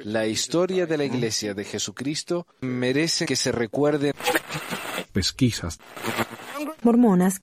[0.00, 4.14] La historia de la Iglesia de Jesucristo merece que se recuerde.
[5.12, 5.78] Pesquisas.
[6.82, 7.42] Mormonas.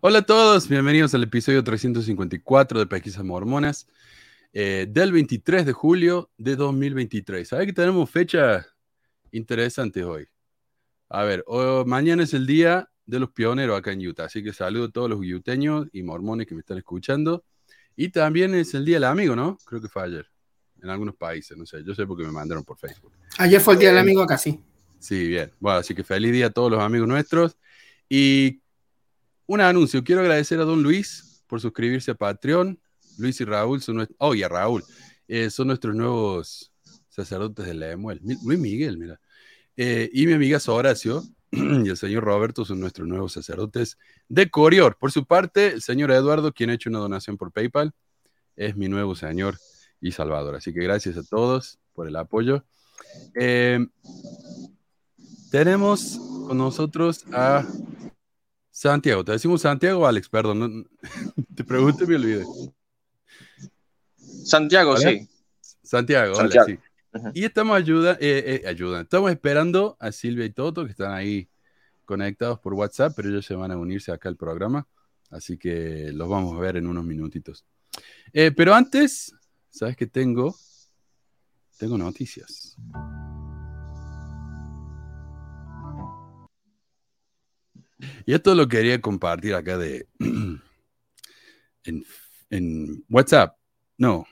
[0.00, 3.88] Hola a todos, bienvenidos al episodio 354 de Pesquisas Mormonas
[4.54, 7.46] eh, del 23 de julio de 2023.
[7.46, 8.66] ¿Sabe que tenemos fecha
[9.30, 10.26] interesante hoy?
[11.10, 11.44] A ver,
[11.86, 15.10] mañana es el día de los pioneros acá en Utah, así que saludo a todos
[15.10, 17.44] los yuteños y mormones que me están escuchando.
[17.96, 19.58] Y también es el día del amigo, ¿no?
[19.64, 20.26] Creo que fue ayer,
[20.80, 23.12] en algunos países, no sé, yo sé porque me mandaron por Facebook.
[23.38, 24.62] Ayer fue el día del amigo acá, sí.
[25.00, 25.50] Sí, bien.
[25.58, 27.56] Bueno, así que feliz día a todos los amigos nuestros.
[28.08, 28.62] Y
[29.46, 32.78] un anuncio, quiero agradecer a don Luis por suscribirse a Patreon.
[33.18, 34.84] Luis y Raúl son nuestros, oh, y a Raúl,
[35.26, 36.72] eh, son nuestros nuevos
[37.08, 38.20] sacerdotes de Lemuel.
[38.44, 39.20] Luis Miguel, mira.
[39.82, 43.96] Eh, y mi amiga Horacio y el señor Roberto son nuestros nuevos sacerdotes
[44.28, 44.98] de Corior.
[44.98, 47.94] Por su parte, el señor Eduardo, quien ha hecho una donación por PayPal,
[48.56, 49.56] es mi nuevo señor
[49.98, 50.54] y salvador.
[50.54, 52.62] Así que gracias a todos por el apoyo.
[53.34, 53.78] Eh,
[55.50, 57.66] tenemos con nosotros a
[58.70, 60.90] Santiago, te decimos Santiago, Alex, perdón,
[61.56, 62.44] te pregunto y me olvidé.
[64.44, 65.26] Santiago, sí.
[65.82, 66.78] Santiago, Hola, sí.
[67.34, 71.48] Y estamos eh, eh, ayuda, estamos esperando a Silvia y Toto, que están ahí
[72.04, 74.86] conectados por WhatsApp, pero ellos se van a unirse acá al programa,
[75.30, 77.64] así que los vamos a ver en unos minutitos.
[78.32, 79.34] Eh, pero antes,
[79.70, 80.54] ¿sabes qué tengo?
[81.78, 82.76] Tengo noticias.
[88.26, 90.08] Y esto lo quería compartir acá de
[91.84, 93.56] en, WhatsApp.
[93.98, 94.26] No,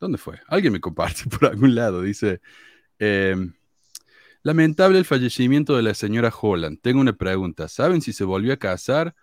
[0.00, 0.40] ¿dónde fue?
[0.46, 2.02] Alguien me comparte por algún lado.
[2.02, 2.40] Dice,
[2.98, 3.54] em,
[4.42, 6.80] lamentable el fallecimiento de la señora Holland.
[6.80, 7.68] Tengo una pregunta.
[7.68, 9.14] ¿Saben si se volvió a casar?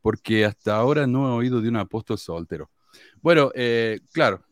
[0.00, 2.70] Porque hasta ahora no he oído de un apóstol soltero.
[3.22, 4.44] Bueno, eh, claro,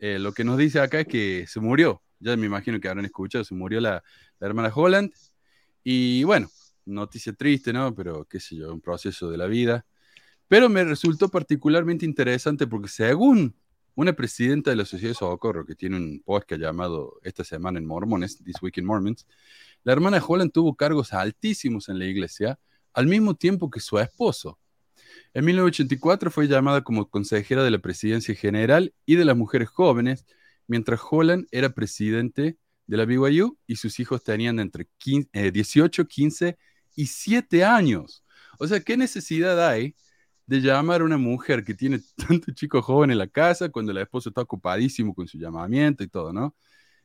[0.00, 2.02] eh, lo que nos dice acá es que se murió.
[2.18, 4.02] Ya me imagino que habrán escuchado, se murió la
[4.40, 5.12] hermana Holland.
[5.82, 6.48] Y bueno,
[6.86, 7.94] noticia triste, ¿no?
[7.94, 9.86] Pero qué sé yo, un proceso de la vida.
[10.48, 13.54] Pero me resultó particularmente interesante porque según
[13.94, 17.86] una presidenta de la Sociedad de Socorro, que tiene un podcast llamado Esta Semana en
[17.86, 19.26] Mormones, This Week in Mormons,
[19.84, 22.58] la hermana Holland tuvo cargos altísimos en la iglesia
[22.92, 24.58] al mismo tiempo que su esposo.
[25.32, 30.26] En 1984 fue llamada como consejera de la presidencia general y de las mujeres jóvenes,
[30.66, 32.56] mientras Holland era presidente
[32.86, 36.58] de la BYU y sus hijos tenían entre 18, 15
[36.96, 38.24] y siete años.
[38.58, 39.94] O sea, ¿qué necesidad hay
[40.46, 44.02] de llamar a una mujer que tiene tanto chico joven en la casa cuando la
[44.02, 46.54] esposa está ocupadísimo con su llamamiento y todo, ¿no?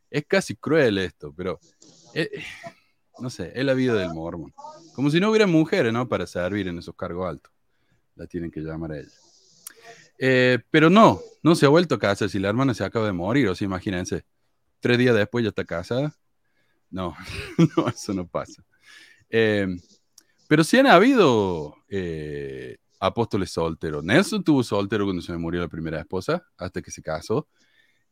[0.10, 1.60] Es casi cruel esto, pero
[2.14, 2.30] eh,
[3.20, 4.54] no sé, es la vida del mormón.
[4.96, 6.08] Como si no hubiera mujeres, ¿no?
[6.08, 7.54] Para servir en esos cargos altos.
[8.16, 9.12] La tienen que llamar a ella.
[10.18, 12.30] Eh, pero no, no se ha vuelto a casar.
[12.30, 14.26] Si la hermana se acaba de morir, o sea, imagínense,
[14.80, 16.16] tres días después ya está casada.
[16.90, 17.16] No,
[17.78, 18.66] no, eso no pasa.
[19.30, 19.68] Eh,
[20.48, 21.76] pero sí han habido
[23.00, 24.04] apóstoles solteros.
[24.04, 27.48] Nelson tuvo soltero cuando se murió la primera esposa, hasta que se casó.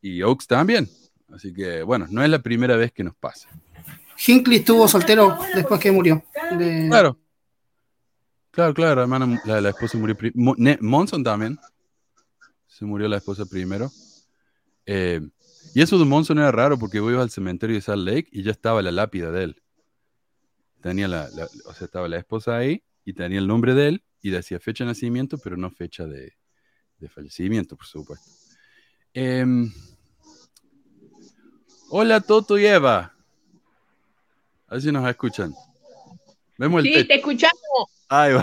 [0.01, 0.89] Y Oaks también.
[1.29, 3.49] Así que, bueno, no es la primera vez que nos pasa.
[4.25, 6.23] Hinckley estuvo soltero después que murió.
[6.89, 7.17] Claro.
[8.51, 10.77] Claro, claro, hermana, la, esposa murió primero.
[10.81, 11.59] Monson también.
[12.67, 13.91] Se murió la esposa primero.
[14.85, 15.21] Eh,
[15.75, 18.51] y eso de Monson era raro porque voy al cementerio de Salt Lake y ya
[18.51, 19.61] estaba la lápida de él
[20.81, 21.29] tenía la,
[21.65, 24.83] o sea, estaba la esposa ahí y tenía el nombre de él y decía fecha
[24.83, 26.33] de nacimiento, pero no fecha de,
[27.09, 28.29] fallecimiento, por supuesto.
[29.13, 29.71] Em,
[31.89, 33.13] hola Toto y Eva.
[34.67, 35.53] A ver si nos escuchan.
[36.57, 37.55] Vemos el sí, te escuchamos.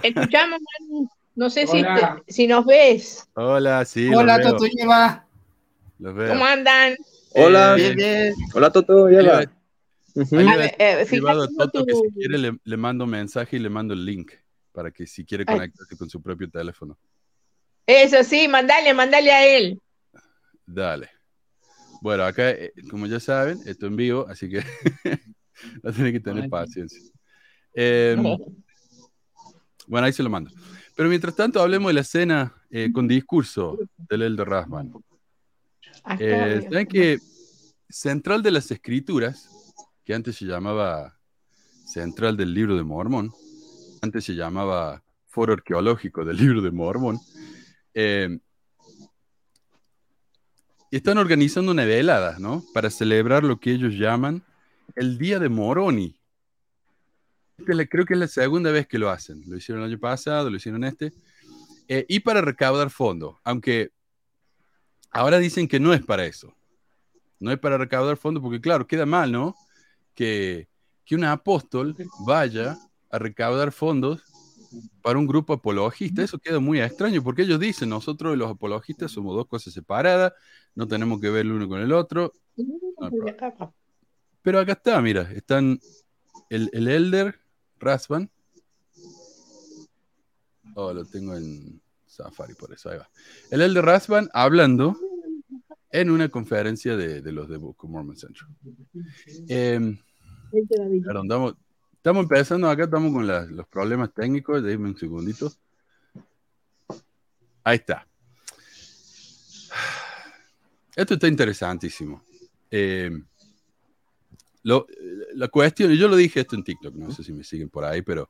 [0.01, 0.61] Te escuchamos,
[1.35, 1.85] no sé si,
[2.29, 3.29] si nos ves.
[3.35, 4.13] Hola, sí.
[4.15, 5.27] Hola Toto y Eva.
[5.99, 6.95] ¿Cómo andan?
[7.31, 7.75] Hola.
[7.75, 8.35] Bien, bien.
[8.55, 9.43] Hola Toto y Eva.
[10.17, 14.31] Eh, si quiere le, mando mensaje y le mando el link
[14.75, 16.99] para que si quiere conectarse con su propio teléfono.
[17.87, 19.81] Eso sí, mandale, mandale a él.
[20.67, 21.11] Dale.
[22.01, 24.59] Bueno, acá, eh, como ya saben, esto en vivo, así que
[25.85, 27.01] va a tener que tener paciencia.
[27.73, 28.23] Em,
[29.87, 30.51] bueno, ahí se lo mando.
[30.97, 34.93] Pero mientras tanto, hablemos de la escena eh, con discurso del Elder Rasman.
[36.05, 37.19] ¿Saben que
[37.89, 39.49] central de las escrituras
[40.05, 41.19] que antes se llamaba
[41.87, 43.33] Central del Libro de Mormón,
[44.05, 47.19] antes se llamaba Foro Arqueológico del Libro de Mormón,
[47.93, 48.39] eh,
[50.91, 52.63] están organizando una velada, ¿no?
[52.73, 54.45] Para celebrar lo que ellos llaman
[54.95, 56.21] el Día de Moroni.
[57.57, 59.43] creo que es la segunda vez que lo hacen.
[59.49, 61.13] Lo hicieron el año pasado, lo hicieron este.
[61.89, 63.91] Eh, y para recaudar fondos, aunque
[65.11, 66.55] ahora dicen que no es para eso.
[67.41, 69.57] No es para recaudar fondos, porque claro, queda mal, ¿no?
[70.15, 70.69] Que,
[71.05, 72.79] que un apóstol vaya
[73.15, 74.23] a recaudar fondos
[75.01, 76.23] para un grupo apologista.
[76.23, 80.33] Eso queda muy extraño, porque ellos dicen, nosotros los apologistas somos dos cosas separadas,
[80.75, 82.33] no tenemos que ver el uno con el otro.
[84.43, 85.79] Pero acá está, mira, están
[86.51, 87.39] el, el Elder
[87.79, 88.29] Rasvan.
[90.75, 93.09] Oh, lo tengo en Safari, por eso ahí va.
[93.51, 94.99] El Elder Rasvan hablando
[95.91, 98.51] en una conferencia de, de los de Book of Mormon Central.
[99.49, 99.97] Eh,
[101.05, 101.55] perdón, estamos,
[102.05, 104.63] estamos, empezando acá, estamos con los problemas técnicos.
[104.63, 105.51] Déjame un segundito.
[107.65, 108.07] Ahí está.
[110.95, 112.23] Esto está interesantísimo.
[112.71, 113.11] Eh,
[114.65, 114.87] lo,
[115.33, 118.03] la cuestión, yo lo dije esto en TikTok, no sé si me siguen por ahí,
[118.03, 118.29] pero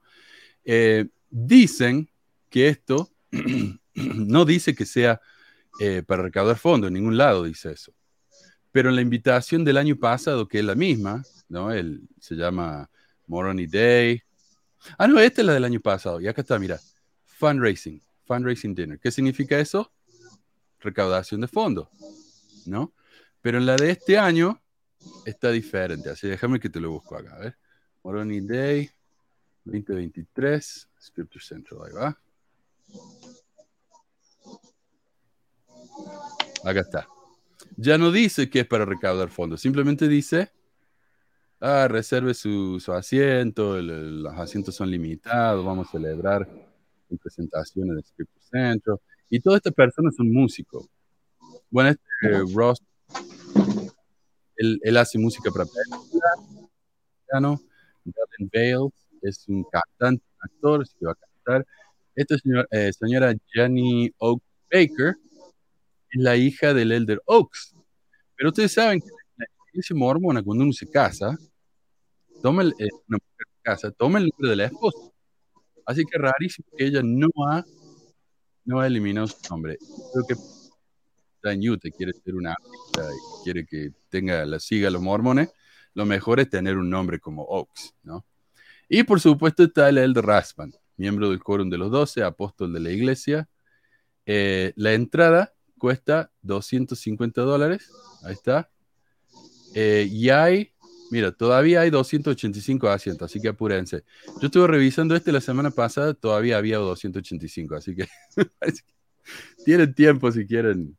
[0.65, 2.09] eh, dicen
[2.49, 3.11] que esto
[3.95, 5.21] no dice que sea
[5.81, 7.93] eh, para recaudar fondos, en ningún lado dice eso.
[8.71, 11.73] Pero en la invitación del año pasado, que es la misma, ¿no?
[11.73, 12.89] El, se llama
[13.27, 14.21] Moroni Day.
[14.99, 16.21] Ah, no, esta es la del año pasado.
[16.21, 16.81] Y acá está, mira,
[17.27, 18.99] fundraising, fundraising dinner.
[18.99, 19.93] ¿Qué significa eso?
[20.81, 21.89] Recaudación de fondos,
[22.67, 22.93] ¿no?
[23.41, 24.63] Pero en la de este año
[25.25, 26.11] está diferente.
[26.11, 27.35] Así déjame que te lo busco acá.
[27.35, 27.59] A ver.
[28.03, 28.91] Moroni Day
[29.65, 32.19] 2023, Scripture Central, ahí va.
[36.65, 37.09] Acá está.
[37.77, 40.53] Ya no dice que es para recaudar fondos, simplemente dice,
[41.61, 46.49] ah, reserve su, asiento, los asientos son limitados, vamos a celebrar
[47.11, 48.99] en presentaciones de Scripture Central.
[49.31, 50.87] Y todas estas personas son músicos.
[51.71, 52.81] Bueno, este Ross
[54.57, 57.61] él, hace música para películas.
[58.05, 58.93] Gavin Bales
[59.23, 61.67] es un cantante, un actor, que va a cantar.
[62.15, 65.17] Esta señora, eh, señora Jenny Oak Baker
[66.11, 67.75] es la hija del Elder Oaks.
[68.37, 69.09] Pero ustedes saben que
[69.75, 71.37] iglesia mormona, cuando uno se casa,
[72.43, 72.89] toma el, eh,
[73.63, 75.11] casa, toma el nombre de la esposa.
[75.87, 77.65] Así que rarísimo que ella no ha,
[78.65, 79.77] no ha eliminado su nombre.
[80.13, 80.35] Creo que
[81.43, 82.57] en Utah, quiere ser una
[82.97, 85.51] y quiere que tenga la siga los mormones,
[85.93, 88.25] lo mejor es tener un nombre como Oaks, ¿no?
[88.89, 92.81] Y por supuesto está el Elder Raspan, miembro del Quórum de los Doce, apóstol de
[92.81, 93.49] la iglesia.
[94.25, 97.91] Eh, la entrada cuesta 250 dólares,
[98.25, 98.71] ahí está.
[99.75, 100.73] Eh, y hay,
[101.11, 104.05] mira, todavía hay 285 asientos, así que apúrense.
[104.41, 108.07] Yo estuve revisando este la semana pasada, todavía había 285, así que
[109.65, 110.97] tienen tiempo si quieren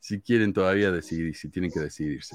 [0.00, 2.34] si quieren todavía decidir, si tienen que decidirse.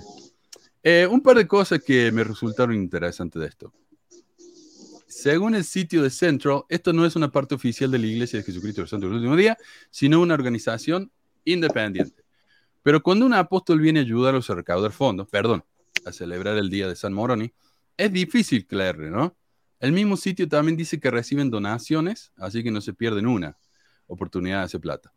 [0.84, 3.74] Eh, un par de cosas que me resultaron interesantes de esto.
[5.08, 8.46] Según el sitio de Central, esto no es una parte oficial de la Iglesia de
[8.46, 9.58] Jesucristo del Santo del Último Día,
[9.90, 11.12] sino una organización
[11.46, 12.24] independiente.
[12.84, 15.64] Pero cuando un apóstol viene a ayudarlos a recaudar fondos, perdón,
[16.06, 17.54] a celebrar el día de San Moroni,
[17.98, 19.36] es difícil creerle, ¿no?
[19.80, 23.58] El mismo sitio también dice que reciben donaciones, así que no se pierden una
[24.08, 25.14] oportunidad de hacer plata.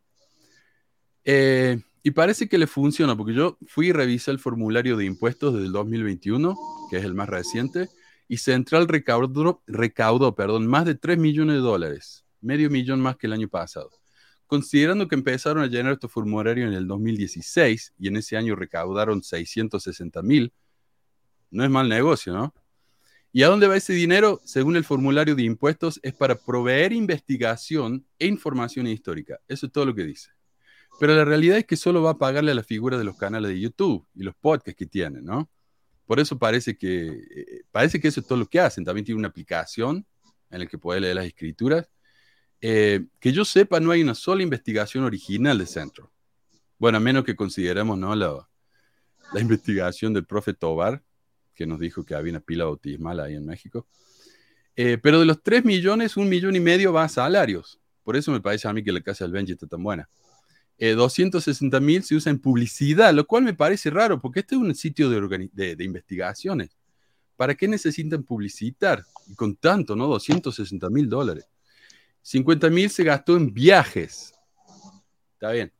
[1.23, 5.53] Eh, y parece que le funciona, porque yo fui y revisé el formulario de impuestos
[5.53, 6.55] del 2021,
[6.89, 7.89] que es el más reciente,
[8.27, 13.27] y Central recaudó, recaudó perdón, más de 3 millones de dólares, medio millón más que
[13.27, 13.89] el año pasado.
[14.47, 19.21] Considerando que empezaron a llenar estos formularios en el 2016 y en ese año recaudaron
[19.21, 20.53] 660 mil,
[21.51, 22.53] no es mal negocio, ¿no?
[23.31, 24.41] ¿Y a dónde va ese dinero?
[24.45, 29.39] Según el formulario de impuestos, es para proveer investigación e información histórica.
[29.47, 30.31] Eso es todo lo que dice.
[30.99, 33.51] Pero la realidad es que solo va a pagarle a la figura de los canales
[33.51, 35.49] de YouTube y los podcasts que tienen, ¿no?
[36.07, 38.83] Por eso parece que, eh, parece que eso es todo lo que hacen.
[38.83, 40.05] También tiene una aplicación
[40.49, 41.87] en la que puede leer las escrituras.
[42.61, 46.11] Eh, que yo sepa, no hay una sola investigación original de Centro.
[46.79, 48.15] Bueno, a menos que consideremos ¿no?
[48.15, 48.49] la,
[49.33, 51.03] la investigación del profe Tobar,
[51.57, 53.87] que nos dijo que había una pila bautismal ahí en México.
[54.75, 57.79] Eh, pero de los 3 millones, un millón y medio va a salarios.
[58.03, 60.07] Por eso me parece a mí que la casa del Benji está tan buena.
[60.79, 64.61] 260 eh, mil se usa en publicidad, lo cual me parece raro porque este es
[64.61, 66.77] un sitio de, de, investigaciones.
[67.35, 69.03] ¿Para qué necesitan publicitar?
[69.25, 70.05] Y con tanto, ¿no?
[70.05, 71.47] 260 mil dólares.
[72.21, 74.31] 50 mil se gastó en viajes.
[75.33, 75.73] Está bien.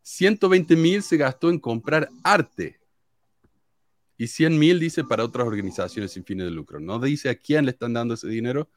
[0.00, 2.81] 120 mil se gastó en comprar arte.
[4.22, 6.78] Y 100 mil dice para otras organizaciones sin fines de lucro.
[6.78, 8.68] No dice a quién le están dando ese dinero,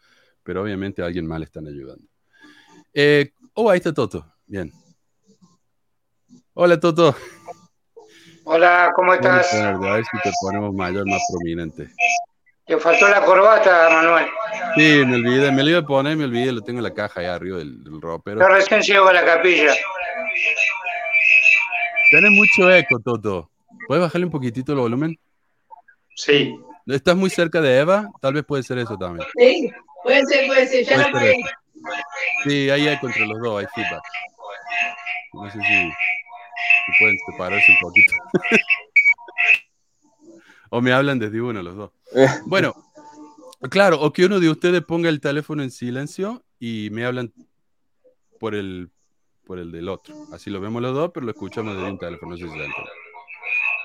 [0.41, 2.03] pero obviamente a alguien más le están ayudando.
[2.91, 4.25] Eh, oh, ahí está Toto.
[4.47, 4.71] Bien.
[6.55, 7.15] Hola, Toto.
[8.45, 9.53] Hola, ¿cómo estás?
[9.53, 11.91] A ver si te ponemos mayor, más prominente.
[12.65, 14.25] Te faltó la corbata, Manuel.
[14.75, 17.19] Sí, me olvidé, me lo iba a poner, me olvidé, lo tengo en la caja
[17.19, 18.39] allá arriba del, del ropero.
[18.39, 19.75] Yo recién llego a la capilla.
[22.09, 23.51] Tienes mucho eco, Toto.
[23.87, 25.19] ¿Puedes bajarle un poquitito el volumen?
[26.15, 26.55] Sí.
[26.87, 28.09] ¿Estás muy cerca de Eva?
[28.21, 29.27] Tal vez puede ser eso también.
[29.37, 29.71] Sí,
[30.03, 30.85] puede ser, puede ser.
[30.85, 31.43] Ya puede.
[32.43, 34.03] Sí, ahí hay contra los dos, hay feedback.
[35.33, 38.13] No sé si, si pueden separarse un poquito.
[40.69, 41.91] o me hablan desde uno los dos.
[42.45, 42.73] Bueno,
[43.69, 47.33] claro, o que uno de ustedes ponga el teléfono en silencio y me hablan
[48.39, 48.89] por el,
[49.45, 50.15] por el del otro.
[50.31, 52.31] Así lo vemos los dos, pero lo escuchamos desde un teléfono.
[52.31, 52.59] No sé si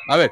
[0.08, 0.30] A ver,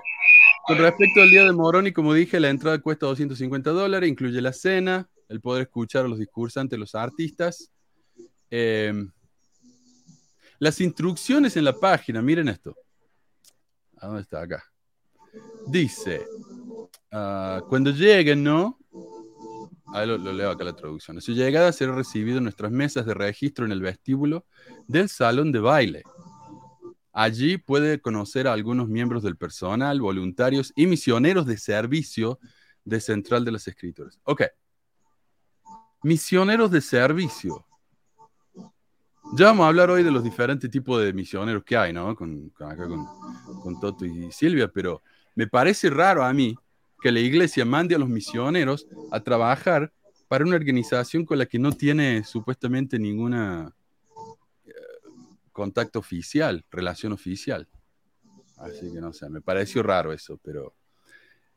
[0.68, 4.52] con respecto al día de Moroni, como dije, la entrada cuesta 250 dólares, incluye la
[4.52, 7.72] cena, el poder escuchar a los discursantes, los artistas.
[8.50, 8.92] Eh,
[10.58, 12.76] las instrucciones en la página, miren esto.
[13.96, 14.62] ¿A dónde está acá?
[15.66, 16.26] Dice,
[17.12, 18.78] uh, cuando lleguen, ¿no?
[19.94, 21.20] Ahí lo, leo acá la traducción.
[21.22, 24.44] Su llegada será recibido en nuestras mesas de registro en el vestíbulo
[24.86, 26.02] del salón de baile.
[27.12, 32.38] Allí puede conocer a algunos miembros del personal, voluntarios y misioneros de servicio
[32.84, 34.18] de Central de las Escrituras.
[34.24, 34.42] Ok.
[36.02, 37.64] Misioneros de servicio.
[39.34, 42.14] Ya vamos a hablar hoy de los diferentes tipos de misioneros que hay, ¿no?
[42.14, 45.02] Con, con acá con, Toto y Silvia, pero
[45.34, 46.56] me parece raro a mí
[47.00, 49.92] que la iglesia mande a los misioneros a trabajar
[50.28, 53.74] para una organización con la que no tiene supuestamente ninguna
[55.58, 57.66] contacto oficial, relación oficial.
[58.58, 60.76] Así que no sé, me pareció raro eso, pero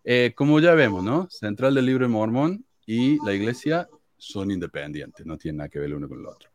[0.03, 1.29] eh, como ya vemos, ¿no?
[1.29, 5.89] Central del Libro de Mormón y la iglesia son independientes, no tienen nada que ver
[5.89, 6.49] el uno con el otro.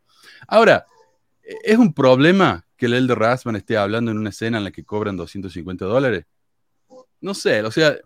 [0.49, 0.87] Ahora,
[1.41, 4.85] ¿es un problema que el Elder Rasman esté hablando en una escena en la que
[4.85, 6.25] cobran 250 dólares?
[7.21, 7.97] No sé, o sea,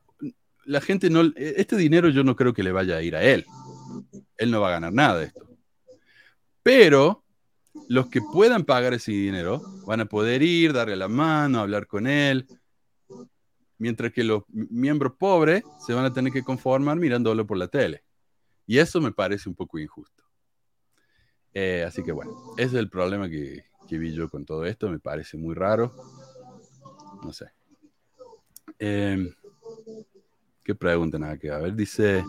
[0.67, 3.47] la gente no, este dinero yo no creo que le vaya a ir a él.
[4.37, 5.49] Él no va a ganar nada de esto.
[6.63, 7.25] Pero
[7.89, 12.07] los que puedan pagar ese dinero van a poder ir, darle la mano, hablar con
[12.07, 12.47] él,
[13.79, 18.05] mientras que los miembros pobres se van a tener que conformar mirándolo por la tele.
[18.67, 20.25] Y eso me parece un poco injusto.
[21.53, 24.89] Eh, así que bueno, ese es el problema que, que, vi yo con todo esto.
[24.89, 25.93] Me parece muy raro.
[27.25, 27.47] No sé.
[28.79, 29.35] Eh,
[30.63, 31.49] ¿Qué preguntan aquí?
[31.49, 32.25] A ver, dice,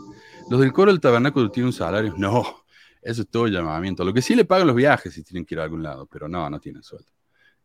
[0.50, 2.15] ¿los del coro del tabernáculo tienen un salario?
[2.17, 2.61] No,
[3.01, 4.03] eso es todo llamamiento.
[4.03, 6.27] Lo que sí le pagan los viajes si tienen que ir a algún lado, pero
[6.27, 7.12] no, no tienen sueldo.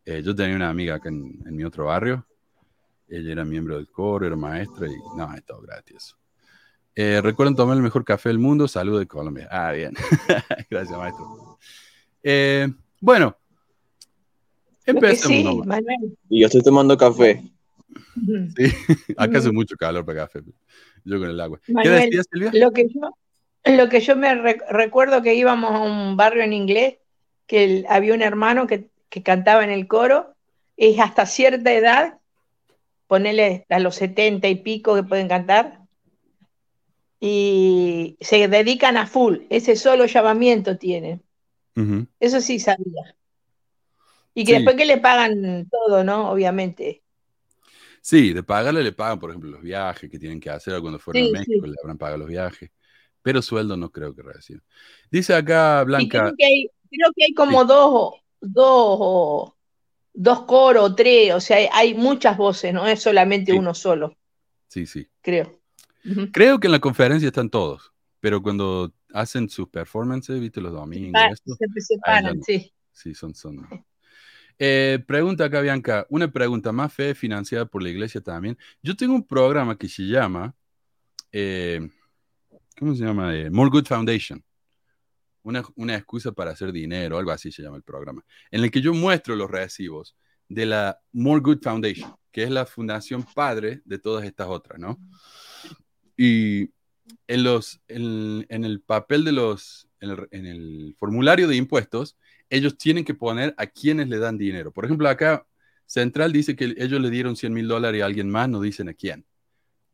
[0.04, 2.24] Eh, yo tenía una amiga acá en, en, mi otro barrio.
[3.08, 6.16] Ella era miembro del coro, era maestra y no, es todo gratis.
[6.94, 8.66] Eh, Recuerden tomar el mejor café del mundo.
[8.66, 9.48] Salud de Colombia.
[9.50, 9.92] Ah, bien.
[10.70, 11.58] Gracias, maestro.
[12.22, 12.68] Eh,
[13.00, 13.36] bueno,
[14.86, 15.64] empecemos.
[15.64, 17.44] Sí, y yo estoy tomando café.
[18.56, 18.64] Sí,
[19.16, 20.40] acá hace mucho calor para café.
[21.04, 21.60] Yo con el agua.
[21.68, 22.50] Manuel, ¿Qué decías, Silvia?
[22.54, 23.14] Lo que yo,
[23.66, 26.96] lo que yo me re recuerdo que íbamos a un barrio en inglés,
[27.46, 30.34] que el, había un hermano que, que, cantaba en el coro,
[30.76, 32.18] es hasta cierta edad,
[33.06, 35.80] ponele a los setenta y pico que pueden cantar,
[37.20, 41.22] y se dedican a full, ese solo llamamiento tienen.
[41.74, 42.06] Uh -huh.
[42.20, 43.16] Eso sí sabía.
[44.34, 44.56] Y que sí.
[44.56, 46.30] después que le pagan todo, ¿no?
[46.30, 47.02] Obviamente.
[48.02, 51.22] Sí, de pagarle le pagan, por ejemplo, los viajes que tienen que hacer cuando fueron
[51.22, 51.70] sí, a México, sí.
[51.70, 52.70] le habrán pagado los viajes.
[53.26, 54.62] Pero sueldo no creo que reciban.
[55.10, 56.20] Dice acá Blanca.
[56.20, 57.66] Creo que, hay, creo que hay, como sí.
[57.66, 59.52] dos, dos,
[60.14, 64.16] dos coros, tres, o sea, hay, hay muchas voces, no es solamente uno solo.
[64.68, 65.08] Sí, sí.
[65.22, 65.58] Creo.
[66.04, 66.30] Uh -huh.
[66.32, 71.20] Creo que en la conferencia están todos, pero cuando hacen sus performances, viste, los domingos.
[71.20, 72.42] Se, esto, se separan, no.
[72.44, 72.72] sí.
[72.92, 73.66] Sí, son, son,
[74.56, 76.06] eh, pregunta acá, Bianca.
[76.10, 78.56] Una pregunta, ¿más fe financiada por la iglesia también?
[78.84, 80.54] Yo tengo un programa que se llama,
[81.32, 81.90] eh,
[82.78, 83.34] ¿cómo se llama?
[83.34, 84.42] Eh, More Good Foundation.
[85.42, 88.80] Una, una, excusa para hacer dinero, algo así se llama el programa, en el que
[88.80, 90.16] yo muestro los recibos
[90.48, 94.98] de la More Good Foundation, que es la fundación padre de todas estas otras, ¿no?
[96.16, 96.70] Y
[97.28, 102.16] en, los, en, en el papel de los, en el, en el formulario de impuestos,
[102.50, 104.72] ellos tienen que poner a quienes le dan dinero.
[104.72, 105.46] Por ejemplo, acá
[105.86, 108.94] Central dice que ellos le dieron 100 mil dólares a alguien más, no dicen a
[108.94, 109.24] quién.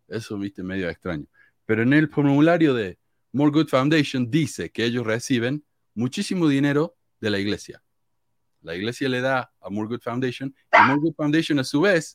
[0.09, 1.27] Eso, viste, medio extraño.
[1.73, 2.99] Pero en el formulario de
[3.33, 5.65] More Good Foundation dice que ellos reciben
[5.95, 7.83] muchísimo dinero de la iglesia.
[8.61, 12.15] La iglesia le da a More Good Foundation y More Good Foundation a su vez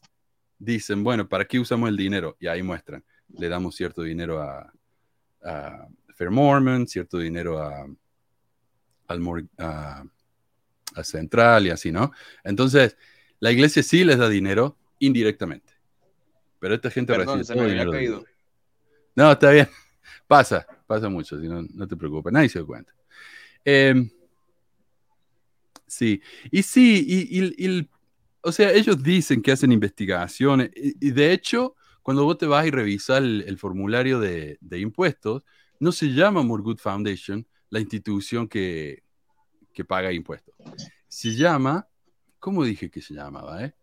[0.60, 2.38] dicen, bueno, ¿para qué usamos el dinero?
[2.40, 4.72] Y ahí muestran, le damos cierto dinero a,
[5.44, 7.88] a Fair Mormon, cierto dinero a,
[9.08, 10.04] al More, a,
[10.94, 12.12] a Central y así, ¿no?
[12.44, 12.96] Entonces,
[13.40, 15.74] la iglesia sí les da dinero indirectamente.
[16.60, 18.24] Pero esta gente Perdón, recibe se me había caído.
[19.18, 19.68] No, está bien.
[20.28, 22.94] Pasa, pasa mucho, si no, no te preocupes, nadie se da cuenta.
[23.64, 24.10] Eh,
[25.88, 26.22] sí,
[26.52, 27.90] y sí, y,
[28.42, 32.72] o sea, ellos dicen que hacen investigaciones, y, de hecho, cuando vos te vas y
[32.72, 35.44] revisas el, formulario de, impuestos,
[35.80, 39.04] no se llama Morgood Foundation, la institución que,
[39.74, 40.54] que paga impuestos.
[41.08, 41.88] Se llama,
[42.38, 43.64] ¿cómo dije que se llamaba?
[43.64, 43.74] eh?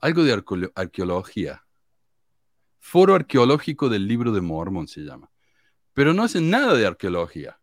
[0.00, 1.62] Algo de arqueolo- arqueología.
[2.84, 5.30] Foro Arqueológico del Libro de Mormon se llama.
[5.94, 7.58] Pero no hacen nada de arqueología.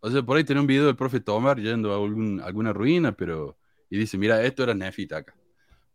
[0.00, 3.12] O sea, por ahí tiene un video del profe Tomar yendo a algún- alguna ruina,
[3.12, 3.56] pero.
[3.88, 5.34] Y dice, mira, esto era Nefita acá.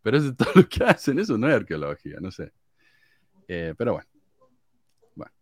[0.02, 2.52] Pero eso es todo lo que hacen, eso no es arqueología, no sé.
[3.48, 4.08] Eh, pero bueno.
[5.14, 5.32] Bueno.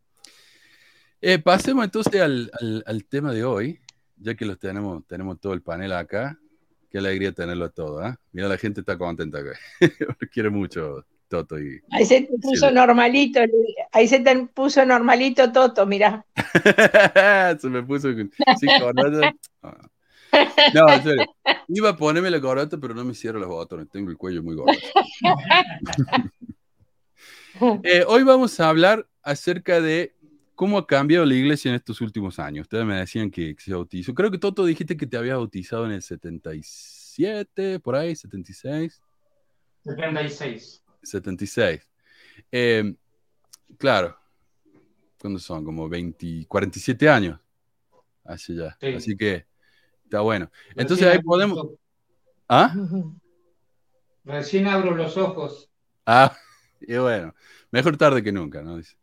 [1.20, 3.80] Eh, pasemos entonces al, al- al tema de hoy,
[4.16, 6.38] ya que los tenemos, tenemos todo el panel acá.
[6.90, 8.18] Qué alegría tenerlo todo, ¿ah?
[8.32, 9.38] Mira, la gente está contenta.
[10.32, 11.80] Quiere mucho Toto y.
[11.90, 12.74] Ahí se te puso Sí.
[12.74, 13.40] normalito,
[13.90, 16.24] ahí se te puso normalito Toto, mirá.
[17.60, 18.30] se me puso sin
[18.80, 19.34] corbata.
[20.74, 21.26] No, en serio.
[21.68, 23.88] Iba a ponerme la corbata, pero no me cierro los botones.
[23.90, 24.72] Tengo el cuello muy gordo.
[27.84, 30.12] Eh, hoy vamos a hablar acerca de
[30.56, 32.62] cómo ha cambiado la iglesia en estos últimos años.
[32.64, 34.12] Ustedes me decían que se bautizó.
[34.12, 39.00] Creo que Toto dijiste que te habías bautizado en el 77, por ahí, 76.
[39.84, 40.83] 76.
[41.04, 41.86] 76.
[42.50, 42.94] Eh,
[43.78, 44.18] claro.
[45.20, 45.64] ¿Cuándo son?
[45.64, 47.40] Como 20, 47 años.
[48.24, 48.76] Así ya.
[48.80, 48.94] Sí.
[48.94, 49.46] Así que
[50.04, 50.50] está bueno.
[50.70, 51.68] Entonces Recién ahí podemos.
[52.48, 52.74] ¿Ah?
[54.24, 55.70] Recién abro los ojos.
[56.06, 56.36] Ah,
[56.80, 57.34] y bueno.
[57.70, 58.76] Mejor tarde que nunca, ¿no?
[58.76, 58.96] Dice.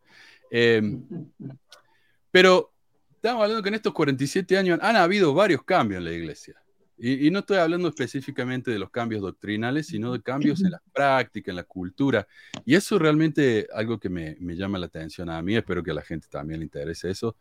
[0.50, 0.81] Eh,
[2.31, 2.72] pero
[3.15, 6.62] estamos hablando que en estos 47 años han habido varios cambios en la iglesia.
[7.03, 10.81] Y, y no estoy hablando específicamente de los cambios doctrinales, sino de cambios en la
[10.93, 12.27] práctica, en la cultura.
[12.63, 15.55] Y eso realmente algo que me, me llama la atención a mí.
[15.55, 17.36] Espero que a la gente también le interese eso.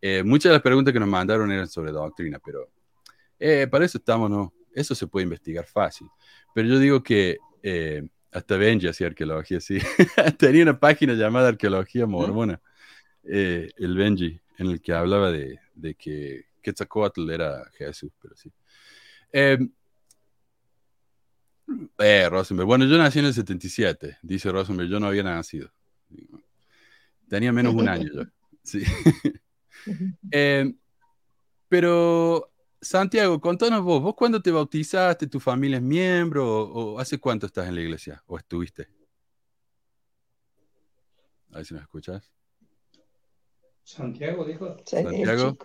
[0.00, 2.68] Eh, muchas de las preguntas que nos mandaron eran sobre doctrina, pero
[3.38, 4.52] eh, para eso estamos, ¿no?
[4.74, 6.08] Eso se puede investigar fácil.
[6.52, 9.78] Pero yo digo que eh, hasta Benji hacía arqueología, sí.
[10.38, 12.60] Tenía una página llamada Arqueología Mormona,
[13.22, 18.52] eh, el Benji, en el que hablaba de, de que Quetzalcoatl era Jesús, pero sí.
[19.36, 19.58] Eh,
[21.98, 22.68] eh, Rosenberg.
[22.68, 25.72] Bueno, yo nací en el 77, dice Rosenberg, yo no había nacido.
[27.28, 28.22] Tenía menos un año yo.
[28.62, 28.82] Sí.
[30.30, 30.72] Eh,
[31.68, 35.26] pero, Santiago, contanos vos, ¿vos cuándo te bautizaste?
[35.26, 36.46] ¿Tu familia es miembro?
[36.48, 38.22] ¿O, o hace cuánto estás en la iglesia?
[38.26, 38.88] ¿O estuviste?
[41.52, 42.32] A ver si nos escuchas.
[43.82, 44.74] Santiago dijo.
[44.86, 45.58] Santiago.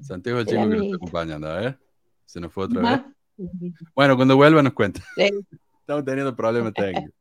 [0.00, 1.87] Santiago es el El chico que nos está acompañando, a ver.
[2.28, 3.00] Se nos fue otra vez.
[3.94, 5.00] Bueno, cuando vuelva nos cuenta.
[5.14, 5.30] Sí.
[5.80, 7.14] Estamos teniendo problemas técnicos.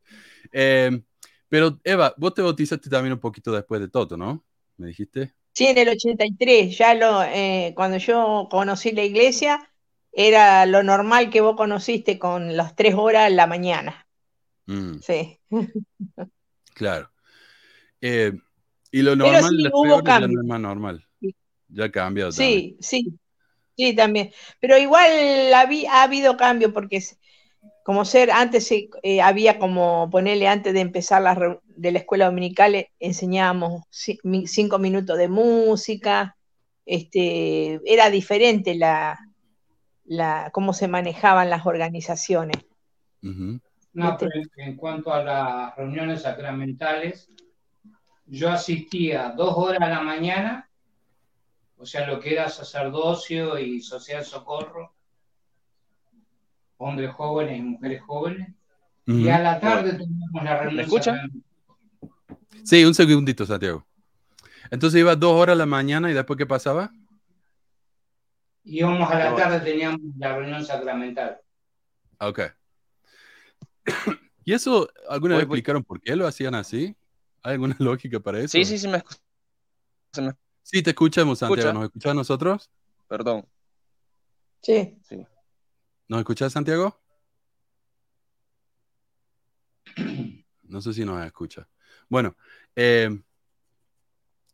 [0.51, 0.99] Eh,
[1.47, 4.43] pero, Eva, vos te bautizaste también un poquito después de Toto, ¿no?
[4.77, 5.35] ¿Me dijiste?
[5.53, 9.69] Sí, en el 83, ya lo, eh, cuando yo conocí la iglesia,
[10.11, 14.07] era lo normal que vos conociste con las tres horas en la mañana.
[14.65, 15.39] Mm, Sí.
[16.73, 17.11] claro.
[18.01, 18.33] Eh,
[18.91, 21.07] y lo normal, sí, las hubo peores ya no es más normal.
[21.69, 22.77] Ya ha cambiado también.
[22.79, 23.19] Sí,
[23.77, 24.31] sí, también.
[24.59, 25.11] Pero igual
[25.53, 27.01] ha habido cambio porque
[27.83, 32.25] como ser, antes se- eh, había como ponerle antes de empezar la de la escuela
[32.25, 36.35] dominical, eh, enseñábamos cinco minutos de música,
[36.85, 39.17] este, era diferente la,
[40.05, 42.57] la, cómo se manejaban las organizaciones.
[43.93, 47.29] No, pero en cuanto a las reuniones sacramentales,
[48.25, 50.69] yo asistía dos horas a la mañana,
[51.77, 54.93] o sea, lo que era sacerdocio y social socorro,
[56.77, 58.53] hombres jóvenes y mujeres jóvenes,
[59.05, 61.11] y a la tarde teníamos la reunión escucha?
[61.13, 61.43] sacramental.
[62.63, 63.85] Sí, un segundito, Santiago.
[64.69, 66.91] Entonces iba dos horas a la mañana y después, ¿qué pasaba?
[68.65, 71.39] Íbamos a la tarde, teníamos la reunión sacramental.
[72.19, 72.41] Ah, Ok.
[74.43, 75.57] ¿Y eso alguna Voy, vez voy.
[75.59, 76.95] explicaron por qué lo hacían así?
[77.43, 78.49] ¿Hay alguna lógica para eso?
[78.49, 79.01] Sí, sí, sí, me
[80.13, 80.33] se me-
[80.69, 81.62] Sí, te escuchamos, Santiago.
[81.62, 81.73] Escucha.
[81.73, 82.69] ¿Nos escuchas a nosotros?
[83.08, 83.47] Perdón.
[84.62, 84.97] Sí.
[86.10, 86.99] ¿Nos escuchas, Santiago?
[90.63, 91.69] No sé si nos escucha.
[92.10, 92.36] Bueno,
[92.75, 93.17] eh,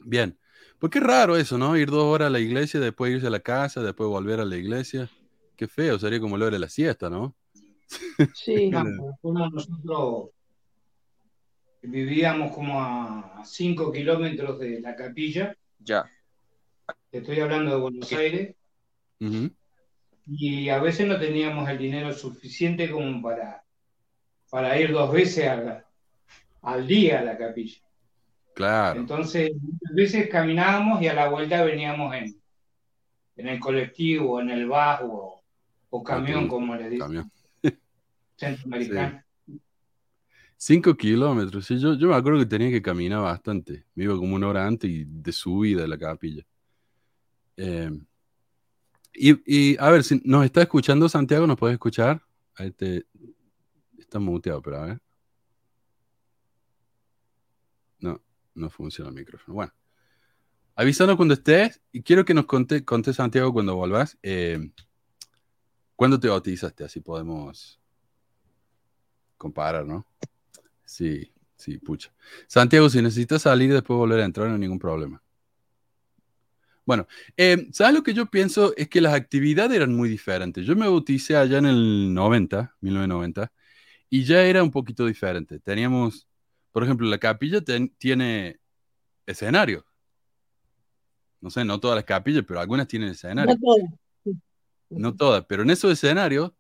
[0.02, 0.38] bien.
[0.78, 1.76] Porque es raro eso, ¿no?
[1.76, 4.56] Ir dos horas a la iglesia, después irse a la casa, después volver a la
[4.56, 5.10] iglesia.
[5.56, 7.36] Qué feo, sería como lo de la siesta, ¿no?
[8.36, 8.70] Sí.
[8.70, 10.30] No, porque fuimos nosotros
[11.82, 16.10] vivíamos como a 5 kilómetros de la capilla, Ya.
[17.10, 18.56] te estoy hablando de Buenos Aires,
[20.26, 23.64] y a veces no teníamos el dinero suficiente como para,
[24.50, 25.86] para ir dos veces a la-
[26.62, 27.82] al día a la capilla.
[28.56, 29.00] Claro.
[29.00, 32.36] Entonces, muchas veces caminábamos y a la vuelta veníamos en,
[33.36, 35.42] en el colectivo, en el bus
[35.90, 37.32] o, camión, como le dicen, Camión.
[38.38, 39.24] centroamericano.
[40.66, 41.66] Cinco kilómetros.
[41.66, 43.86] Sí, yo, yo me acuerdo que tenía que caminar bastante.
[43.96, 46.42] Me iba como una hora antes y de subida de la capilla.
[47.58, 47.92] Eh,
[49.14, 52.24] y, y, a ver, si nos está escuchando Santiago, ¿nos puedes escuchar?
[53.98, 55.02] Está muteado, pero a ver.
[58.00, 58.24] No,
[58.56, 59.56] no funciona el micrófono.
[59.56, 59.74] Bueno,
[60.76, 64.18] avísanos cuando estés y quiero que nos conte, conte Santiago cuando vuelvas.
[64.24, 64.72] Eh,
[65.98, 66.86] ¿Cuándo te bautizaste?
[66.86, 67.82] Así podemos
[69.38, 70.08] comparar, ¿no?
[70.94, 72.14] Sí, sí, pucha.
[72.46, 75.24] Santiago, si necesitas salir y después volver a entrar, no hay ningún problema.
[76.86, 78.76] Bueno, eh, ¿sabes lo que yo pienso?
[78.78, 80.64] Es que las actividades eran muy diferentes.
[80.68, 83.52] Yo me bauticé allá en el 90, 1990,
[84.08, 85.60] y ya era un poquito diferente.
[85.60, 86.28] Teníamos,
[86.72, 88.60] por ejemplo, la capilla ten- tiene
[89.26, 89.84] escenario.
[91.42, 93.56] No sé, no todas las capillas, pero algunas tienen escenario.
[93.56, 94.36] No todo.
[94.90, 96.52] No todas, pero en esos escenarios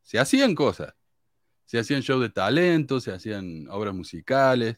[0.00, 0.94] se hacían cosas.
[1.64, 4.76] Se hacían shows de talento, se hacían obras musicales,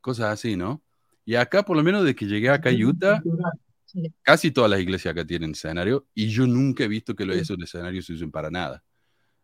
[0.00, 0.82] cosas así, ¿no?
[1.24, 3.20] Y acá, por lo menos de que llegué acá a Utah,
[3.84, 4.12] Sí.
[4.22, 7.40] casi todas las iglesias acá tienen escenario y yo nunca he visto que lo- Sí.
[7.40, 8.82] esos escenarios se usen para nada.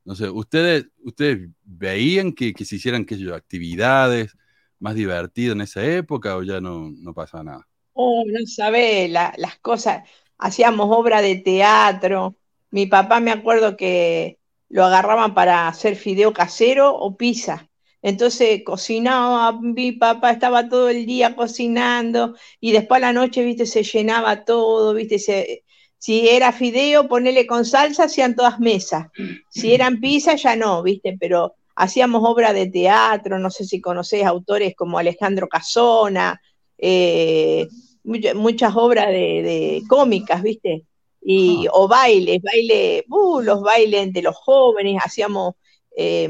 [0.04, 4.36] No sé, ¿ustedes, ustedes veían que, que se hicieran qué sé yo, actividades
[4.80, 7.68] más divertidas en esa época o ya no, no pasaba nada?
[7.92, 8.70] Oh, no
[9.08, 10.08] la- las cosas.
[10.38, 12.36] Hacíamos obra de teatro.
[12.70, 14.38] Mi papá me acuerdo que
[14.72, 17.68] lo agarraban para hacer fideo casero o pizza.
[18.02, 23.66] Entonces cocinaba, mi papá estaba todo el día cocinando y después a la noche, viste,
[23.66, 25.64] se llenaba todo, viste, se-
[25.98, 29.06] si era fideo, ponele con salsa, hacían todas mesas.
[29.50, 34.24] Si eran pizza, ya no, viste, pero hacíamos obra de teatro, no sé si conocés
[34.24, 36.40] autores como Alejandro Casona,
[36.78, 37.68] eh,
[38.04, 40.84] mucha- muchas obras de, de cómicas, ¿viste?
[41.24, 45.54] Y, o bailes, baile, uh, los bailes de los jóvenes, hacíamos
[45.96, 46.28] eh,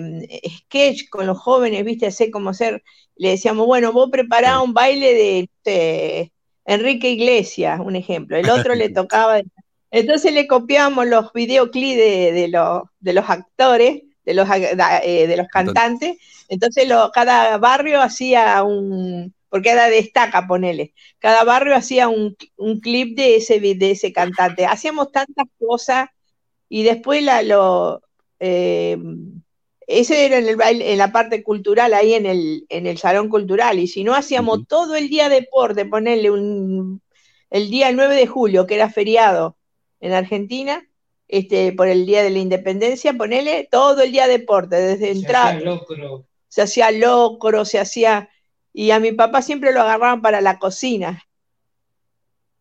[0.58, 2.06] sketch con los jóvenes, ¿viste?
[2.06, 2.82] Hacer como ser,
[3.16, 6.32] le decíamos, bueno, vos prepará un baile de, de
[6.64, 9.40] Enrique Iglesias, un ejemplo, el otro le tocaba,
[9.90, 15.36] entonces le copiábamos los videoclips de, de los, de los actores, de los, eh, de
[15.36, 16.16] los cantantes,
[16.48, 22.80] entonces lo- cada barrio hacía un, porque era destaca, ponele, cada barrio hacía un, un
[22.80, 24.66] clip de ese, de ese cantante.
[24.66, 26.08] Hacíamos tantas cosas
[26.68, 28.02] y después la, lo,
[28.40, 28.98] eh,
[29.86, 33.28] ese era en, el baile- en la parte cultural, ahí en el, en el salón
[33.28, 37.02] cultural, y si no hacíamos todo el día deporte, ponerle un,
[37.50, 39.56] el día 9 de julio, que era feriado
[40.00, 40.88] en Argentina,
[41.28, 45.56] este, por el día de la independencia, ponerle todo el día deporte, desde Se entrar,
[45.56, 46.26] hacía locro.
[46.48, 48.28] se hacía locro, se hacía,
[48.72, 51.22] y a mi papá siempre lo agarraban para la cocina.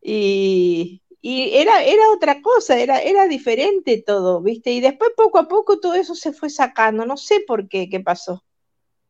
[0.00, 4.72] Y, y era, era otra cosa, era, era diferente todo, ¿viste?
[4.72, 8.00] Y después poco a poco todo eso se fue sacando, no sé por qué, qué
[8.00, 8.44] pasó.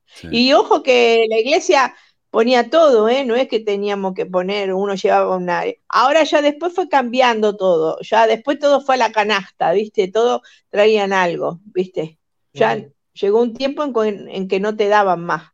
[0.06, 0.28] Sí.
[0.30, 1.94] Y ojo que la iglesia
[2.30, 3.24] ponía todo, ¿eh?
[3.24, 5.64] No es que teníamos que poner, uno llevaba una...
[5.88, 10.08] Ahora ya después fue cambiando todo, ya después todo fue a la canasta, ¿viste?
[10.08, 12.18] Todo traían algo, ¿viste?
[12.52, 15.51] Ya llegó un tiempo en que no te daban más.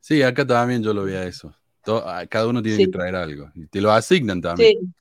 [0.00, 1.54] Sí, acá también yo lo veía eso.
[1.84, 2.84] To- ah, cada uno tiene Sí.
[2.86, 3.50] que traer algo.
[3.54, 4.78] Y te lo asignan también.
[4.80, 4.92] Sí,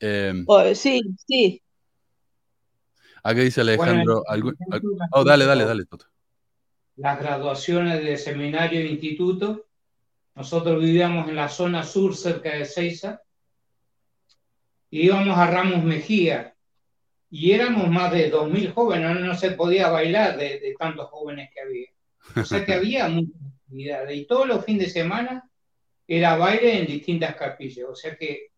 [0.00, 1.62] Eh, o- sí, sí.
[3.22, 4.16] acá dice Alejandro.
[4.16, 4.56] Bueno, algún-
[5.12, 6.06] oh, dale, dale, dale, Toto.
[6.96, 9.66] las graduaciones de seminario e instituto.
[10.34, 13.22] Nosotros vivíamos en la zona sur, cerca de Ceiza,
[14.90, 16.54] y íbamos a Ramos Mejía,
[17.30, 21.50] y éramos más de 2.000 jóvenes, no, no se podía bailar de, de tantos jóvenes
[21.54, 21.88] que había.
[22.42, 25.48] O sea que había muchas actividades, y todos los fines de semana
[26.06, 28.48] era baile en distintas capillas, o sea que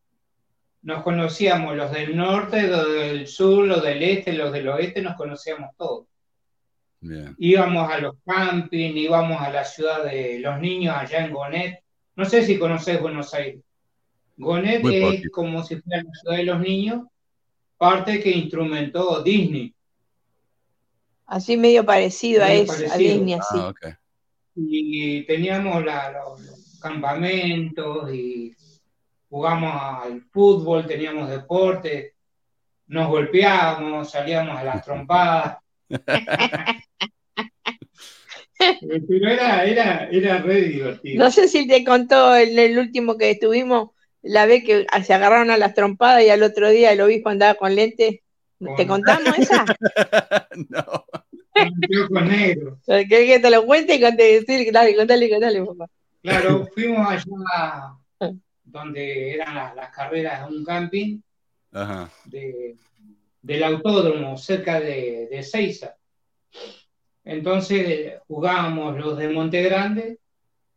[0.83, 5.16] nos conocíamos los del norte, los del sur, los del este, los del oeste, nos
[5.16, 6.07] conocíamos todos
[7.01, 7.35] Bien.
[7.38, 11.81] íbamos a los campings, íbamos a la ciudad de los niños allá en Gonet.
[12.16, 13.62] No sé si conocés Buenos Aires.
[14.37, 15.29] Gonet Muy es poquito.
[15.33, 17.07] como si fuera la ciudad de los niños,
[17.77, 19.75] parte que instrumentó Disney.
[21.27, 22.97] Así medio parecido a eso, a.
[22.97, 23.59] Disney, así.
[23.59, 23.87] Ah, ok.
[24.61, 28.55] Y teníamos la- los, los campamentos y
[29.29, 29.73] jugamos
[30.05, 32.14] al fútbol, teníamos deporte,
[32.88, 35.59] nos golpeábamos, salíamos a las trompadas.
[38.81, 41.25] Pero era, era, era re divertido.
[41.25, 43.90] No sé si te contó en el último que estuvimos,
[44.23, 47.55] la vez que se agarraron a las trompadas y al otro día el obispo andaba
[47.55, 48.21] con lentes.
[48.77, 49.64] ¿Te Con- contamos esa?
[50.68, 51.05] no.
[51.59, 52.79] Con anteojos negros.
[52.87, 53.94] ¿Querés que te lo cuente?
[53.94, 55.87] Y conté- sí, Dale, contale, contale, papá.
[56.23, 57.94] Claro, fuimos allá
[58.64, 61.21] donde eran las, las carreras de un camping
[61.73, 62.11] Ajá.
[62.27, 62.77] de-
[63.40, 65.94] del autódromo cerca de, de Seiza.
[67.25, 70.18] Entonces jugábamos los de Monte Grande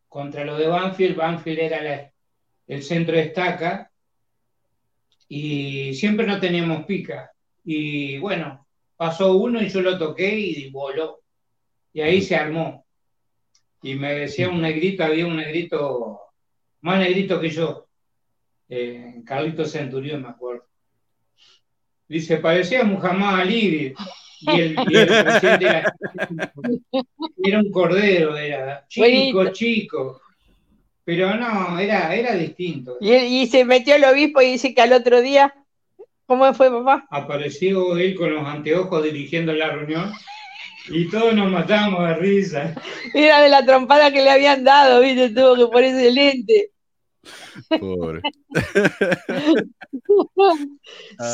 [0.07, 1.15] contra los de Banfield.
[1.15, 2.11] Banfield era la-
[2.67, 3.91] el centro de estaca
[5.27, 7.31] y siempre no teníamos pica.
[7.63, 8.65] Y bueno,
[9.01, 11.23] pasó uno y yo lo toqué y voló.
[11.91, 12.85] Y ahí se armó.
[13.81, 16.19] Y me decía un negrito, había un negrito,
[16.81, 17.87] más negrito que yo,
[18.69, 20.67] eh, Carlito Centurión, me acuerdo.
[22.07, 23.95] Dice, parecía Muhammad Ali.
[24.41, 25.95] Y el, y el presidente era,
[27.43, 30.21] era un cordero, era chico, chico.
[31.03, 32.97] Pero no, era, era distinto.
[33.01, 35.55] Y, y se metió el obispo y dice que al otro día,
[36.31, 37.05] ¿cómo fue papá?
[37.09, 40.13] Apareció él con los anteojos dirigiendo la reunión
[40.87, 42.73] y todos nos matamos de risa.
[43.13, 45.29] Era de la trompada que le habían dado, ¿viste?
[45.31, 46.71] Tuvo que ponerse el lente.
[47.81, 48.21] Pobre.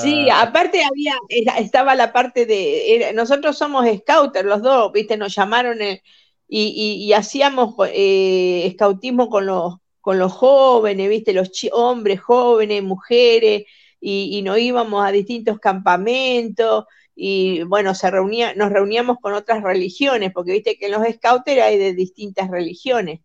[0.01, 1.13] Sí, aparte había,
[1.59, 5.15] estaba la parte de, era- nosotros somos scouters los dos, ¿viste?
[5.17, 6.01] Nos llamaron eh,
[6.47, 11.33] y, y- y hacíamos eh, scoutismo con los, con los jóvenes, ¿viste?
[11.33, 13.63] Los hombres, jóvenes, mujeres,
[13.99, 19.63] y, y nos íbamos a distintos campamentos y bueno, se reunía, nos reuníamos con otras
[19.63, 23.21] religiones, porque viste que en los scouters hay de distintas religiones.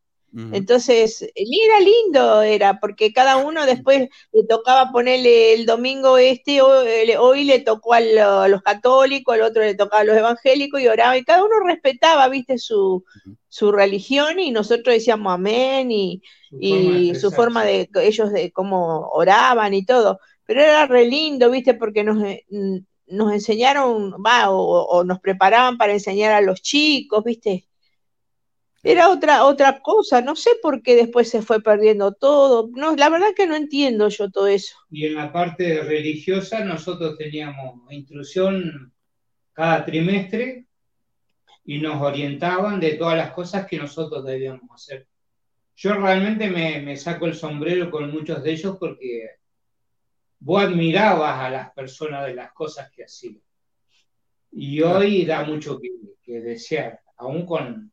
[0.50, 6.60] Entonces, y era lindo, era, porque cada uno después le tocaba ponerle el domingo este,
[6.60, 10.04] o- el- hoy le tocó a lo- a los católicos, al otro le tocaba a
[10.04, 13.02] los evangélicos y oraba, y cada uno respetaba, viste, su,
[13.48, 18.30] su religión y nosotros decíamos amén y, Su y forma de su forma de, ellos
[18.32, 20.20] de cómo oraban y todo,
[20.52, 22.44] pero era re lindo, viste, porque nos, eh,
[23.06, 27.66] nos enseñaron, va, o, o nos preparaban para enseñar a los chicos, viste.
[28.82, 32.68] Era otra, otra cosa, no sé por qué después se fue perdiendo todo.
[32.74, 34.76] No, la verdad que no entiendo yo todo eso.
[34.90, 38.92] Y en la parte religiosa nosotros teníamos instrucción
[39.54, 40.66] cada trimestre
[41.64, 45.06] y nos orientaban de todas las cosas que nosotros debíamos hacer.
[45.76, 49.41] Yo realmente me, me saco el sombrero con muchos de ellos porque
[50.44, 53.40] vos admirabas a las personas de las cosas que hacían.
[54.50, 55.90] Y hoy da mucho que,
[56.22, 57.92] que desear, aún con,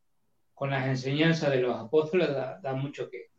[0.54, 3.30] con las enseñanzas de los apóstoles, da, da mucho que...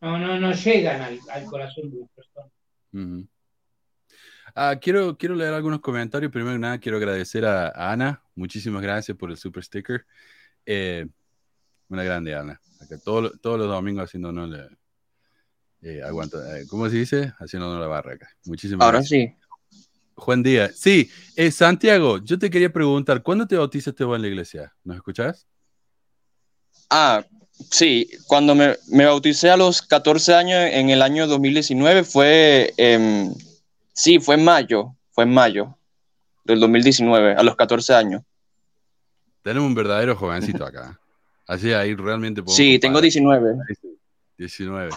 [0.00, 2.52] No, no, no llegan al, al corazón de las personas.
[2.92, 3.26] Ujú.
[4.54, 6.30] Ah, quiero, quiero leer algunos comentarios.
[6.30, 8.22] Primero que nada, quiero agradecer a, a Ana.
[8.34, 10.06] Muchísimas gracias por el super sticker.
[10.66, 11.06] Eh,
[11.88, 12.60] una grande Ana.
[12.80, 14.68] Acá todo todos los domingos haciéndonos la,
[15.88, 17.32] eh, aguanta, eh, ¿cómo se dice?
[17.38, 18.28] Haciéndonos la barra acá.
[18.44, 19.30] Muchísimas Ahora gracias.
[19.30, 19.36] sí.
[20.16, 20.72] Juan Díaz.
[20.76, 24.74] Sí, eh, Santiago, yo te quería preguntar, ¿cuándo te bautizaste vos en la iglesia?
[24.82, 25.46] ¿Nos escuchás?
[26.90, 27.24] Ah,
[27.70, 33.32] sí, cuando me, me bauticé a los 14 años en el año 2019 fue, em,
[33.92, 35.76] sí, fue en mayo, fue en mayo
[36.44, 38.22] del 2019, a los 14 años.
[39.42, 40.98] Tenemos un verdadero jovencito acá.
[41.46, 43.02] Así ahí realmente Sí, tengo comparar.
[43.02, 43.50] 19.
[43.68, 43.98] Ahí sí,
[44.38, 44.90] 19.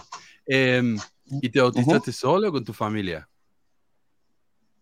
[0.52, 0.98] Em,
[1.44, 3.30] ¿Y te bautizaste solo o con tu familia?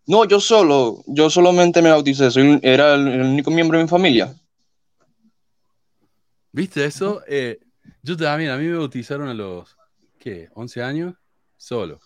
[0.06, 4.34] No, yo solo, yo solamente me bauticé, soy, era el, único miembro de mi familia.
[6.50, 7.20] ¿Viste eso?
[7.28, 7.60] Eh,
[8.02, 9.76] yo también, a mí me bautizaron a los,
[10.18, 10.48] ¿qué?
[10.54, 11.14] ¿11 años?
[11.58, 12.00] Solo.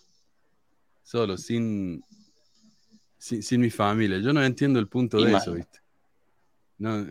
[1.01, 2.03] Solo, sin,
[3.17, 4.19] sin, sin mi familia.
[4.19, 5.53] Yo no entiendo el punto de eso.
[5.53, 5.79] ¿viste?
[6.79, 7.07] No,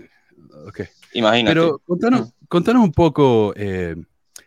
[0.67, 0.81] ok.
[1.15, 1.55] Imagínate.
[1.55, 3.97] Pero contanos, contanos un poco, eh,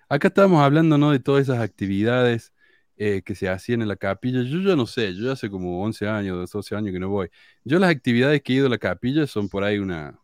[0.09, 1.11] acá estábamos hablando, ¿no?
[1.11, 2.53] De todas esas actividades
[2.97, 4.41] eh, que se hacían en la capilla.
[4.41, 7.29] Yo ya no sé, yo hace como 11 años, 12 años que no voy.
[7.63, 10.17] Yo las actividades que he ido a la capilla son por ahí una,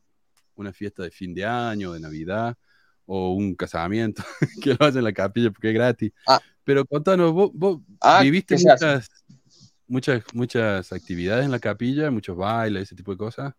[0.55, 2.55] una fiesta de fin de año, de Navidad,
[3.05, 4.23] o un casamiento,
[4.63, 6.11] que lo hacen en la capilla porque es gratis.
[6.27, 6.39] Ah.
[6.63, 9.09] Pero contanos, vos, vos Ah, viviste muchas,
[9.87, 13.53] muchas, muchas actividades en la capilla, muchos bailes, ese tipo de cosas.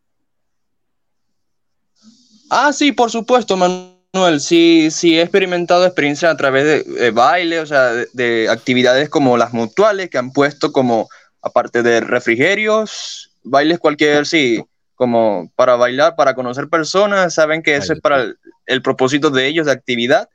[2.48, 3.91] Ah, sí, por supuesto, Manuel.
[4.40, 9.08] Sí, sí, he experimentado experiencias a través de, de baile, o sea, de, de actividades
[9.08, 11.08] como las mutuales que han puesto como,
[11.40, 14.62] aparte de refrigerios, bailes cualquier, sí,
[14.94, 19.46] como para bailar, para conocer personas, saben que eso es para el, el propósito de
[19.46, 20.28] ellos, de actividad.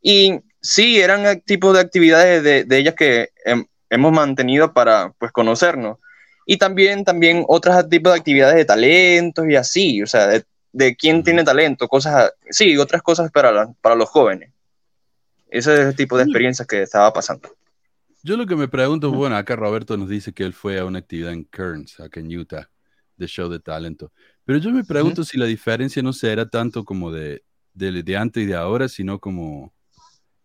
[0.00, 5.12] Y sí, eran eh, tipos de actividades de, de ellas que hem- hemos mantenido para,
[5.18, 5.98] pues, conocernos.
[6.46, 10.96] Y también, también otros tipos de actividades de talentos y así, o sea, de, de
[10.96, 14.52] quién tiene talento, cosas, sí, otras cosas para, la- para los jóvenes.
[15.48, 17.48] Ese es el tipo de experiencias que estaba pasando.
[18.24, 20.98] Yo lo que me pregunto, bueno, acá Roberto nos dice que él fue a una
[20.98, 22.68] actividad en Kearns, acá en Utah,
[23.16, 24.12] de show de talento.
[24.44, 28.42] Pero yo me pregunto si la diferencia no será tanto como de, de, de antes
[28.42, 29.72] y de ahora, sino como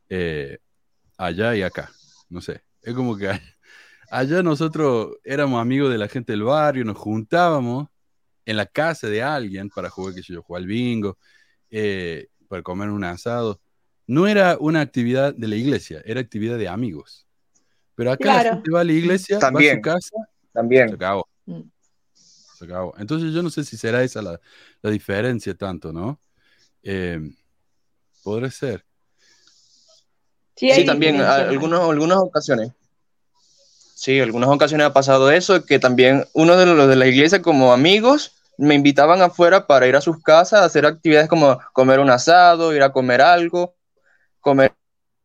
[0.09, 0.59] eh,
[1.17, 1.89] allá y acá.
[2.29, 2.61] No sé.
[2.83, 3.31] Es como que
[4.11, 7.87] allá nosotros éramos amigos de la gente del barrio, nos juntábamos
[8.49, 11.17] en la casa de alguien para jugar, que yo, jugar al bingo,
[11.69, 13.59] eh, para comer un asado.
[14.07, 17.27] No era una actividad de la iglesia, era actividad de amigos.
[17.93, 18.55] Pero acá la Claro.
[18.55, 19.75] gente va a la iglesia, va a También.
[19.75, 20.93] su casa, se También.
[20.93, 21.27] acabó.
[21.45, 21.61] Mm.
[22.57, 22.95] Se acabó.
[22.97, 24.39] Entonces yo no sé si será esa la,
[24.81, 26.19] la diferencia tanto, ¿no?
[26.81, 27.19] Eh,
[28.23, 28.83] podrá ser.
[30.55, 31.51] Sí, Sí, también, diferencia, a- hermano.
[31.51, 32.71] algunos, algunas ocasiones.
[33.95, 37.73] Sí, algunas ocasiones ha pasado eso, que también uno de los de la iglesia como
[37.73, 42.09] amigos me invitaban afuera para ir a sus casas a hacer actividades como comer un
[42.09, 43.75] asado, ir a comer algo,
[44.41, 44.73] comer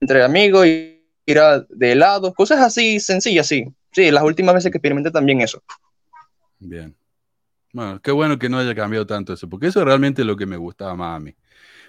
[0.00, 3.64] entre amigos, y ir a, de helado, cosas así sencillas, sí.
[3.92, 5.62] Sí, las últimas veces que experimenté también eso.
[6.58, 6.96] Bien.
[7.72, 10.46] Bueno, qué bueno que no haya cambiado tanto eso, porque eso es realmente lo que
[10.46, 11.34] me gustaba más a mí.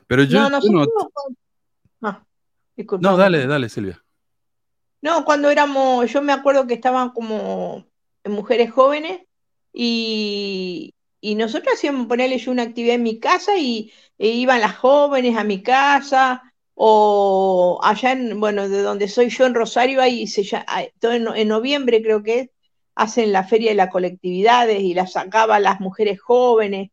[0.07, 0.89] Pero yo, No, yo nosotros.
[2.01, 2.23] no- Ah,
[2.75, 3.07] disculpa.
[3.07, 4.03] no, dale, dale, Silvia.
[5.01, 7.85] No, cuando éramos, yo me acuerdo que estaban como
[8.23, 9.21] mujeres jóvenes
[9.71, 10.94] y,
[11.25, 15.35] y nosotros hacíamos ponerle yo una actividad en mi casa y e iban las jóvenes
[15.37, 20.43] a mi casa o allá en, bueno, de donde soy yo en Rosario, ahí se
[20.99, 22.49] todo en, noviembre creo que es,
[22.93, 26.91] hacen la feria de las colectividades y las sacaban las mujeres jóvenes.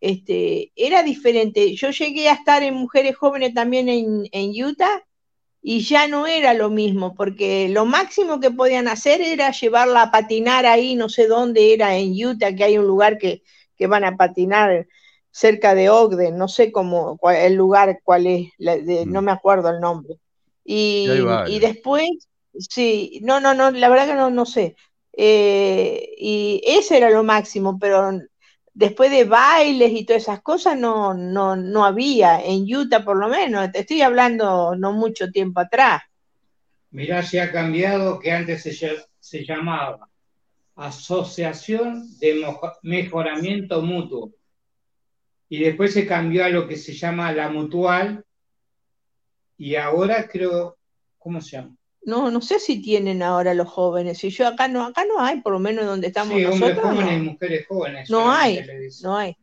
[0.00, 1.74] Este, era diferente.
[1.76, 5.04] Yo llegué a estar en mujeres jóvenes también en Utah
[5.60, 10.10] y ya no era lo mismo, porque lo máximo que podían hacer era llevarla a
[10.10, 13.42] patinar ahí, no sé dónde era en Utah, que hay un lugar que,
[13.76, 14.86] que van a patinar
[15.30, 19.24] cerca de Ogden, no sé cómo, cuál- el lugar cuál es, la- de- no Mm.
[19.24, 20.18] me acuerdo el nombre.
[21.44, 22.08] Y después,
[22.58, 24.76] sí, no, no, no, la verdad que no, no sé.
[25.12, 28.12] Eh, y ese era lo máximo, pero
[28.74, 33.28] después de bailes y todas esas cosas no, no, no había, en Utah por lo
[33.28, 36.02] menos, te estoy hablando no mucho tiempo atrás.
[36.90, 38.64] Mirá si ha cambiado, que antes
[39.20, 40.08] se llamaba
[40.76, 42.44] Asociación de
[42.82, 44.32] Mejoramiento Mutuo.
[45.48, 48.24] Y después se cambió a lo que se llama la mutual.
[49.56, 50.76] Y ahora creo,
[51.18, 51.76] ¿cómo se llama?
[52.02, 55.40] No, no sé si tienen ahora los jóvenes, si yo acá no, acá no hay,
[55.40, 58.10] por lo menos donde estamos Sí, hombres nosotros, jóvenes y no, mujeres jóvenes.
[58.10, 58.60] no hay,
[59.02, 59.36] no hay.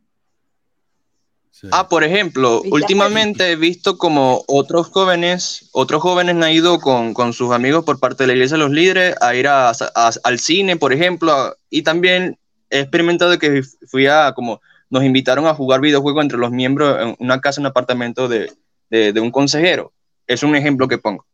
[1.56, 1.68] Sí.
[1.70, 7.32] Ah, por ejemplo, últimamente he visto como otros jóvenes, otros jóvenes han ido con, con
[7.32, 10.38] sus amigos por parte de la iglesia de los líderes a ir a- a- al
[10.40, 12.38] cine, por ejemplo, a- y también
[12.70, 17.14] he experimentado que fui a como nos invitaron a jugar videojuegos entre los miembros en
[17.20, 18.52] una casa, un apartamento de,
[18.90, 19.92] de- de un consejero.
[20.26, 21.24] Es un ejemplo que pongo.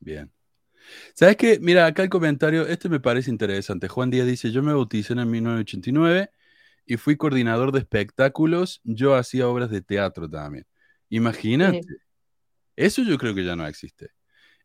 [0.00, 0.30] Bien.
[1.14, 1.58] ¿Sabes qué?
[1.60, 3.86] Mira, acá el comentario, este me parece interesante.
[3.86, 6.30] Juan Díaz dice, yo me bauticé en 1989
[6.86, 8.80] y fui coordinador de espectáculos.
[8.84, 10.66] Yo hacía obras de teatro también.
[11.08, 11.82] Imagínate.
[11.82, 11.94] Sí.
[12.76, 14.10] Eso yo creo que ya no existe.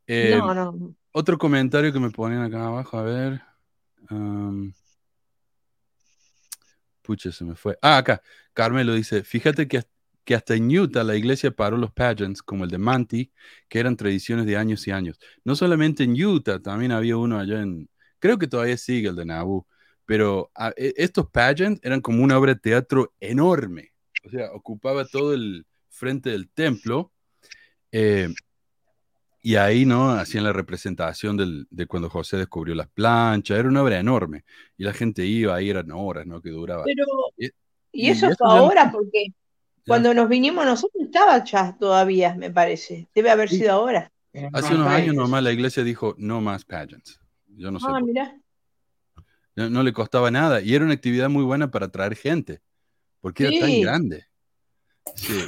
[0.06, 0.96] Eh, No, no.
[1.14, 3.42] Otro comentario que me ponen acá abajo, a ver.
[7.02, 7.78] Pucha, se me fue.
[7.82, 8.22] Ah, acá.
[8.54, 9.84] Carmelo dice, fíjate que,
[10.24, 13.32] que hasta en Utah la iglesia paró los pageants, como el de Manti,
[13.68, 15.20] que eran tradiciones de años y años.
[15.44, 19.26] No solamente en Utah, también había uno allá en, creo que todavía sigue el de
[19.26, 19.68] Nauvoo,
[20.12, 23.93] pero ah, e- estos pageants eran como una obra de teatro enorme.
[24.26, 27.13] O sea, ocupaba todo el frente del templo.
[27.93, 28.28] eh,
[29.41, 30.10] y ahí, ¿no?
[30.12, 33.58] Hacían la representación del- de cuando José descubrió las planchas.
[33.58, 34.43] Era una obra enorme.
[34.78, 36.41] Y la gente iba, ahí eran horas, ¿no?
[36.41, 36.84] Que duraba.
[36.84, 37.06] Pero,
[37.38, 37.50] Y-
[37.93, 39.28] y eso fue ya ahora, porque
[39.88, 43.08] cuando nos vinimos nosotros estaba ya todavía, me parece.
[43.15, 43.60] Debe haber Sí.
[43.60, 44.12] sido ahora.
[44.52, 47.17] Hace unos años nomás la iglesia dijo, no más pageants.
[47.47, 47.86] Yo no sé.
[47.89, 48.40] Ah, mirá.
[49.62, 50.62] No, no le costaba nada.
[50.62, 52.62] Y era una actividad muy buena para atraer gente.
[53.19, 54.26] Porque era tan grande.
[55.15, 55.43] Sí.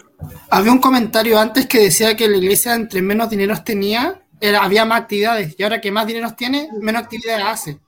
[0.49, 4.85] Había un comentario antes que decía que la iglesia entre menos dinero tenía, era, había
[4.85, 5.55] más actividades.
[5.57, 7.79] Y ahora que más dinero tiene, menos actividades hace.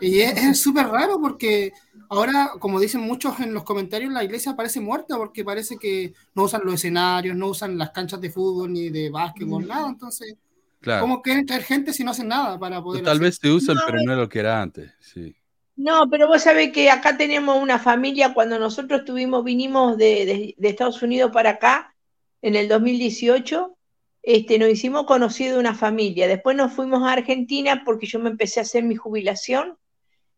[0.00, 1.72] Y es súper raro porque
[2.08, 6.44] ahora, como dicen muchos en los comentarios, la iglesia parece muerta porque parece que no
[6.44, 9.88] usan los escenarios, no usan las canchas de fútbol ni de básquetbol, nada.
[9.88, 10.36] Entonces,
[10.80, 11.00] Claro.
[11.00, 13.22] ¿cómo quieren traer gente si no hacen nada para poder Tal hacer?
[13.24, 14.92] vez se usan, No, pero no es lo que era antes.
[15.00, 15.34] Sí.
[15.76, 20.54] No, pero vos sabés que acá tenemos una familia, cuando nosotros tuvimos, vinimos de, de-
[20.56, 21.94] de Estados Unidos para acá,
[22.42, 23.76] en el 2018,
[24.22, 26.28] este, nos hicimos conocidos de una familia.
[26.28, 29.76] Después nos fuimos a Argentina porque yo me empecé a hacer mi jubilación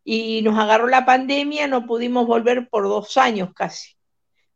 [0.04, 3.92] y nos agarró la pandemia, no pudimos volver por dos años casi.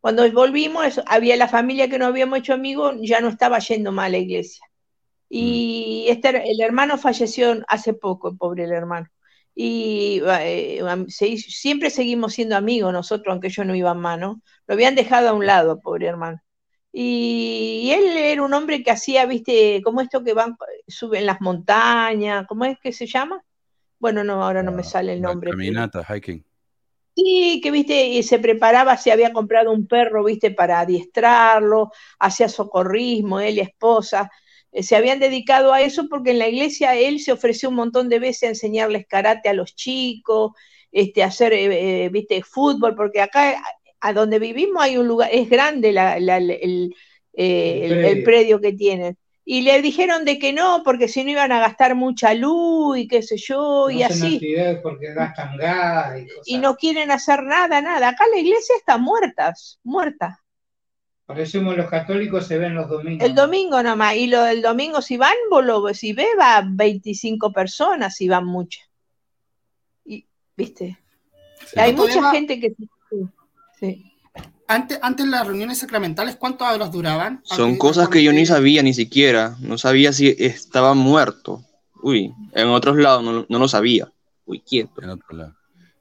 [0.01, 4.07] Cuando volvimos, había la familia que no habíamos hecho amigos, ya no estaba yendo más
[4.07, 4.65] a la iglesia.
[5.29, 9.07] Y este, el hermano falleció hace poco, el pobre el hermano.
[9.53, 14.41] Y eh, se siempre seguimos siendo amigos nosotros, aunque ellos no iban más, ¿no?
[14.67, 16.41] Lo habían dejado a un lado, pobre hermano.
[16.93, 22.45] Y él era un hombre que hacía, viste, como esto que van, suben las montañas,
[22.47, 23.43] ¿cómo es que se llama?
[23.97, 25.51] Bueno, no, ahora no me sale el nombre.
[25.51, 26.43] caminata, hiking.
[27.15, 32.47] Sí, que viste, y se preparaba, se había comprado un perro, viste, para adiestrarlo, hacía
[32.49, 34.31] socorrismo, él y esposa,
[34.73, 38.19] se habían dedicado a eso porque en la iglesia él se ofreció un montón de
[38.19, 40.51] veces a enseñarles karate a los chicos,
[40.91, 43.61] este, a hacer, eh, eh, viste, fútbol, porque acá
[43.99, 46.95] a, donde vivimos hay un lugar, es grande la- la- el, el,
[47.33, 48.59] eh, El el- el predio.
[48.61, 49.17] que tienen.
[49.43, 53.07] Y le dijeron de que no, porque si no iban a gastar mucha luz y
[53.07, 54.39] qué sé yo, No y así
[54.83, 56.47] porque gastan gas y cosas.
[56.47, 58.09] y no quieren hacer nada, nada.
[58.09, 59.53] Acá la iglesia está muerta,
[61.31, 61.41] muerta.
[61.41, 63.27] Parecemos los católicos, se ven los domingos.
[63.27, 65.33] El domingo nomás, y lo del domingo si van,
[65.93, 68.83] si ve, va 25 personas, si van muchas.
[70.05, 70.25] Y,
[70.55, 70.97] viste,
[71.65, 71.79] Sí.
[71.79, 72.73] hay ¿Cuánto mucha gente que...
[73.79, 74.07] sí.
[74.67, 77.41] Antes, antes las reuniones sacramentales, ¿cuántas horas duraban?
[77.43, 79.57] Son cosas que yo ni sabía ni siquiera.
[79.59, 81.61] No sabía si estaba muerto.
[82.01, 84.09] Uy, en otros lados no, no lo sabía.
[84.45, 85.01] Uy, quieto.
[85.03, 85.55] En otro lado.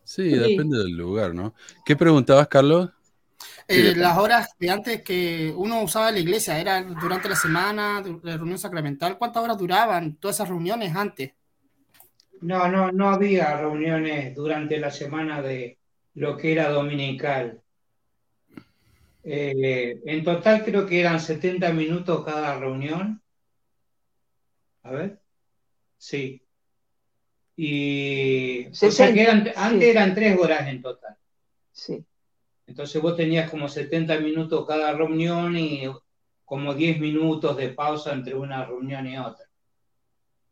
[0.05, 0.37] Sí, Sí.
[0.39, 1.53] depende del lugar, ¿no?
[1.85, 2.91] ¿Qué preguntabas, Carlos?
[3.71, 8.37] Eh, las horas de antes que uno usaba la iglesia, era durante la semana, la
[8.37, 9.17] reunión sacramental.
[9.17, 11.33] ¿Cuántas horas duraban todas esas reuniones antes?
[12.41, 15.79] No, no, no había reuniones durante la semana de
[16.15, 17.63] lo que era dominical.
[19.23, 23.23] Eh, en total creo que eran 70 minutos cada reunión.
[24.83, 25.21] A ver.
[25.99, 26.43] Sí.
[27.57, 29.53] Y o sea 60, que eran- sí.
[29.57, 31.17] antes eran tres horas en total.
[31.73, 32.05] sí.
[32.71, 35.83] Entonces vos tenías como 70 minutos cada reunión y
[36.45, 39.45] como 10 minutos de pausa entre una reunión y otra.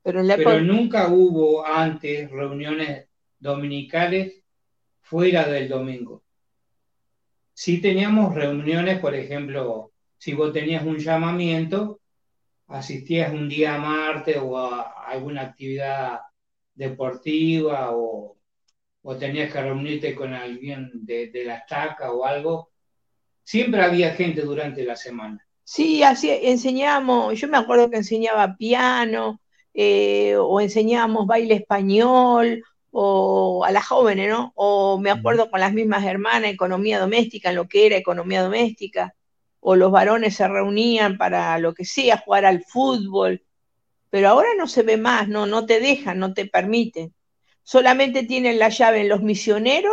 [0.03, 3.07] Pero en la Pero época- nunca hubo antes reuniones
[3.39, 4.43] dominicales
[5.01, 6.25] fuera del domingo.
[7.55, 12.01] Sí teníamos reuniones, por ejemplo, si vos tenías un llamamiento,
[12.67, 16.19] asistías un día martes o a alguna actividad
[16.75, 18.37] deportiva o,
[19.11, 22.73] o tenías que reunirte con alguien de, de la estaca o algo.
[23.43, 25.43] Siempre había gente durante la semana.
[25.65, 29.41] Sí, así enseñamos, yo me acuerdo que enseñaba piano,
[29.73, 34.53] eh, o enseñábamos baile español, o a las jóvenes, ¿no?
[34.55, 39.15] O me acuerdo con las mismas hermanas, economía doméstica, en lo que era economía doméstica,
[39.61, 43.43] o los varones se reunían para lo que sea, jugar al fútbol,
[44.11, 47.15] pero ahora no se ve más, no, no te dejan, no te permiten.
[47.69, 49.93] Solamente tienen la llave en los misioneros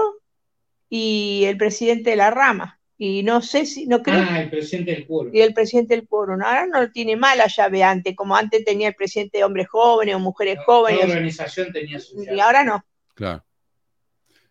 [0.90, 2.80] y el presidente de la rama.
[2.98, 5.32] Y no sé si, no creo Ah, el presidente del pueblo.
[5.34, 6.42] y el presidente del quórum.
[6.42, 10.20] Ahora no tiene mala llave antes, como antes tenía el presidente de hombres jóvenes o
[10.20, 12.86] mujeres jóvenes, organización tenía su y ahora no.
[13.14, 13.44] Claro.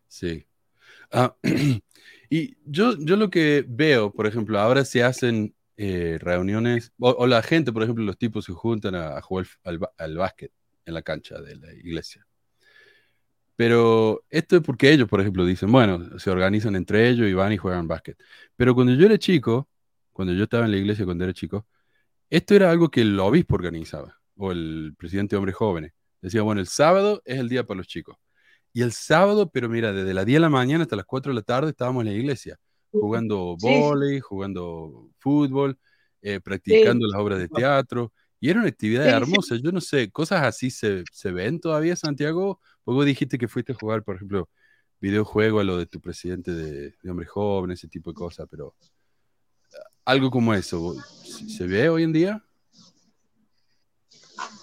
[0.06, 0.44] Sí.
[1.10, 1.34] Ah,
[2.28, 7.26] y yo, yo lo que veo, por ejemplo, ahora se hacen eh, reuniones, o, o
[7.26, 10.52] la gente, por ejemplo, los tipos se juntan a, a jugar al, al básquet
[10.84, 12.26] en la cancha de la iglesia.
[13.56, 17.52] Pero esto es porque ellos, por ejemplo, dicen, bueno, se organizan entre ellos y van
[17.52, 18.18] y juegan básquet.
[18.56, 19.68] Pero cuando yo era chico,
[20.12, 21.66] cuando yo estaba en la iglesia cuando era chico,
[22.30, 25.92] esto era algo que el obispo organizaba, o el presidente de hombres jóvenes.
[26.20, 28.16] Decía, bueno, el sábado es el día para los chicos.
[28.72, 31.36] Y el sábado, pero mira, desde las 10 de la mañana hasta las 4 de
[31.36, 32.58] la tarde estábamos en la iglesia,
[32.90, 33.80] jugando Sí, sí.
[33.80, 35.78] vóley, jugando fútbol,
[36.22, 38.12] eh, practicando las obras de teatro.
[38.44, 39.16] Y era una actividad Sí, sí.
[39.16, 39.56] hermosa.
[39.56, 42.60] Yo no sé, cosas así se, se ven todavía, Santiago.
[42.84, 44.50] Vos dijiste que fuiste a jugar, por ejemplo,
[45.00, 48.74] videojuego a lo de tu presidente de, de hombres jóvenes, ese tipo de cosas, pero
[50.04, 52.44] algo como eso, ¿se se ve hoy en día?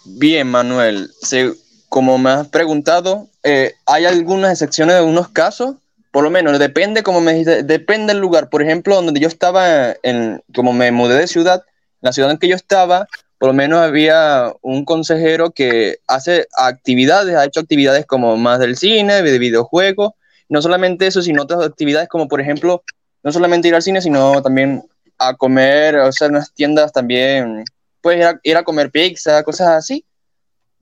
[0.06, 1.10] Bien, Manuel.
[1.20, 1.56] Se-
[1.90, 5.78] como me has preguntado, eh, hay algunas excepciones de unos casos.
[6.12, 8.52] Por lo menos, depende, como me dijiste, depende del lugar.
[8.52, 11.64] Por ejemplo, donde yo estaba, en, como me mudé de ciudad,
[12.02, 13.08] la ciudad en que yo estaba,
[13.42, 18.78] por lo menos había un consejero que hace actividades, ha hecho actividades como más del
[18.78, 20.12] cine, de videojuegos.
[20.48, 22.84] No solamente eso, sino otras actividades como, por ejemplo,
[23.24, 24.84] no solamente ir al cine, sino también
[25.18, 27.64] a comer, o sea, en las tiendas también,
[28.02, 30.06] pues ir a, comer pizza, cosas así.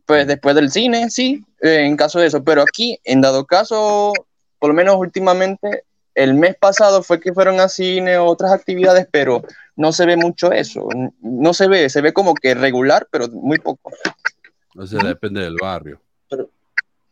[0.05, 2.43] Pues después del cine, sí, eh, en caso de eso.
[2.43, 4.11] Pero aquí, en dado caso,
[4.59, 9.43] por lo menos últimamente, el mes pasado fue que fueron a cine otras actividades, pero
[9.79, 10.89] no se ve mucho eso.
[11.21, 13.93] No se ve, se ve como que regular, pero muy poco.
[14.75, 16.01] O sea, depende del barrio.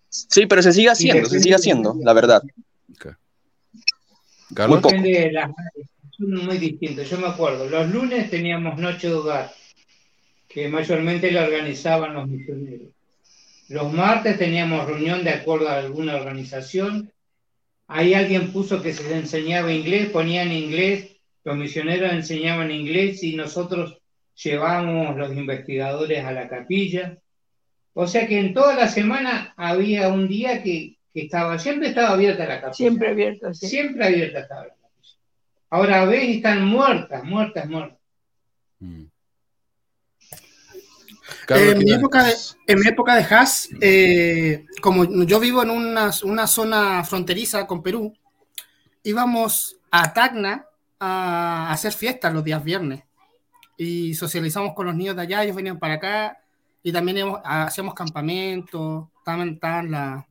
[0.10, 2.44] Sí, pero se sigue haciendo, se sigue haciendo, la verdad.
[2.92, 3.16] Ok.
[4.54, 4.90] Carlos, poco.
[4.90, 7.10] Depende de las áreas, son muy distintos.
[7.10, 9.54] Yo me acuerdo, los lunes teníamos noche de hogar,
[10.50, 12.90] que mayormente la organizaban los misioneros.
[13.70, 17.14] Los martes teníamos reunión de acuerdo a alguna organización.
[17.88, 21.17] Ahí alguien puso que se le enseñaba inglés, ponían inglés,
[21.48, 24.00] los misioneros enseñaban inglés y nosotros
[24.36, 27.18] llevábamos los investigadores a la capilla.
[27.94, 32.10] O sea que en toda la semana había un día que, que estaba, siempre estaba
[32.10, 32.74] abierta la capilla.
[32.74, 33.66] Siempre abierto, sí.
[33.66, 35.16] Siempre abierta estaba la capilla.
[35.70, 37.98] Ahora ves están muertas, muertas, muertas.
[38.80, 39.04] Mm.
[41.50, 42.34] Eh, en, mi ¿qué- época de,
[42.68, 47.82] en mi época de Haas, eh, como yo vivo en una, una zona fronteriza con
[47.82, 48.14] Perú,
[49.04, 50.67] íbamos a Tacna
[51.00, 53.04] a hacer fiestas los días viernes
[53.78, 56.38] y socializamos con los niños de allá, ellos venían para acá
[56.84, 60.28] y también íbamos- hacíamos campamentos, estaban, estaban la-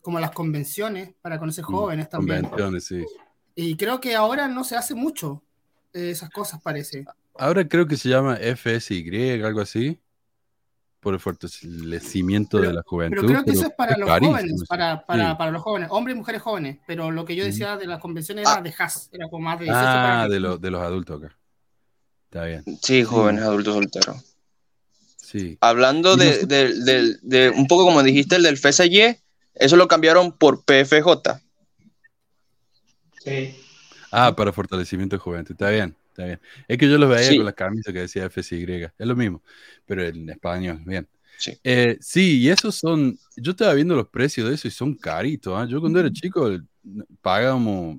[0.00, 2.42] como las convenciones para conocer jóvenes también.
[2.42, 3.04] Convenciones, sí.
[3.54, 5.42] Y creo que ahora no se hace mucho
[5.92, 7.04] eh, esas cosas, parece.
[7.36, 10.00] Ahora creo que se llama FSY, algo así,
[11.00, 13.16] por el fortalecimiento de la juventud.
[13.16, 15.36] Pero creo que eso es para los carísimo jóvenes, para, para, Sí.
[15.38, 16.78] para los jóvenes, hombres y mujeres jóvenes.
[16.86, 18.52] Pero lo que yo decía de las convenciones Ah.
[18.54, 20.34] era de Haas, era como más de 18 para Ah, arriba.
[20.34, 21.36] de, los de los adultos acá.
[22.24, 22.62] Está bien.
[22.82, 24.16] Sí, jóvenes, adultos solteros.
[25.16, 25.56] Sí.
[25.60, 29.16] Hablando de, de- de- de un poco como dijiste, el del FSY,
[29.54, 31.40] eso lo cambiaron por PFJ.
[33.24, 33.56] Sí.
[34.12, 35.52] Ah, para fortalecimiento de juventud.
[35.52, 36.40] Está bien, está bien.
[36.68, 37.36] Es que yo los veía Sí.
[37.36, 38.64] con las camisas que decía FSY.
[38.98, 39.42] Es lo mismo,
[39.86, 41.08] pero en español, bien.
[41.38, 41.52] Sí.
[41.64, 43.18] Eh, sí, y esos son.
[43.36, 45.54] Yo estaba viendo los precios de eso y son caritos.
[45.56, 45.66] ¿ah?
[45.66, 46.50] Yo cuando era chico
[47.22, 47.98] pagábamos.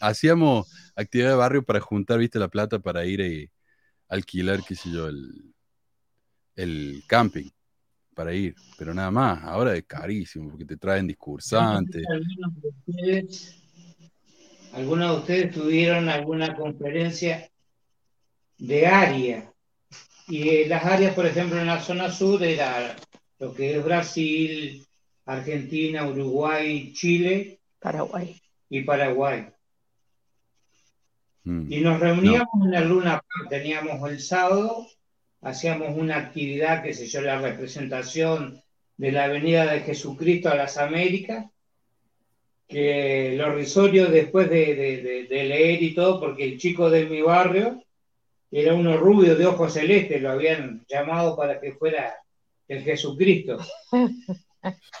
[0.00, 0.66] hacíamos
[0.96, 3.50] actividad de barrio para juntar, viste, la plata para ir y
[4.08, 5.54] alquilar, qué sé yo, el,
[6.56, 7.48] el camping
[8.12, 9.44] para ir, pero nada más.
[9.44, 12.04] Ahora es carísimo porque te traen discursantes.
[14.72, 17.50] Algunos de ustedes, tuvieron alguna conferencia
[18.58, 19.52] de área.
[20.28, 22.94] Y eh, las áreas, por ejemplo, en la zona sur era
[23.38, 24.86] lo que es Brasil,
[25.24, 28.40] Argentina, Uruguay, Chile Paraguay.
[28.68, 29.46] y Paraguay.
[31.44, 31.72] Mm.
[31.72, 34.86] Y nos reuníamos en el Luna Park, teníamos el sábado,
[35.40, 38.62] hacíamos una actividad, que sé yo, la representación
[38.96, 41.46] de la Avenida de Jesucristo a las Américas,
[42.70, 47.06] que lo risorio después de, de- de- de leer y todo, porque el chico de
[47.06, 47.82] mi barrio
[48.50, 52.14] era uno rubio de ojos celestes, lo habían llamado para que fuera
[52.68, 53.58] el Jesucristo.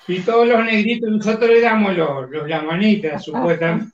[0.08, 3.92] Y todos los negritos, nosotros éramos los, los lamanitas, supuestamente.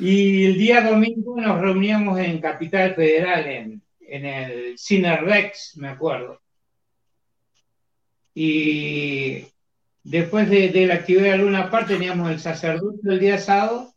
[0.00, 5.88] Y el día domingo nos reuníamos en Capital Federal, en, en el Cine Rex, me
[5.88, 6.40] acuerdo.
[8.34, 9.44] Y
[10.10, 13.92] después de, la actividad de Luna Park teníamos el sacerdote el día sábado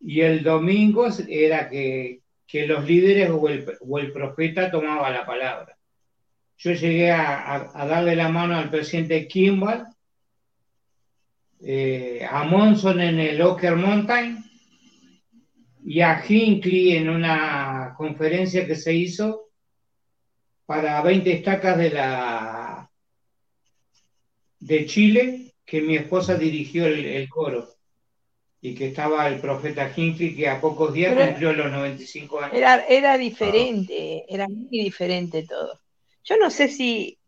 [0.00, 5.26] y el domingo era que, que los líderes o el, o el profeta tomaba la
[5.26, 5.76] palabra.
[6.58, 9.84] Yo llegué a, a- a darle la mano al presidente Kimball,
[11.60, 14.44] eh, a Monson en el Ocker Mountain
[15.84, 19.48] y a Hinckley en una conferencia que se hizo
[20.66, 22.63] para 20 estacas de la
[24.66, 27.68] de Chile, que mi esposa dirigió el, el coro
[28.62, 32.56] y que estaba el profeta Hinckley que a pocos días Pero- cumplió los 95 años.
[32.56, 35.80] Era, era diferente, era muy diferente todo.
[36.24, 37.18] Yo no sé si,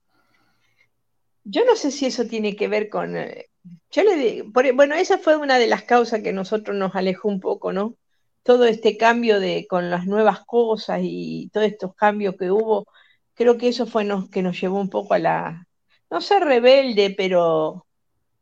[1.45, 3.47] yo no sé si eso tiene que ver con, eh,
[3.91, 7.29] yo le di- por- bueno, esa fue una de las causas que nosotros nos alejó
[7.29, 7.97] un poco, ¿no?
[8.43, 12.87] Todo este cambio de, con las nuevas cosas y todos estos cambios que hubo,
[13.35, 15.66] creo que eso fue nos, que nos llevó un poco a la,
[16.11, 17.87] no ser rebelde, pero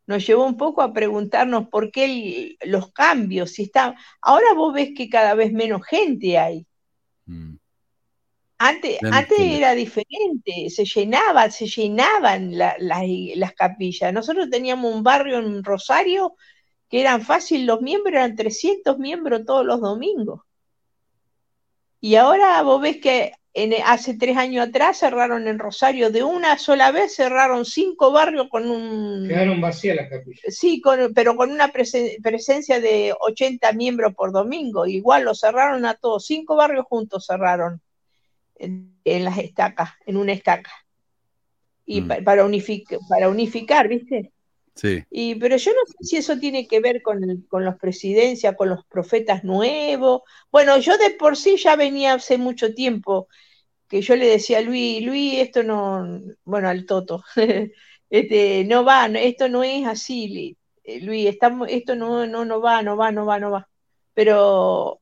[0.06, 2.04] nos llevó un poco a preguntarnos por qué
[2.60, 6.66] el- los cambios, si está, ahora vos ves que cada vez menos gente hay.
[7.26, 7.56] Mm.
[8.58, 13.02] Antes, antes era diferente, se llenaba, se llenaban la- la-
[13.34, 14.12] las capillas.
[14.12, 16.36] Nosotros teníamos un barrio en Rosario
[16.88, 20.42] que eran fácil, los miembros eran 300 miembros todos los domingos.
[22.00, 26.58] Y ahora vos ves que en- hace tres años atrás cerraron en Rosario, de una
[26.58, 29.28] sola vez cerraron cinco barrios con un...
[29.28, 30.42] Quedaron vacías las capillas.
[30.48, 34.86] Sí, con- pero con una presen- presencia de 80 miembros por domingo.
[34.86, 37.80] Igual lo cerraron a todos, cinco barrios juntos cerraron
[38.56, 40.72] en, en las estacas, en una estaca.
[41.86, 42.08] Y Mm.
[42.08, 44.32] pa- para, unific- para unificar, ¿viste?
[45.10, 48.56] Y, pero yo no sé si eso tiene que ver con, el- con las presidencias,
[48.56, 50.22] con los profetas nuevos.
[50.50, 53.28] Bueno, yo de por sí ya venía hace mucho tiempo
[53.88, 57.22] que yo le decía a Luis, Luis, esto no, bueno, al Toto,
[58.10, 62.82] este, no va, esto no es así, eh, Luis, estamos, esto no, no, no va,
[62.82, 63.68] no va, no va, no va.
[64.14, 65.00] Pero,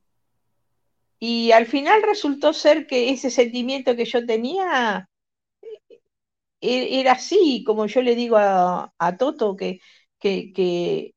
[1.19, 5.09] y al final resultó ser que ese sentimiento que yo tenía
[6.63, 9.79] era así, como yo le digo a, Toto, que,
[10.19, 11.13] que, que,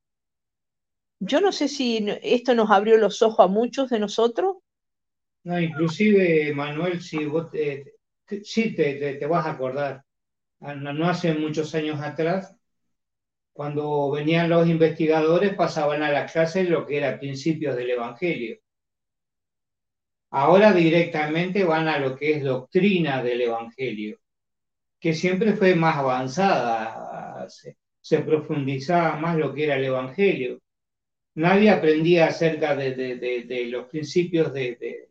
[1.20, 4.57] yo no sé si esto nos abrió los ojos a muchos de nosotros.
[5.44, 7.94] No, inclusive, Manuel, si vos te,
[8.26, 10.03] te- te, te- vas a acordar,
[10.61, 12.57] Ah, no hace muchos años atrás,
[13.53, 18.59] cuando venían los investigadores, pasaban a la clase lo que era principios del Evangelio.
[20.30, 24.20] Ahora directamente van a lo que es doctrina del Evangelio,
[25.07, 27.47] que siempre fue más avanzada,
[28.01, 30.61] se, profundizaba más lo que era el Evangelio.
[31.37, 35.09] Nadie aprendía acerca de, los principios de- de-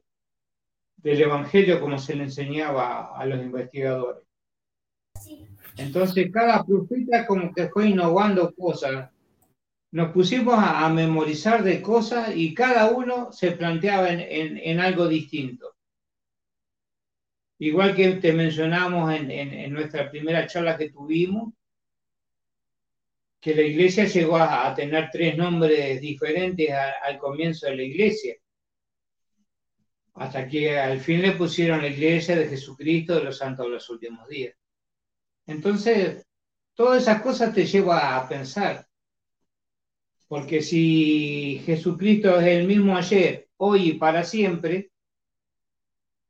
[0.98, 4.24] del Evangelio como se le enseñaba a los investigadores.
[5.78, 9.10] Entonces cada profeta como que fue innovando cosas.
[9.92, 15.75] Nos pusimos a, memorizar de cosas y cada uno se planteaba en- en algo distinto.
[17.60, 21.54] Igual que te mencionamos en, en- nuestra primera charla que tuvimos,
[23.40, 28.36] que la iglesia llegó a, a tener tres nombres diferentes al comienzo de la iglesia,
[30.16, 33.88] hasta que al fin le pusieron la iglesia de Jesucristo de los santos de los
[33.90, 34.56] últimos días.
[35.48, 36.26] Entonces,
[36.76, 38.88] todas esas cosas te llevan a pensar,
[40.28, 44.92] porque si Jesucristo es el mismo ayer, hoy y para siempre,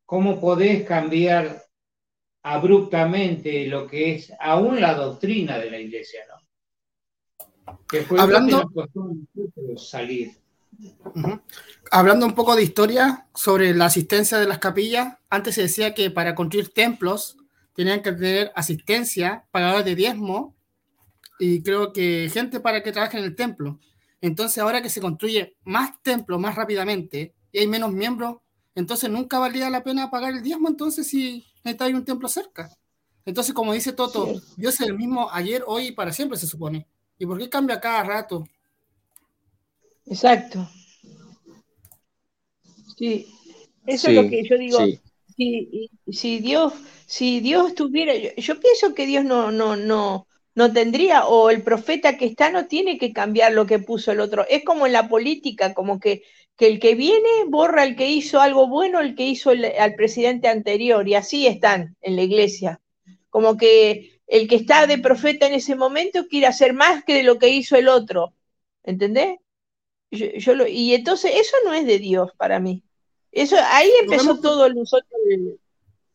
[0.05, 1.63] ¿cómo podés cambiar
[2.43, 7.77] abruptamente lo que es aún la doctrina de la iglesia, ¿no?
[7.89, 9.09] Que fue Hablando- que nos costó.
[11.91, 16.11] Hablando un poco de historia sobre la asistencia de las capillas, antes se decía que
[16.11, 17.37] para construir templos
[17.73, 20.55] tenían que tener asistencia, pagadores de diezmo
[21.39, 23.79] y creo que gente para que trabaje en el templo.
[24.21, 28.37] Entonces ahora que se construye más templos más rápidamente y hay menos miembros,
[28.76, 32.69] entonces nunca valía la pena pagar el diezmo entonces si necesitáis un templo cerca.
[33.26, 34.55] Entonces como dice Toto, Cierto.
[34.55, 36.88] Dios es el mismo ayer, hoy y para siempre se supone.
[37.17, 38.43] ¿Y por qué cambia cada rato?
[40.05, 40.67] Exacto.
[42.97, 43.28] Sí,
[43.86, 44.88] eso Sí, es lo que yo digo.
[44.88, 45.01] sí.
[45.38, 46.73] Si, si Dios,
[47.07, 51.61] si Dios tuviera, yo, yo pienso que Dios no, no, no, no tendría, o el
[51.63, 54.45] profeta que está no tiene que cambiar lo que puso el otro.
[54.49, 56.23] Es como en la política, como que,
[56.57, 59.95] que el que viene borra el que hizo algo bueno, el que hizo el- al
[59.95, 62.81] presidente anterior, y así están en la iglesia.
[63.29, 67.23] Como que el que está de profeta en ese momento quiere hacer más que de
[67.23, 68.33] lo que hizo el otro.
[68.83, 69.37] ¿Entendés?
[70.11, 72.83] Yo, yo lo- y entonces eso no es de Dios para mí.
[73.31, 75.59] Eso, ahí empezó todo el, nosotros el-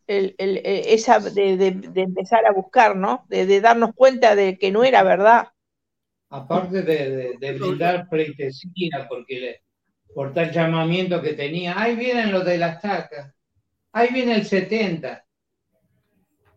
[0.06, 3.26] el- el- el- esa de, de- de empezar a buscar, ¿no?
[3.28, 5.48] De, de darnos cuenta de que no era verdad.
[6.30, 9.60] Aparte de brindar pleitesía, porque le,
[10.14, 13.34] por tal llamamiento que tenía, ahí vienen los de las tacas,
[13.92, 15.24] ahí viene el 70.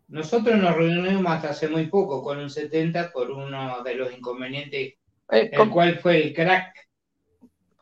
[0.08, 4.94] Nosotros nos reunimos hasta hace muy poco con un 70 por uno de los inconvenientes,
[5.32, 6.74] Eh, el cual fue el crack,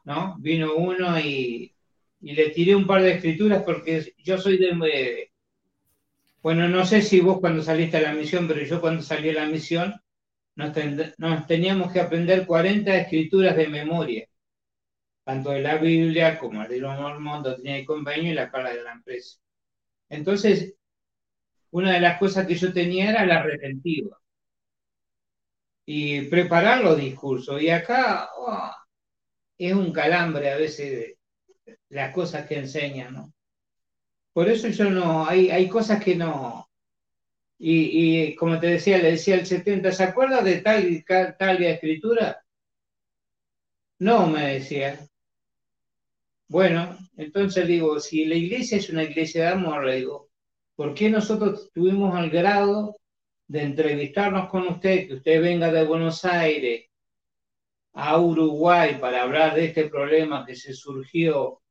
[0.03, 0.35] ¿no?
[0.39, 1.73] Vino uno y,
[2.21, 4.67] y le tiré un par de escrituras porque yo soy de...
[4.75, 5.31] de-
[6.43, 9.33] Bueno, no sé si vos cuando saliste a la misión, pero yo cuando salí a
[9.33, 9.95] la misión
[10.55, 14.27] nos, ten- nos teníamos que aprender 40 escrituras de memoria,
[15.25, 18.83] tanto de la Biblia como el libro mormón, doctrina y convenio y la carta de
[18.83, 19.39] la empresa.
[20.09, 20.75] Entonces,
[21.71, 24.17] una de las cosas que yo tenía era la retentiva
[25.85, 27.61] y preparar los discursos.
[27.61, 28.71] Y acá oh,
[29.57, 31.19] es un calambre a veces de
[31.89, 33.33] las cosas que enseñan, ¿no?
[34.33, 36.69] Por eso yo no, hay, hay cosas que no,
[37.59, 41.63] y, y como te decía, le decía el 70, ¿se acuerda de tal ca- tal
[41.63, 42.43] escritura?
[43.99, 44.99] No, me decía.
[46.51, 50.29] Bueno, entonces digo, si la iglesia es una iglesia de amor, le digo,
[50.75, 52.97] ¿por qué nosotros tuvimos al grado
[53.47, 56.89] de entrevistarnos con usted, que usted venga de Buenos Aires
[57.93, 61.61] a Uruguay para hablar de este problema que se surgió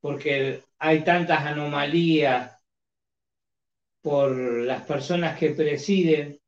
[0.00, 2.62] porque hay tantas anomalías
[4.02, 6.40] por las personas que presiden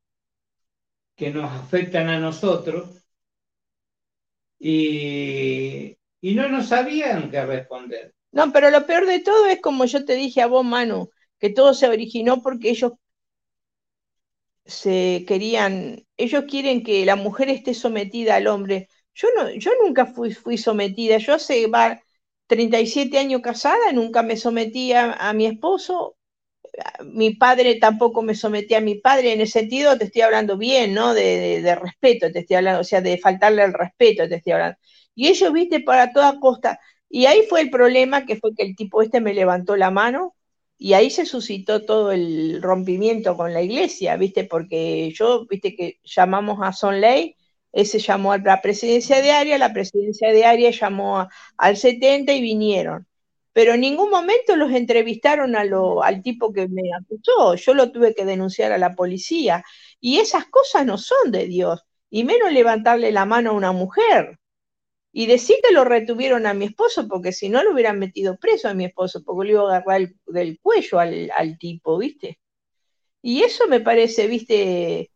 [1.13, 3.03] que nos afectan a nosotros
[4.57, 8.13] y, y no nos sabían qué responder.
[8.31, 11.09] No, pero lo peor de todo es como yo te dije a vos, Manu,
[11.39, 12.93] que todo se originó porque ellos
[14.65, 18.87] se querían, ellos quieren que la mujer esté sometida al hombre.
[19.13, 21.17] Yo no, yo nunca fui, sometida.
[21.17, 22.01] Yo hace va,
[22.47, 26.17] 37 años casada, nunca me sometí a, mi esposo.
[27.05, 29.33] Mi padre tampoco me sometía a mi padre.
[29.33, 31.13] En ese sentido, te estoy hablando bien, ¿no?
[31.13, 34.53] De, de- de respeto, te estoy hablando, o sea, de faltarle el respeto, te estoy
[34.53, 34.77] hablando.
[35.15, 36.79] Y ellos, viste, para toda costa.
[37.09, 40.35] Y ahí fue el problema, que fue que el tipo este me levantó la mano
[40.77, 44.45] y ahí se suscitó todo el rompimiento con la iglesia, ¿viste?
[44.45, 47.35] Porque yo, viste que llamamos a Son Ley
[47.71, 52.33] ese llamó a la presidencia de área, la presidencia de área llamó a- al 70
[52.33, 53.05] y vinieron.
[53.53, 57.55] Pero en ningún momento los entrevistaron a lo- al tipo que me acusó.
[57.55, 59.63] Yo lo tuve que denunciar a la policía.
[59.99, 61.81] Y esas cosas no son de Dios.
[62.09, 64.39] Y menos levantarle la mano a una mujer.
[65.11, 68.69] Y decir que lo retuvieron a mi esposo, porque si no lo hubieran metido preso
[68.69, 72.39] a mi esposo, porque le iba a agarrar el- del cuello al, al tipo, ¿viste?
[73.21, 75.11] Y eso me parece, ¿viste?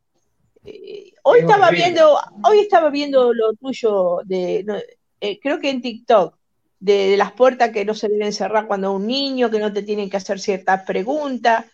[0.65, 1.71] Eh, hoy Es estaba horrible.
[1.71, 4.75] viendo, hoy estaba viendo lo tuyo de, no,
[5.21, 6.37] eh, creo que en TikTok,
[6.79, 9.83] de, de las puertas que no se deben cerrar cuando un niño, que no te
[9.83, 11.65] tienen que hacer ciertas preguntas.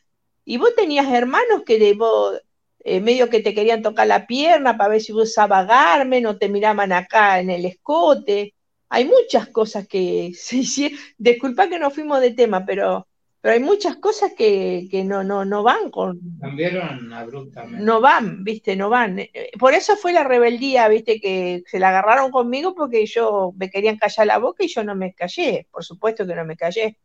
[0.45, 2.39] Y vos tenías hermanos que de vos,
[2.84, 6.38] eh, medio que te querían tocar la pierna para ver si vos usabas Garmin o
[6.38, 8.54] te miraban acá en el escote.
[8.90, 10.98] Hay muchas cosas que se hicieron.
[11.18, 13.08] Disculpa que nos fuimos de tema, pero,
[13.42, 17.84] pero hay muchas cosas que, que no, no, no van con, Cambiaron abruptamente.
[17.84, 19.20] no van, viste, no van.
[19.20, 23.70] Eh, Por eso fue la rebeldía, viste, que se la agarraron conmigo porque yo me
[23.70, 26.98] querían callar la boca y yo no me callé, por supuesto que no me callé.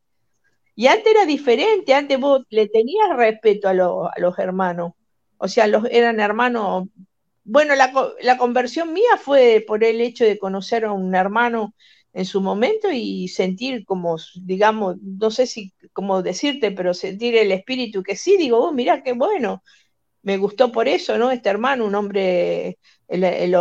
[0.76, 4.92] Y antes era diferente, antes vos le tenías respeto a, lo- a los hermanos,
[5.38, 6.88] o sea, los, eran hermanos.
[7.44, 11.74] Bueno, la, la conversión mía fue por el hecho de conocer a un hermano
[12.14, 17.52] en su momento y sentir como, digamos, no sé si cómo decirte, pero sentir el
[17.52, 19.62] espíritu que sí, digo, oh, mirá qué bueno,
[20.22, 21.30] me gustó por eso, ¿no?
[21.30, 22.78] Este hermano, un hombre,
[23.08, 23.54] el,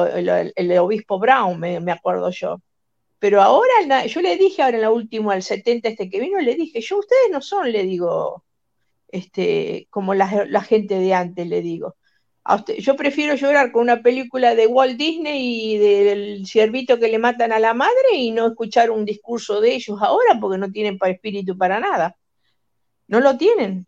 [0.79, 2.61] obispo Brown, me, me acuerdo yo.
[3.19, 6.55] Pero ahora, yo le dije ahora en la última, al 70 este que vino, le
[6.55, 8.43] dije, yo, ustedes no son, le digo,
[9.13, 11.95] este, como la, la gente de antes, le digo.
[12.45, 17.07] A usted- yo prefiero llorar con una película de Walt Disney y del ciervito que
[17.09, 20.71] le matan a la madre y no escuchar un discurso de ellos ahora porque no
[20.71, 22.17] tienen pa- espíritu para nada.
[23.07, 23.87] No lo tienen.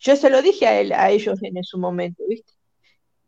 [0.00, 2.52] Yo se lo dije a, él, a ellos en su momento, ¿viste?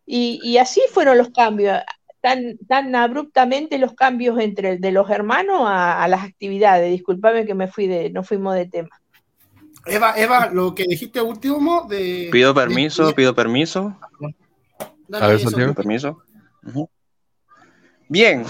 [0.06, 1.78] Y, y así fueron los cambios,
[2.20, 6.90] tan, tan abruptamente los cambios entre de los hermanos a, a las actividades.
[6.92, 8.90] Disculpame que me fui de, no fuimos de tema.
[9.86, 12.28] Eva, Eva, lo que dijiste último de...
[12.32, 13.96] Pido de- permiso, pido permiso,
[15.08, 15.50] Dale, A ver, eso.
[15.50, 15.72] Santiago.
[15.72, 16.22] pido permiso.
[18.08, 18.44] Bien.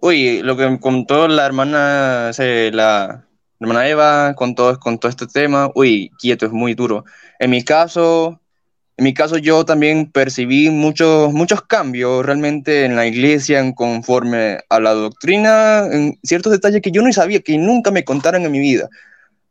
[0.00, 3.24] Uy, lo que me contó la hermana, la
[3.60, 7.04] hermana Eva con todo, con todo este tema, uy, quieto, es muy duro.
[7.38, 8.40] En mi caso,
[8.96, 14.58] en mi caso yo también percibí muchos, muchos cambios realmente en la iglesia en conforme
[14.68, 18.50] a la doctrina, en ciertos detalles que yo no sabía, que nunca me contaron en
[18.50, 18.88] mi vida.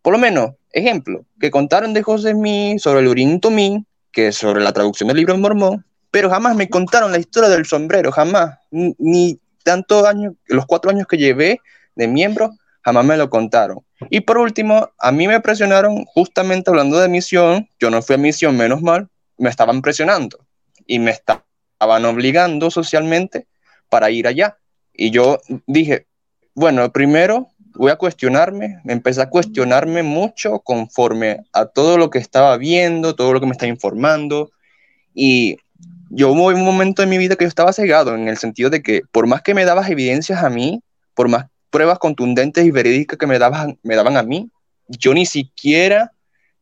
[0.02, 4.62] Por lo menos, ejemplo, que contaron de José Smith sobre el Urim Tomín, que sobre
[4.62, 8.96] la traducción del libro Mormón, pero jamás me contaron la historia del sombrero, jamás, ni,
[9.00, 11.62] ni tantos años, los cuatro años que llevé
[11.96, 12.52] de miembro,
[12.82, 13.80] jamás me lo contaron.
[14.10, 18.18] Y por último, a mí me presionaron justamente hablando de misión, yo no fui a
[18.18, 19.08] misión, menos mal,
[19.38, 20.40] me estaban presionando
[20.86, 23.48] y me esta- estaban obligando socialmente
[23.90, 24.58] para ir allá.
[24.94, 26.08] Y yo dije,
[26.54, 32.20] bueno, primero voy a cuestionarme, me empecé a cuestionarme mucho conforme a todo lo que
[32.20, 34.52] estaba viendo, todo lo que me está informando.
[35.14, 35.58] Y
[36.10, 38.82] yo hubo un momento en mi vida que yo estaba cegado en el sentido de
[38.82, 40.82] que por más que me dabas evidencias a mí,
[41.14, 44.50] por más pruebas contundentes y verídicas que me daban, me daban a mí,
[44.88, 46.12] yo ni siquiera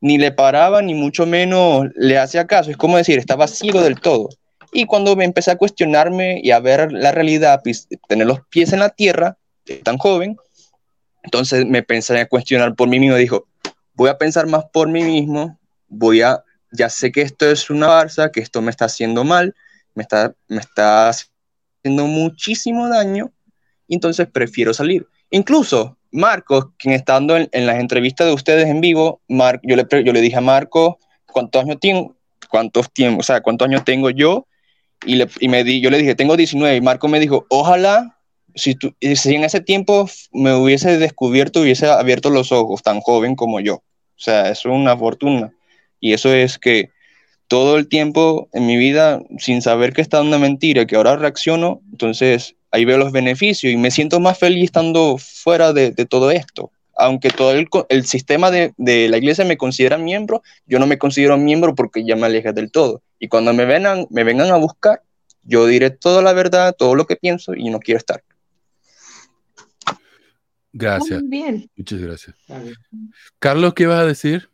[0.02, 2.72] ni le paraba, ni mucho menos le hacía caso.
[2.72, 4.30] Es como decir, estaba ciego del todo.
[4.72, 7.62] Y cuando me empecé a cuestionarme y a ver la realidad,
[8.08, 9.38] tener los pies en la tierra,
[9.84, 10.38] tan joven,
[11.24, 13.16] entonces me pensé a cuestionar por mí mismo.
[13.16, 13.48] Dijo,
[13.94, 17.88] voy a pensar más por mí mismo, voy a, ya sé que esto es una
[17.88, 19.56] farsa, que esto me está haciendo mal,
[19.96, 23.32] me está, me está haciendo muchísimo daño,
[23.88, 25.08] entonces prefiero salir.
[25.32, 29.86] Incluso Marcos, quien estando en, en las entrevistas de ustedes en vivo, Mar, yo, le,
[30.04, 30.96] yo le dije a Marcos
[31.26, 32.16] cuántos años tengo,
[32.50, 34.48] cuántos tiempo, o sea, cuántos años tengo yo,
[35.06, 38.19] y, le, y me di, yo le dije, tengo 19, y Marco me dijo, ojalá
[38.56, 43.02] si, tú- eh, si en ese tiempo me hubiese descubierto, hubiese abierto los ojos tan
[43.02, 43.76] joven como yo.
[43.76, 45.54] O sea, es una fortuna.
[46.00, 46.90] Y eso es que
[47.48, 51.82] todo el tiempo en mi vida, sin saber que está una mentira, que ahora reacciono,
[51.92, 56.72] entonces ahí veo los beneficios y me siento más feliz estando fuera de, todo esto.
[56.96, 61.74] Aunque todo el, sistema de, la iglesia me considera miembro, yo no me considero miembro
[61.74, 63.02] porque ya me alejé del todo.
[63.20, 65.02] Y cuando me vengan, me vengan a buscar,
[65.44, 68.22] yo diré toda la verdad, todo lo que pienso y no quiero estar.
[70.72, 71.72] Gracias, Muy bien.
[71.76, 72.36] muchas gracias.
[73.40, 74.50] Carlos, ¿qué vas a decir?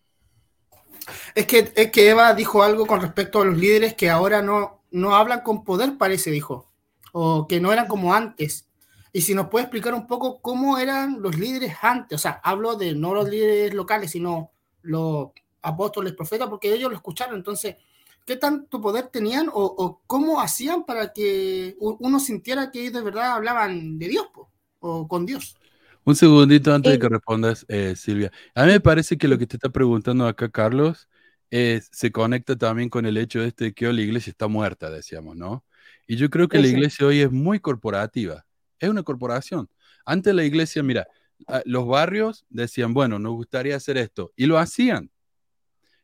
[1.35, 4.81] Es que, es que Eva dijo algo con respecto a los líderes que ahora no,
[4.91, 6.71] no hablan con poder, parece, dijo.
[7.11, 8.67] O que no eran como antes.
[9.13, 12.15] Y si nos puede explicar un poco cómo eran los líderes antes.
[12.15, 14.51] O sea, hablo de no los líderes locales, sino
[14.81, 15.29] los
[15.61, 17.35] apóstoles, profetas, porque ellos lo escucharon.
[17.35, 17.75] Entonces,
[18.25, 23.01] qué tanto poder tenían o, o cómo hacían para que uno sintiera que ellos de
[23.01, 24.49] verdad hablaban de Dios po,
[24.79, 25.57] o con Dios.
[26.05, 26.99] Un segundito antes de Eh.
[26.99, 28.31] que respondas, eh, Silvia.
[28.53, 31.09] A mí me parece que lo que te está preguntando acá, Carlos,
[31.49, 34.89] es- se conecta también con el hecho este de que hoy la iglesia está muerta,
[34.91, 35.65] decíamos, ¿no?
[36.07, 38.45] Y yo creo que la iglesia hoy es muy corporativa.
[38.79, 39.67] Es una corporación.
[40.05, 41.07] Antes la iglesia, mira,
[41.65, 44.31] los barrios decían, bueno, nos gustaría hacer esto.
[44.35, 45.09] Y lo hacían.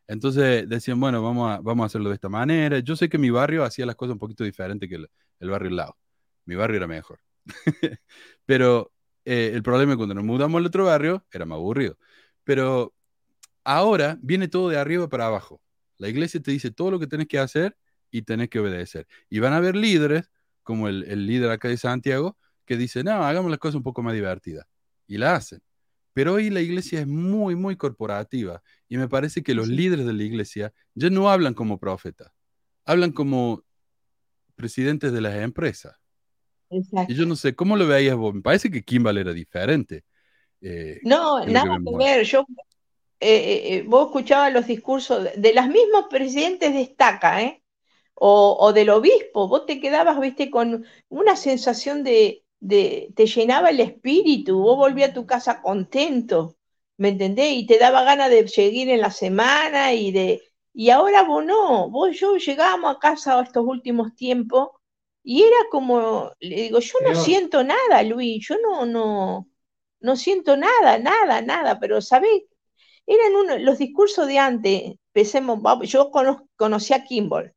[0.08, 2.80] Entonces decían, bueno, vamos a, vamos a hacerlo de esta manera.
[2.80, 5.70] Yo sé que mi barrio hacía las cosas un poquito diferente que el, el barrio
[5.70, 5.98] al lado.
[6.46, 7.20] Mi barrio era mejor.
[8.46, 8.92] Pero
[9.26, 11.98] eh, el problema es cuando nos mudamos al otro barrio, era más aburrido.
[12.44, 12.94] Pero
[13.64, 15.62] ahora viene todo de arriba para abajo.
[15.98, 17.78] La iglesia te dice todo lo que tenés que hacer
[18.10, 19.08] y tenés que obedecer.
[19.30, 20.32] Y van a haber líderes,
[20.64, 24.02] como el, el líder acá de Santiago, que dice, no, hagamos las cosas un poco
[24.04, 24.66] más divertidas.
[25.08, 25.62] Y la hacen.
[26.14, 28.62] Pero hoy la iglesia es muy, muy corporativa.
[28.90, 32.32] Y me parece que los líderes de la iglesia ya no hablan como profetas.
[32.86, 33.64] Hablan como
[34.56, 36.01] presidentes de las empresas.
[36.72, 37.14] Exacto.
[37.14, 38.34] Y yo no sé, ¿cómo lo veías vos?
[38.34, 40.04] Me parece que Kimball era diferente.
[40.62, 41.98] eh, No, que que nada que ahora.
[41.98, 42.24] ver.
[42.26, 42.42] Yo,
[43.22, 47.64] eh, eh, eh, vos escuchabas los discursos de, de las mismos presidentes de estaca, ¿eh?
[48.16, 49.48] O, o del obispo.
[49.50, 54.60] Vos te quedabas, viste, con una sensación de, de, te llenaba el espíritu.
[54.62, 56.58] Vos volvías a tu casa contento,
[56.98, 57.54] ¿me entendés?
[57.54, 60.42] Y te daba ganas de seguir en la semana y de.
[60.74, 61.90] Y ahora vos no.
[61.92, 64.70] Vos, yo llegábamos a casa estos últimos tiempos
[65.24, 68.46] y era como, le digo, yo no siento nada, Luis.
[68.48, 69.48] Yo no, no
[70.02, 72.44] no siento nada, nada, nada, pero ¿sabés?
[73.08, 75.60] Eran uno, los discursos de antes, empecemos,
[75.90, 77.54] yo cono- conocí a Kimball,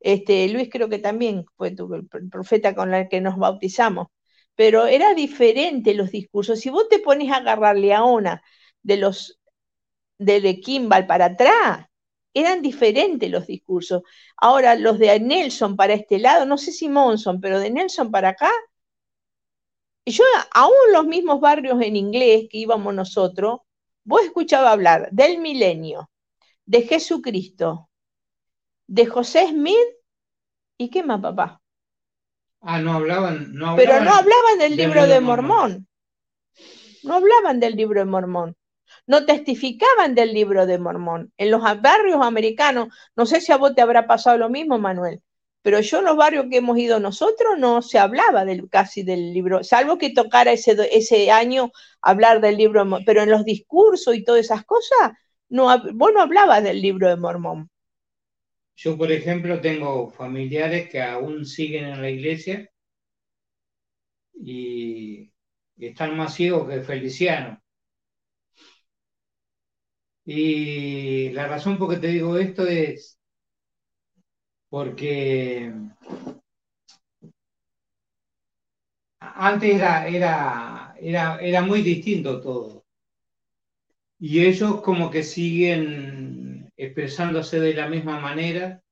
[0.00, 4.08] este, Luis creo que también fue tu- el pr- profeta con el que nos bautizamos,
[4.56, 6.60] pero era diferente los discursos.
[6.60, 8.42] Si vos te pones a agarrarle a una
[8.82, 9.40] de los
[10.18, 11.86] de, de Kimball para atrás,
[12.34, 14.02] eran diferentes los discursos.
[14.36, 18.30] Ahora, los de Nelson para este lado, no sé si Monson, pero de Nelson para
[18.30, 18.50] acá,
[20.04, 23.60] y yo, aún los mismos barrios en inglés que íbamos nosotros,
[24.04, 26.10] vos escuchabas hablar del milenio,
[26.66, 27.88] de Jesucristo,
[28.88, 29.76] de José Smith,
[30.76, 31.60] ¿y qué más, papá?
[32.60, 35.48] Ah, no hablaban, no Pero no hablaban del libro libro de de Mormón.
[35.58, 35.88] Mormón.
[37.04, 38.56] No hablaban del libro de Mormón.
[39.06, 41.32] No testificaban del libro de Mormón.
[41.36, 45.22] En los barrios americanos, no sé si a vos te habrá pasado lo mismo, Manuel,
[45.62, 49.32] pero yo en los barrios que hemos ido nosotros no se hablaba del, casi del
[49.32, 53.44] libro, salvo que tocara ese, ese año hablar del libro, de Mo- pero en los
[53.44, 55.12] discursos y todas esas cosas,
[55.48, 57.70] no, vos no hablabas del libro de Mormón.
[58.76, 62.68] Yo, por ejemplo, tengo familiares que aún siguen en la iglesia
[64.34, 65.32] y
[65.78, 67.61] están más ciegos que Feliciano.
[70.24, 73.18] Y la razón por que te digo esto es
[74.68, 75.72] porque
[79.20, 82.84] antes era, era, era, era muy distinto todo.
[84.18, 88.82] Y ellos como que siguen expresándose de la misma manera.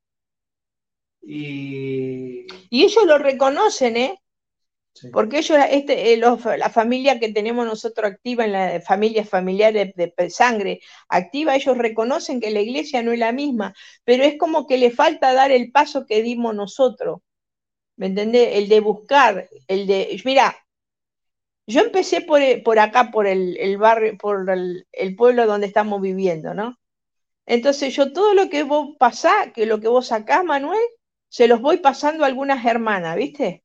[1.22, 4.19] Y Y ellos lo reconocen, ¿eh?
[5.12, 9.72] Porque ellos, este, eh, los- la familia que tenemos nosotros activa, en la familia familiar
[9.72, 13.74] de, de sangre activa, ellos reconocen que la iglesia no es la misma,
[14.04, 17.20] pero es como que le falta dar el paso que dimos nosotros.
[17.96, 18.56] ¿Me entendés?
[18.56, 20.20] El de buscar, el de.
[20.24, 20.56] Mira,
[21.66, 25.66] yo empecé por, eh, por acá, por el, el barrio, por el, el pueblo donde
[25.66, 26.76] estamos viviendo, ¿no?
[27.46, 30.80] Entonces yo todo lo que vos pasás, que lo que vos sacás, Manuel,
[31.28, 33.64] se los voy pasando a algunas hermanas, ¿viste?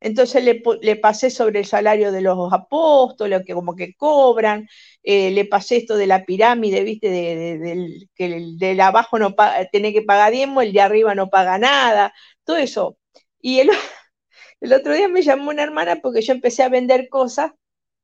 [0.00, 4.66] Entonces le, pasé sobre el salario de los apóstoles, que como que cobran,
[5.02, 7.10] eh, le pasé esto de la pirámide, ¿viste?
[7.10, 9.34] De, que el del abajo no
[9.70, 12.98] tiene que pagar diezmo, el de arriba no paga nada, todo eso.
[13.40, 13.60] Y
[14.60, 17.52] el, otro día me llamó una hermana porque yo empecé a vender cosas,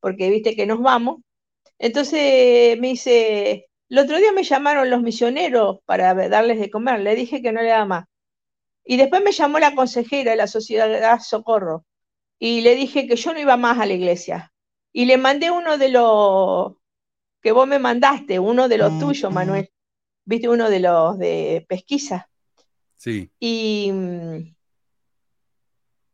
[0.01, 1.21] porque viste que nos vamos.
[1.79, 7.15] Entonces me dice, el otro día me llamaron los misioneros para darles de comer, le
[7.15, 8.05] dije que no le daba más.
[8.87, 11.85] Y después me llamó la consejera de la Sociedad Socorro
[12.39, 14.53] y le dije que yo no iba más a la iglesia.
[14.93, 16.75] Y le mandé uno de los
[17.43, 19.71] que vos me mandaste, uno de los tuyos, Manuel.
[20.25, 22.29] Viste, uno de los de pesquisa.
[22.97, 23.31] Sí.
[23.39, 24.55] Y, mm,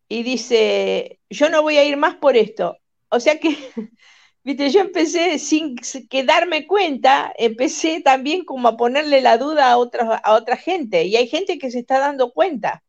[0.08, 2.76] y dice, yo no voy a ir más por esto.
[3.08, 3.56] O sea que,
[4.45, 9.78] viste, yo empecé sin que darme cuenta, empecé también como a ponerle la duda a
[9.78, 11.05] otra, a otra gente.
[11.05, 12.82] Y hay gente que se está dando cuenta,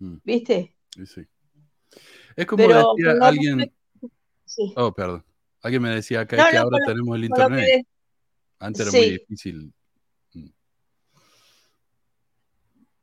[0.00, 0.76] Mm, ¿viste?
[0.94, 1.20] sí, sí.
[2.36, 3.72] Es como Pero decía alguien.
[4.44, 4.72] sí.
[4.76, 5.24] Oh, perdón.
[5.60, 7.86] Alguien me decía acá No, que ahora tenemos el que internet.
[8.60, 9.72] Antes era muy difícil.
[10.34, 10.46] Mm.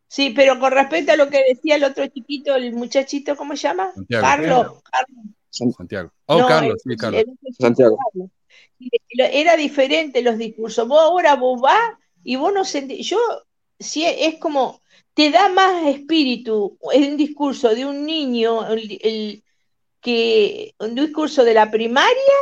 [0.08, 3.64] Sí, pero con respecto a lo que decía el otro chiquito, el muchachito, ¿cómo se
[3.64, 3.92] llama?
[3.94, 4.22] Santiago.
[4.26, 4.84] Carlos.
[4.90, 5.26] Carlos.
[5.56, 6.12] Santiago.
[6.28, 7.24] Oh, No, Carlos, sí, Carlos.
[7.24, 7.98] chiquito, Santiago.
[9.18, 10.88] Era diferente los discursos.
[10.88, 11.94] Vos ahora vos vas
[12.24, 13.08] y vos no sentís.
[13.10, 13.18] Yo,
[13.80, 14.82] sí, es como,
[15.14, 19.44] te da más espíritu el discurso de un niño, el, el-
[20.02, 22.34] que un discurso de la primaria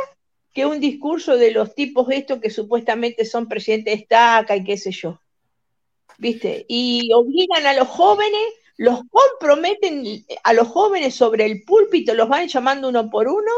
[0.52, 4.76] que un discurso de los tipos estos que supuestamente son presidentes de estaca y qué
[4.78, 5.20] sé yo.
[6.18, 6.64] ¿Viste?
[6.68, 8.40] Y obligan a los jóvenes,
[8.76, 10.04] los comprometen
[10.42, 13.52] a los jóvenes sobre el púlpito, los van llamando uno por uno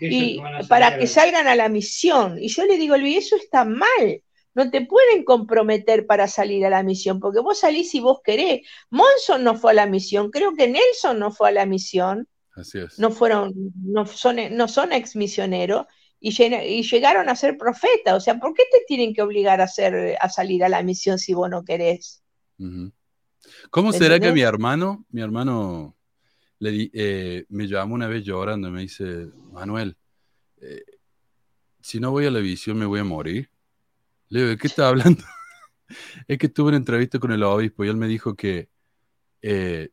[0.00, 2.38] y para que salgan a la misión.
[2.38, 4.22] Y yo le digo, Luis, eso está mal.
[4.54, 8.66] No te pueden comprometer para salir a la misión, porque vos salís si vos querés.
[8.90, 12.78] Monson no fue a la misión, creo que Nelson no fue a la misión, Así
[12.78, 12.98] es.
[12.98, 13.54] no fueron,
[13.84, 15.86] no son, no son ex misioneros
[16.20, 18.14] y, llegaron a ser profetas.
[18.14, 21.18] O sea, ¿por qué te tienen que obligar a hacer, a salir a la misión
[21.18, 22.22] si vos no querés?
[23.70, 25.96] ¿Cómo será que mi hermano, mi hermano
[26.58, 29.96] le di- eh, me llamó una vez llorando y me dice, Manuel,
[30.60, 30.84] eh,
[31.80, 33.50] si no voy a la visión me voy a morir?
[34.28, 35.24] Le digo, ¿de qué está hablando?
[36.28, 38.68] es que tuve una entrevista con el obispo y él me dijo que,
[39.42, 39.90] eh,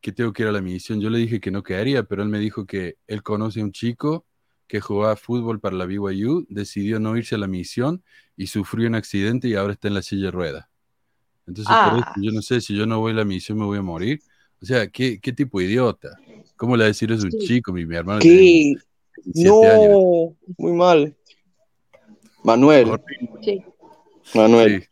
[0.00, 1.00] que tengo que ir a la misión.
[1.00, 3.72] Yo le dije que no quedaría, pero él me dijo que él conoce a un
[3.72, 4.26] chico
[4.68, 8.02] que jugaba fútbol para la BYU, decidió no irse a la misión
[8.36, 10.66] y sufrió un accidente y ahora está en la silla de ruedas.
[11.46, 12.12] Entonces, por Ah.
[12.14, 14.20] eso, yo no sé si yo no voy a la misión me voy a morir.
[14.60, 16.10] O sea, ¿qué, qué tipo de idiota?
[16.56, 17.38] ¿Cómo le va a decir eso a un Sí.
[17.46, 17.72] chico?
[17.72, 18.74] Mi, mi hermano ¿Qué?
[19.24, 19.90] 17 años.
[19.90, 21.14] No, muy mal.
[22.42, 22.88] Manuel.
[23.42, 23.62] Sí.
[24.34, 24.82] Manuel.
[24.82, 24.88] Sí.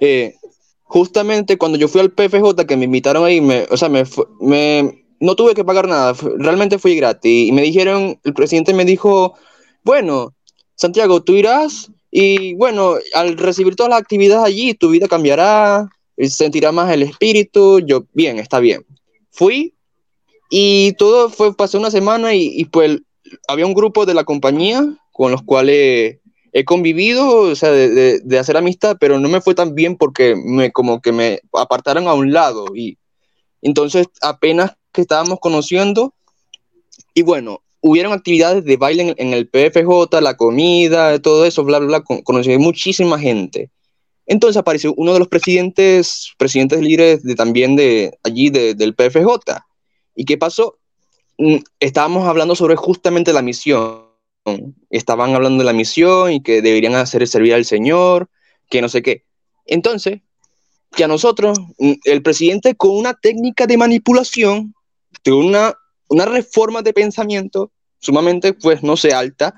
[0.00, 0.34] eh,
[0.82, 4.04] justamente cuando yo fui al PFJ que me invitaron ahí, me, o sea, me,
[4.40, 7.48] me- no tuve que pagar nada, realmente fui gratis.
[7.48, 9.34] Y me dijeron, el presidente me dijo,
[9.82, 10.34] bueno,
[10.76, 16.28] Santiago, tú irás y bueno, al recibir todas las actividades allí, tu vida cambiará, y
[16.28, 17.80] sentirás más el espíritu.
[17.80, 18.86] Yo, bien, está bien.
[19.32, 19.74] Fui
[20.48, 23.00] y todo fue, pasó una semana y, y pues
[23.48, 26.18] había un grupo de la compañía con los cuales
[26.52, 29.96] he convivido, o sea, de, de- de hacer amistad, pero no me fue tan bien
[29.96, 32.96] porque me como que me apartaron a un lado y
[33.60, 36.14] entonces apenas que estábamos conociendo
[37.12, 41.78] y bueno, hubieron actividades de baile en, en el PFJ, la comida, todo eso, bla,
[41.78, 43.70] bla, bla, con- conocí muchísima gente.
[44.26, 49.62] Entonces apareció uno de los presidentes, presidentes líderes de, también de allí de- del PFJ.
[50.16, 50.78] ¿Y qué pasó?
[51.36, 54.02] Mm, Estábamos hablando sobre justamente la misión
[54.90, 58.28] estaban hablando de la misión y que deberían hacer servir al Señor,
[58.70, 59.24] que no sé qué.
[59.66, 60.20] Entonces,
[60.96, 64.74] que a nosotros, mm, el presidente con una técnica de manipulación,
[65.24, 65.74] de una,
[66.08, 67.70] una reforma de pensamiento
[68.04, 69.54] sumamente, pues, no sé, alta,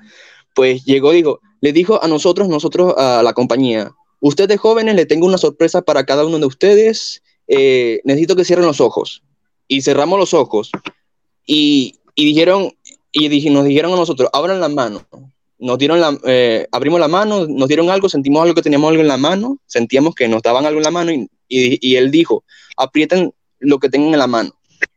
[0.55, 5.25] pues llegó, digo, le dijo a nosotros, nosotros, a la compañía, ustedes jóvenes, le tengo
[5.27, 9.21] una sorpresa para cada uno de ustedes, eh, necesito que cierren los ojos.
[9.67, 10.71] Y cerramos los ojos.
[11.45, 12.71] Y, y dijeron,
[13.11, 15.05] y nos dijeron a nosotros, abran la mano.
[15.59, 19.01] Nos dieron la, eh, abrimos la mano, nos dieron algo, sentimos algo que teníamos algo
[19.01, 22.11] en la mano, sentíamos que nos daban algo en la mano y, y- y él
[22.11, 22.43] dijo,
[22.77, 24.51] aprieten lo que tengan en la mano.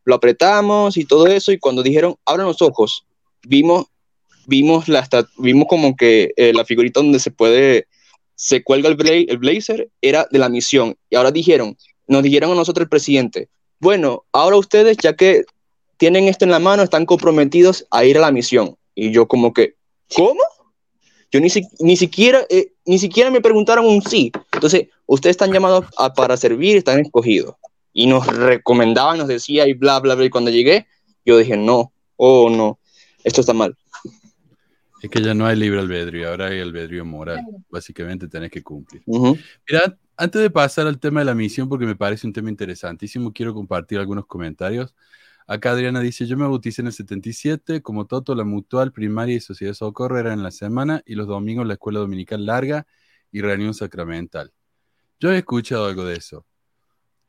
[0.05, 3.05] Lo apretamos y todo eso y cuando dijeron, abran los ojos,
[3.47, 3.87] vimos,
[4.47, 5.07] vimos, la,
[5.39, 7.87] vimos como que eh, la figurita donde se puede,
[8.35, 10.97] se cuelga el, bla- el blazer, era de la misión.
[11.09, 11.77] Y ahora dijeron,
[12.07, 15.45] nos dijeron a nosotros el presidente, bueno, ahora ustedes, ya que
[15.97, 18.77] tienen esto en la mano, están comprometidos a ir a la misión.
[18.95, 19.75] Y yo como que,
[20.15, 20.41] ¿cómo?
[21.31, 24.33] Yo ni, si- ni siquiera, eh, ni siquiera me preguntaron un sí.
[24.53, 25.85] Entonces, ustedes están llamados
[26.17, 27.55] para servir, están escogidos.
[27.93, 30.25] Y nos recomendaban, nos decía y bla, bla, bla.
[30.25, 30.87] Y cuando llegué,
[31.25, 32.80] yo dije, no, oh, no,
[33.25, 33.77] esto está mal.
[35.03, 37.41] Es que ya no hay libre albedrío, ahora hay albedrío moral.
[37.71, 39.03] Básicamente tenés que cumplir.
[39.07, 39.39] Ujú.
[39.69, 43.33] Mira, antes de pasar al tema de la misión, porque me parece un tema interesantísimo,
[43.33, 44.95] quiero compartir algunos comentarios.
[45.47, 49.41] Acá Adriana dice, yo me bauticé en el 77, como Toto, la mutual, primaria y
[49.41, 52.87] sociedad de socorro eran en la semana y los domingos la escuela dominical larga
[53.33, 54.53] y reunión sacramental.
[55.19, 56.47] Yo he escuchado algo de eso.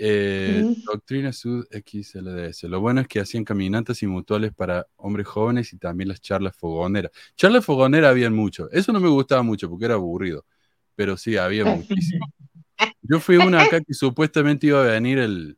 [0.04, 0.82] Eh, Ujú.
[0.94, 2.64] Doctrina Sud XLDS.
[2.64, 6.56] Lo bueno es que hacían caminatas y mutuales para hombres jóvenes y también las charlas
[6.56, 7.12] fogoneras.
[7.36, 8.68] Charlas fogoneras habían mucho.
[8.72, 10.44] Eso no me gustaba mucho porque era aburrido,
[10.96, 12.26] pero sí, había muchísimo.
[13.04, 15.56] Yo fui una acá que supuestamente iba a venir el,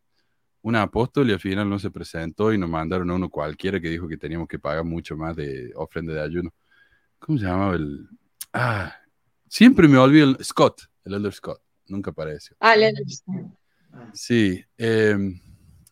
[0.62, 3.90] un apóstol y al final no se presentó y nos mandaron a uno cualquiera que
[3.90, 6.54] dijo que teníamos que pagar mucho más de ofrenda de ayuno.
[7.18, 8.10] ¿Cómo se llamaba el...?
[8.52, 8.94] Ah,
[9.48, 11.62] siempre me olvido el Scott, el Elder Scott.
[11.88, 12.58] Nunca apareció.
[12.60, 12.76] Ah,
[13.94, 15.18] le- Sí, eh,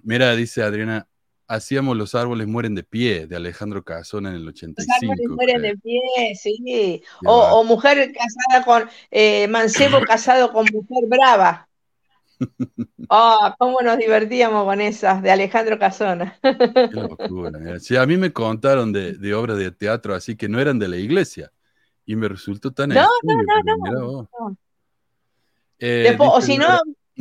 [0.03, 1.07] mira, dice Adriana,
[1.47, 4.95] hacíamos Los árboles mueren de pie, de Alejandro Casona en el Los 85.
[5.01, 5.71] árboles mueren creo.
[5.73, 7.03] de pie, sí.
[7.25, 11.67] O, o mujer casada con, eh, mancebo casado con mujer brava.
[13.09, 16.39] Oh, cómo nos divertíamos con esas de Alejandro Casona.
[16.41, 17.79] Qué locura.
[17.79, 20.87] Sí, a mí me contaron de, de obras de teatro así que no eran de
[20.87, 21.51] la iglesia.
[22.05, 24.57] Y me resultó tan No, extraño, no, no, no.
[25.77, 26.67] Eh, Después, o dice si no,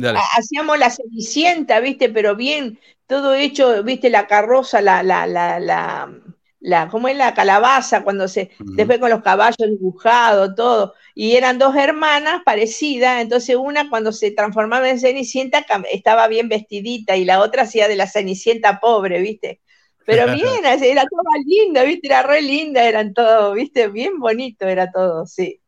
[0.01, 0.19] dale.
[0.37, 2.09] hacíamos la cenicienta, ¿viste?
[2.09, 4.09] Pero bien, todo hecho, ¿viste?
[4.09, 6.11] La carroza, la, la, la, la,
[6.59, 8.03] la, ¿cómo es la calabaza?
[8.03, 10.93] Cuando se, después con los caballos dibujados, todo.
[11.15, 17.17] Y eran dos hermanas parecidas, entonces una cuando se transformaba en cenicienta estaba bien vestidita
[17.17, 19.61] y la otra hacía de la cenicienta pobre, ¿viste?
[20.05, 22.07] Pero bien, era toda linda, ¿viste?
[22.07, 23.87] Era re linda, eran todo, ¿viste?
[23.87, 25.59] Bien bonito era todo, sí.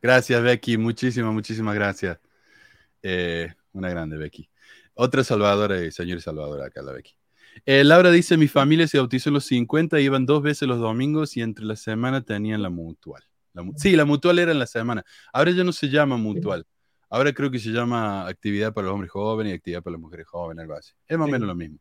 [0.00, 0.76] Gracias, Becky.
[0.76, 2.18] Muchísimas, muchísimas gracias.
[3.02, 4.48] Eh, una grande, Becky.
[4.94, 7.12] Otra salvadora y señor salvadora acá, la Becky.
[7.64, 11.36] Eh, Laura dice, mi familia se bautizó en los 50, iban dos veces los domingos
[11.36, 13.22] y entre la semana tenían la mutual.
[13.52, 15.04] La sí, la mutual era en la semana.
[15.32, 16.66] Ahora ya no se llama mutual.
[17.10, 20.26] Ahora creo que se llama actividad para los hombres jóvenes y actividad para las mujeres
[20.26, 20.92] jóvenes, algo así.
[21.06, 21.78] Es más o menos lo mismo.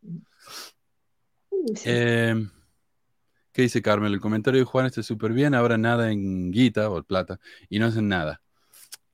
[1.76, 1.84] Sí.
[1.86, 2.48] Eh,
[3.52, 4.14] ¿Qué dice Carmen?
[4.14, 5.54] El comentario de Juan está súper bien.
[5.54, 8.42] Ahora nada en guita o plata y no hacen nada.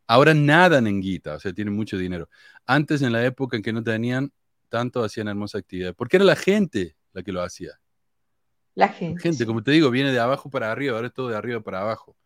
[0.08, 2.30] Ahora nadan en guita, o sea, tienen mucho dinero.
[2.66, 4.32] Antes, en la época en que no tenían
[4.70, 5.95] tanto, hacían hermosa actividad.
[5.95, 7.80] Porque era la gente la que lo hacía.
[8.76, 9.22] La La gente.
[9.22, 9.45] gente, sí.
[9.45, 12.18] como te digo, viene de abajo para arriba, ahora es todo de arriba para abajo.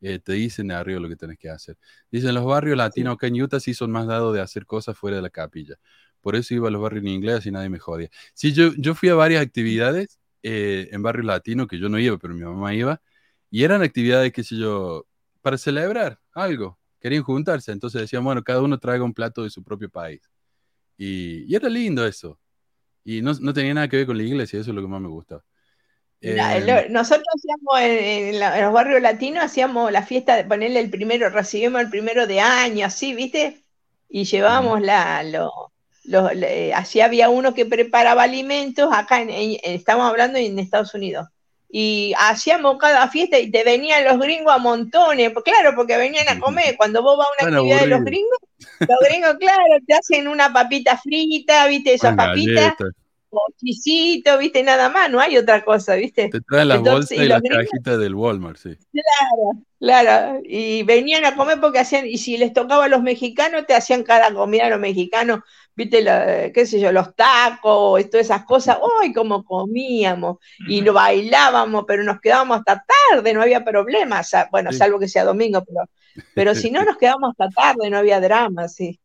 [0.00, 1.78] Eh, te dicen de arriba lo que tenés que hacer.
[2.10, 5.16] Dicen, los barrios latinos acá en Utah sí son más dados de hacer cosas fuera
[5.18, 5.76] de la capilla.
[6.20, 8.10] Por eso iba a los barrios en inglés y nadie me jodía.
[8.34, 12.18] Sí, yo, yo fui a varias actividades eh, en barrios latinos que yo no iba,
[12.18, 13.02] pero mi mamá iba.
[13.50, 15.06] Y eran actividades, qué sé yo,
[15.42, 16.78] para celebrar algo.
[17.02, 17.72] Querían juntarse.
[17.72, 20.22] Entonces decían, bueno, cada uno traiga un plato de su propio país.
[20.98, 22.38] Y, y era lindo eso.
[23.04, 25.00] Y no, no tenía nada que ver con la iglesia, eso es lo que más
[25.02, 25.44] me gustaba.
[26.20, 30.36] La- Eh, lo- nosotros hacíamos en, en la- en los barrios latinos, hacíamos la fiesta
[30.36, 33.64] de ponerle el primero, recibimos el primero de año, así, ¿viste?
[34.08, 35.50] Y llevábamos la, lo,
[36.04, 40.94] lo- le- así había uno que preparaba alimentos, acá en, en- estamos hablando en Estados
[40.94, 41.26] Unidos.
[41.74, 46.28] Y hacíamos cada fiesta y te venían los gringos a montones, pues claro, porque venían
[46.28, 46.76] a comer.
[46.76, 48.38] Cuando vos vas a una actividad de los gringos,
[48.80, 51.94] los gringos, claro, te hacen una papita frita, ¿viste?
[51.94, 52.26] Esas unas
[53.30, 54.62] papitas, ¿viste?
[54.62, 56.28] Nada más, no hay otra cosa, ¿viste?
[56.28, 58.76] Te traen las bolsas y y las gringos- cajitas del Walmart, sí.
[59.80, 63.74] Claro, y venían a comer porque hacían, y si les tocaba a los mexicanos, te
[63.74, 65.40] hacían cada comida a los mexicanos,
[65.74, 70.38] viste, la- qué sé yo, los tacos todas esas cosas, ¡ay, cómo comíamos!
[70.68, 74.78] Y lo bailábamos, pero nos quedábamos hasta tarde, no había problema, sa- bueno, Sí.
[74.78, 75.88] salvo que sea domingo, pero,
[76.34, 78.98] pero si no, nos quedábamos hasta tarde, no había drama, sí.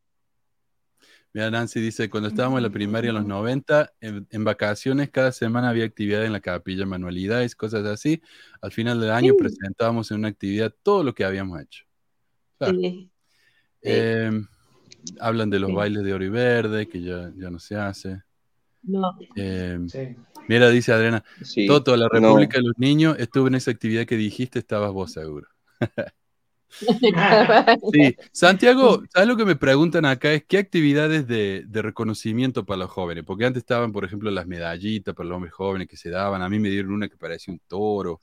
[1.33, 5.31] Mira, Nancy dice, cuando estábamos en la primaria en los 90, en, en vacaciones cada
[5.31, 8.21] semana había actividad en la capilla, manualidades, cosas así.
[8.61, 9.37] Al final del año Sí.
[9.39, 11.83] presentábamos en una actividad todo lo que habíamos hecho.
[12.57, 12.79] Claro.
[12.79, 13.11] Sí.
[13.83, 14.31] Eh,
[15.19, 15.75] hablan de los Sí.
[15.75, 18.21] bailes de oro y verde, que ya, ya no se hace.
[18.83, 19.17] No.
[19.35, 20.15] Eh, Sí.
[20.47, 21.65] mira, dice Adriana, Sí.
[21.67, 22.09] Toto, la no.
[22.09, 25.47] República de los Niños, estuve en esa actividad que dijiste, estabas vos seguro.
[27.93, 30.33] Sí, Santiago, ¿sabes lo que me preguntan acá?
[30.33, 34.45] Es qué actividades de, de reconocimiento para los jóvenes, porque antes estaban, por ejemplo, las
[34.47, 37.53] medallitas para los hombres jóvenes que se daban, a mí me dieron una que parecía
[37.53, 38.19] un toro.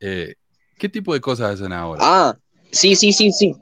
[0.00, 0.36] Eh,
[0.78, 2.00] ¿Qué tipo de cosas hacen ahora?
[2.02, 2.38] Ah,
[2.70, 3.54] sí, sí, sí, sí.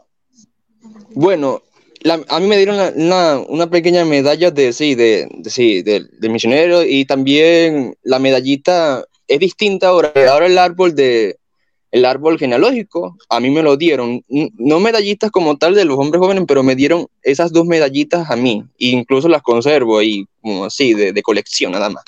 [1.15, 1.63] Bueno,
[2.05, 5.83] la- a mí me dieron la- una, una pequeña medalla de, sí, de, de- sí,
[5.83, 10.12] del del misionero y también la medallita es distinta ahora.
[10.31, 11.37] Ahora el árbol de
[11.91, 14.24] el árbol genealógico, a mí me lo dieron,
[14.57, 18.35] no medallitas como tal de los hombres jóvenes, pero me dieron esas dos medallitas a
[18.37, 22.03] mí, e incluso las conservo ahí como así de, de colección nada más.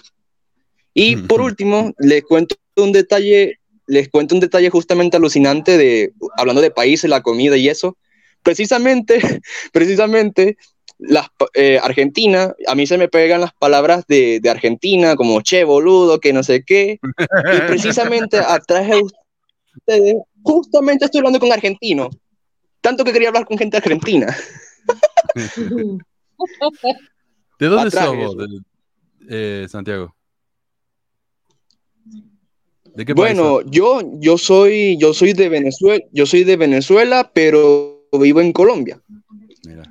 [0.94, 6.62] Y por último, les cuento un detalle, les cuento un detalle justamente alucinante de, hablando
[6.62, 7.96] de países, la comida y eso.
[8.44, 9.18] Precisamente,
[9.72, 10.56] precisamente,
[10.98, 15.64] las, eh, Argentina, a mí se me pegan las palabras de, de Argentina, como che,
[15.64, 17.00] boludo, que no sé qué.
[17.02, 19.02] Y precisamente atrás de
[19.76, 22.16] ustedes, justamente estoy hablando con argentinos.
[22.80, 24.36] Tanto que quería hablar con gente argentina.
[27.58, 28.60] ¿De dónde atrás de-
[29.28, 30.14] eh, Santiago?
[32.94, 37.30] ¿De qué país Bueno, yo, yo soy, yo soy de Venezuela, yo soy de Venezuela,
[37.32, 39.00] pero vivo en Colombia.
[39.66, 39.82] Mira,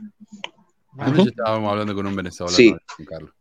[0.97, 2.75] anoche estábamos hablando con un venezolano, Sí.
[2.95, 3.31] con Carlos.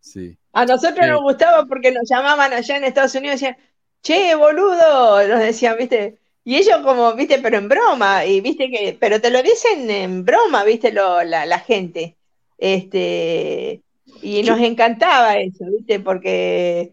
[0.00, 0.36] Sí.
[0.52, 1.10] A nosotros Sí.
[1.10, 3.56] nos gustaba porque nos llamaban allá en Estados Unidos y decían,
[4.02, 6.18] che, boludo, nos decían, ¿viste?
[6.44, 7.38] Y ellos como, ¿viste?
[7.38, 10.92] Pero en broma, y viste que, pero te lo dicen en broma, ¿viste?
[10.92, 12.16] Lo, la, la gente.
[12.58, 13.80] Este,
[14.22, 16.00] y nos encantaba eso, ¿viste?
[16.00, 16.92] Porque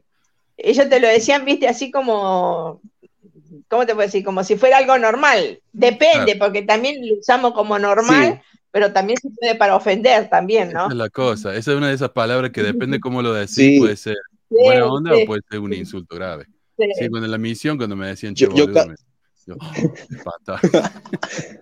[0.57, 1.67] ellos te lo decían, ¿viste?
[1.67, 2.81] Así como,
[3.71, 4.23] ¿cómo te puedo decir?
[4.23, 5.59] Como si fuera algo normal.
[5.73, 10.81] Depende, porque también lo usamos como normal, pero también se puede para ofender también, ¿no?
[10.83, 11.55] Esa es la cosa.
[11.55, 13.79] Esa es una de esas palabras que depende cómo lo decís, Sí.
[13.79, 14.17] puede ser
[14.49, 16.45] buena onda sí, o puede ser un insulto grave.
[16.77, 16.85] sí.
[16.99, 18.95] Sí, cuando en la misión, cuando me decían, Yo- che, yo boludo, ca- me-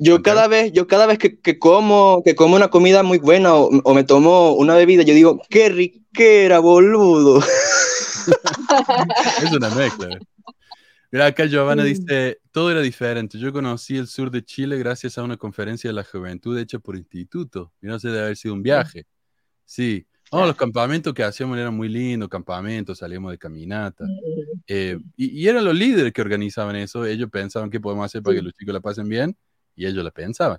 [0.00, 3.54] yo, cada vez, yo cada vez que, que como, que como una comida muy buena
[3.54, 7.40] o, o me tomo una bebida, yo digo, qué riquera, boludo.
[9.42, 10.08] Es una mezcla.
[10.10, 10.18] ¿eh?
[11.12, 13.38] Mira, acá Giovanna dice, todo era diferente.
[13.38, 16.96] Yo conocí el sur de Chile gracias a una conferencia de la juventud hecha por
[16.96, 17.70] instituto.
[17.82, 19.06] Y no sé, debe haber sido un viaje.
[19.66, 20.06] Sí.
[20.30, 24.06] Oh, los campamentos que hacíamos eran muy lindos, campamentos, salíamos de caminata.
[24.66, 27.04] Eh, y, y eran los líderes que organizaban eso.
[27.04, 29.36] Ellos pensaban qué podemos hacer para que los chicos la pasen bien
[29.76, 30.58] y ellos la pensaban.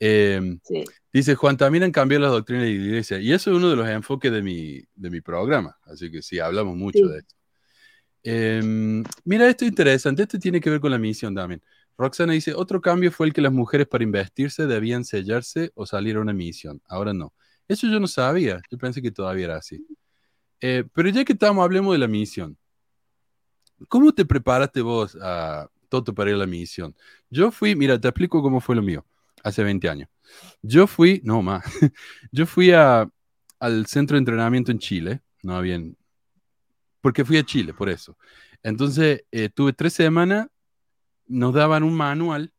[0.00, 0.84] Eh, Sí.
[1.12, 3.18] Dice Juan, también han cambiado las doctrinas de la iglesia.
[3.20, 5.76] Y eso es uno de los enfoques de mi, de mi programa.
[5.84, 7.08] Así que sí, hablamos mucho Sí.
[7.12, 7.34] de esto.
[8.24, 10.22] Em, mira, esto es interesante.
[10.22, 11.62] Esto tiene que ver con la misión también.
[11.98, 16.16] Roxana dice, otro cambio fue el que las mujeres para investirse debían sellarse o salir
[16.16, 16.80] a una misión.
[16.88, 17.32] Ahora no.
[17.68, 18.60] Eso yo no sabía.
[18.70, 19.84] Yo pensé que todavía era así.
[20.60, 22.56] Eh, pero ya que estamos, hablemos de la misión.
[23.88, 26.94] ¿Cómo te preparaste vos, a Toto, para ir a la misión?
[27.30, 29.04] Yo fui, mira, te explico cómo fue lo mío,
[29.42, 30.08] hace 20 años.
[30.62, 31.64] Yo fui, no más,
[32.32, 33.08] yo fui a,
[33.58, 35.96] al centro de entrenamiento en Chile, no bien,
[37.02, 38.16] porque fui a Chile, por eso.
[38.62, 40.48] Entonces, eh, tuve tres semanas,
[41.26, 42.50] nos daban un manual,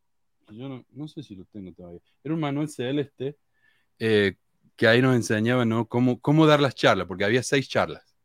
[0.50, 3.38] yo no, no sé si lo tengo todavía, era un manual celeste,
[3.98, 4.36] eh,
[4.76, 5.88] que ahí nos enseñaba, ¿no?
[5.88, 8.16] Cómo, cómo dar las charlas, porque había seis charlas.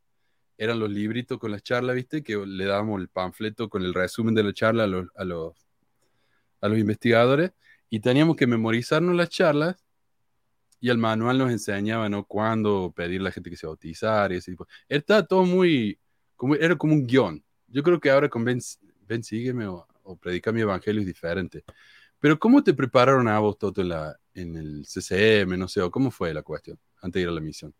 [0.56, 2.22] Eran los libritos con las charlas, ¿viste?
[2.22, 5.54] Que le dábamos el panfleto con el resumen de la charla a los, a los,
[6.60, 7.52] a los investigadores
[7.90, 9.76] y teníamos que memorizarnos las charlas
[10.80, 12.24] y el manual nos enseñaba, ¿no?
[12.24, 14.66] Cuándo pedir a la gente que se bautizara y ese tipo.
[14.88, 15.98] Estaba todo muy,
[16.58, 17.42] era como un guion.
[17.68, 18.60] Yo creo que ahora con Ven,
[19.06, 21.64] Ven sígueme o, o predica mi evangelio es diferente.
[22.20, 26.10] Pero ¿cómo te prepararon a vos, Toto, en, la, en el CCM, no sé, cómo
[26.10, 27.74] fue la cuestión antes de ir a la misión?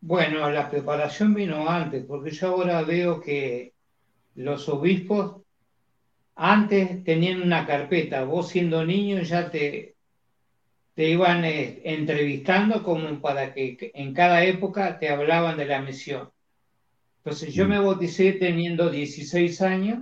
[0.00, 3.74] Bueno, la preparación vino antes, porque yo ahora veo que
[4.36, 5.42] los obispos
[6.36, 9.96] antes tenían una carpeta, vos siendo niño ya te,
[10.94, 16.30] te iban eh, entrevistando como para que en cada época te hablaban de la misión.
[17.28, 17.68] Entonces yo Mm.
[17.68, 19.98] me bauticé teniendo 16 años,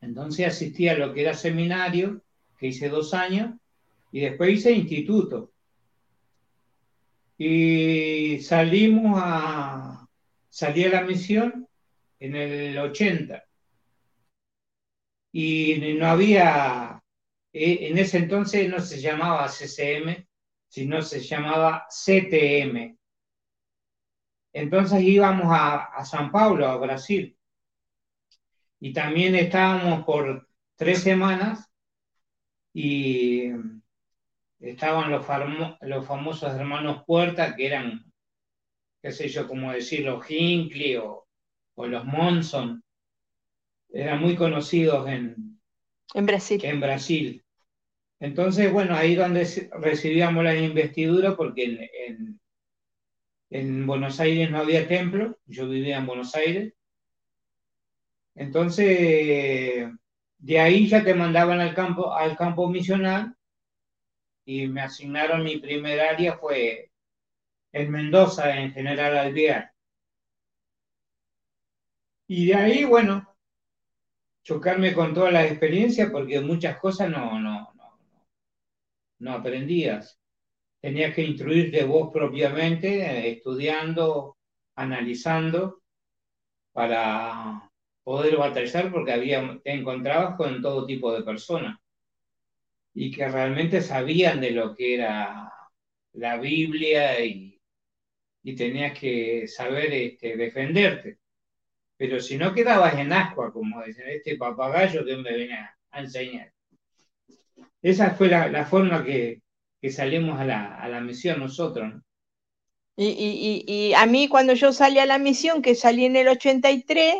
[0.00, 2.22] entonces asistí a lo que era seminario,
[2.56, 3.56] que hice dos años,
[4.12, 5.52] y después hice instituto.
[7.36, 10.06] Y salimos a,
[10.48, 11.66] salí a la misión
[12.20, 13.44] en el 80.
[15.32, 17.02] Y no había,
[17.52, 20.24] eh, en ese entonces no se llamaba CCM,
[20.68, 22.96] sino se llamaba CTM.
[24.52, 27.36] Entonces íbamos a, a San Paulo, a Brasil.
[28.80, 31.70] Y también estábamos por tres semanas
[32.72, 33.50] y
[34.60, 38.04] estaban los, famo- los famosos hermanos Puerta, que eran,
[39.02, 41.26] qué sé yo, como decir, los Hinckley o,
[41.76, 42.82] o los Monson.
[43.90, 45.60] Eran muy conocidos en,
[46.14, 46.60] En Brasil.
[46.62, 47.44] en Brasil.
[48.20, 49.46] Entonces, bueno, ahí donde
[49.80, 52.40] recibíamos la investidura, porque en, en-
[53.50, 56.74] en Buenos Aires no había templo, yo vivía en Buenos Aires.
[58.34, 59.88] Entonces,
[60.38, 63.34] de ahí ya te mandaban al campo, al campo misional
[64.44, 66.90] y me asignaron mi primer área fue
[67.72, 69.72] en Mendoza, en General Alvear.
[72.26, 73.34] Y de ahí, bueno,
[74.42, 77.98] chocarme con todas las experiencias porque muchas cosas no, no, no,
[79.18, 80.17] no aprendías.
[80.80, 84.36] Tenías que instruirte vos propiamente, estudiando,
[84.76, 85.82] analizando,
[86.72, 87.70] para
[88.04, 91.78] poder batallar porque había, te encontrabas con todo tipo de personas
[92.94, 95.52] y que realmente sabían de lo que era
[96.12, 97.60] la Biblia y,
[98.42, 101.18] y tenías que saber este, defenderte.
[101.96, 106.00] Pero si no quedabas en ascua, como dicen, este papagayo que me viene a, a
[106.00, 106.52] enseñar.
[107.82, 109.42] Esa fue la, la forma que,
[109.80, 111.94] que salimos a la, a la misión nosotros.
[111.94, 112.02] ¿no?
[112.96, 116.28] Y, y- y- a mí cuando yo salí a la misión, que salí en el
[116.28, 117.14] 83,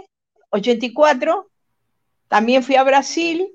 [0.51, 1.51] 84,
[2.28, 3.48] también fui a Brasil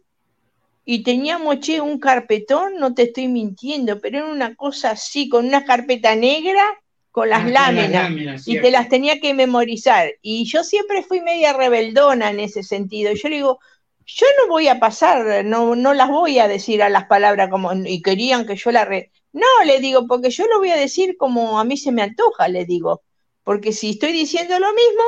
[0.86, 5.48] y teníamos, che, un carpetón, no te estoy mintiendo, pero era una cosa así, con
[5.48, 6.64] una carpeta negra,
[7.12, 10.12] con las Ah, con láminas, láminas, y te las tenía que memorizar.
[10.22, 13.14] Y yo siempre fui media rebeldona en ese sentido.
[13.14, 13.60] Yo le digo,
[14.06, 17.74] yo no voy a pasar, no, no las voy a decir a las palabras como,
[17.74, 19.12] y querían que yo la re...
[19.32, 22.48] No, le digo, porque yo lo voy a decir como a mí se me antoja,
[22.48, 23.02] le digo.
[23.44, 25.04] Porque si estoy diciendo lo mismo,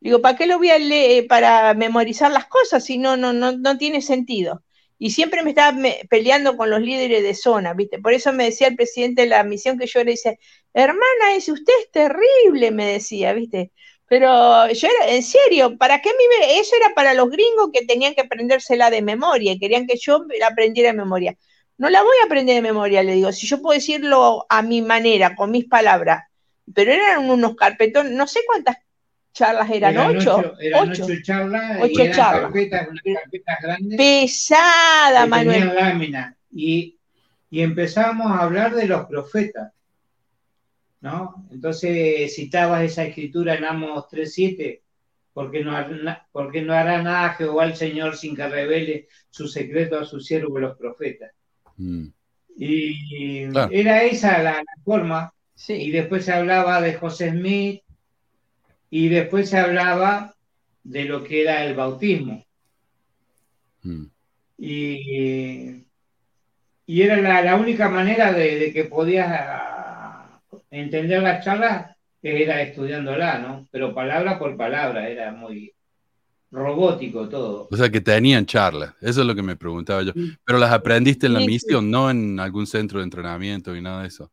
[0.00, 3.52] digo, ¿para qué lo voy a leer para memorizar las cosas si no, no, no,
[3.52, 4.62] no tiene sentido?
[4.98, 5.76] y siempre me estaba
[6.08, 7.98] peleando con los líderes de zona, ¿viste?
[7.98, 10.38] Por eso me decía el presidente de la misión que yo era, dice,
[10.72, 13.72] hermana, dice, usted es terrible, me decía, ¿viste?
[14.06, 18.14] Pero yo era, en serio, ¿para qué me Eso era para los gringos que tenían
[18.14, 21.36] que aprendérsela de memoria, y querían que yo la aprendiera de memoria.
[21.78, 24.82] No la voy a aprender de memoria, le digo, si yo puedo decirlo a mi
[24.82, 26.22] manera, con mis palabras.
[26.72, 28.76] Pero eran unos carpetones, no sé cuántas
[29.32, 31.04] charlas eran, ocho, eran ocho.
[31.04, 32.42] ocho charlas Ocho eran charlas.
[32.42, 35.58] carpetas, unas carpetas grandes Pesada, Manuel.
[35.60, 36.36] tenían lámina.
[36.52, 36.98] Y,
[37.50, 39.72] y empezamos a hablar de los profetas.
[41.04, 41.46] ¿No?
[41.50, 44.80] Entonces citabas esa escritura en Amos 3.7,
[45.34, 49.98] porque no, hará- porque no hará nada Jehová el Señor sin que revele su secreto
[49.98, 51.32] a sus siervos los profetas.
[51.76, 52.06] Mm.
[52.56, 53.70] Y Claro.
[53.70, 55.30] era esa la, la forma.
[55.68, 57.82] Y después se hablaba de José Smith
[58.88, 60.34] y después se hablaba
[60.84, 62.46] de lo que era el bautismo.
[63.82, 64.04] Mm.
[64.56, 65.84] Y,
[66.86, 69.28] y era la, la única manera de, de que podías
[70.70, 73.66] entender las charlas era estudiándola, ¿no?
[73.70, 75.72] Pero palabra por palabra, era muy
[76.50, 77.68] robótico todo.
[77.70, 78.94] O sea, que tenían charlas.
[79.00, 80.12] Eso es lo que me preguntaba yo.
[80.44, 84.08] Pero las aprendiste en la misión, no en algún centro de entrenamiento y nada de
[84.08, 84.30] eso.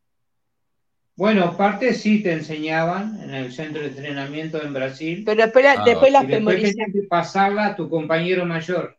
[1.16, 5.24] Bueno, parte sí te enseñaban en el centro de entrenamiento en Brasil.
[5.26, 6.72] pero después, la- Ah, después las después memorizaban.
[6.74, 8.98] tenías que pasarla a tu compañero mayor.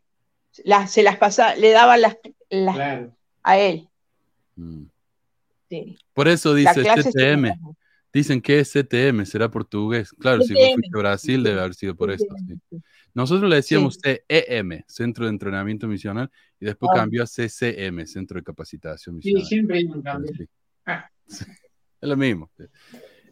[0.51, 2.17] Se las pasaba, le daban las,
[2.49, 3.11] las Claro.
[3.41, 3.87] a él.
[4.55, 4.83] Mm.
[5.73, 5.97] Sí.
[6.13, 7.47] Por eso dice CTM.
[7.47, 7.57] las-
[8.13, 10.11] Dicen que es CTM, será portugués.
[10.19, 12.25] Claro, si vos fuiste a Brasil debe haber sido por eso.
[12.47, 12.79] sí.
[13.15, 16.29] Nosotros le decíamos CEM, Centro de Entrenamiento Misional,
[16.59, 16.97] y después Ah.
[16.99, 19.47] cambió a CCM, Centro de Capacitación Sí, Misional.
[19.47, 20.31] siempre hay un cambio.
[20.37, 20.45] Sí.
[20.85, 21.09] Ah.
[22.01, 22.51] Es lo mismo.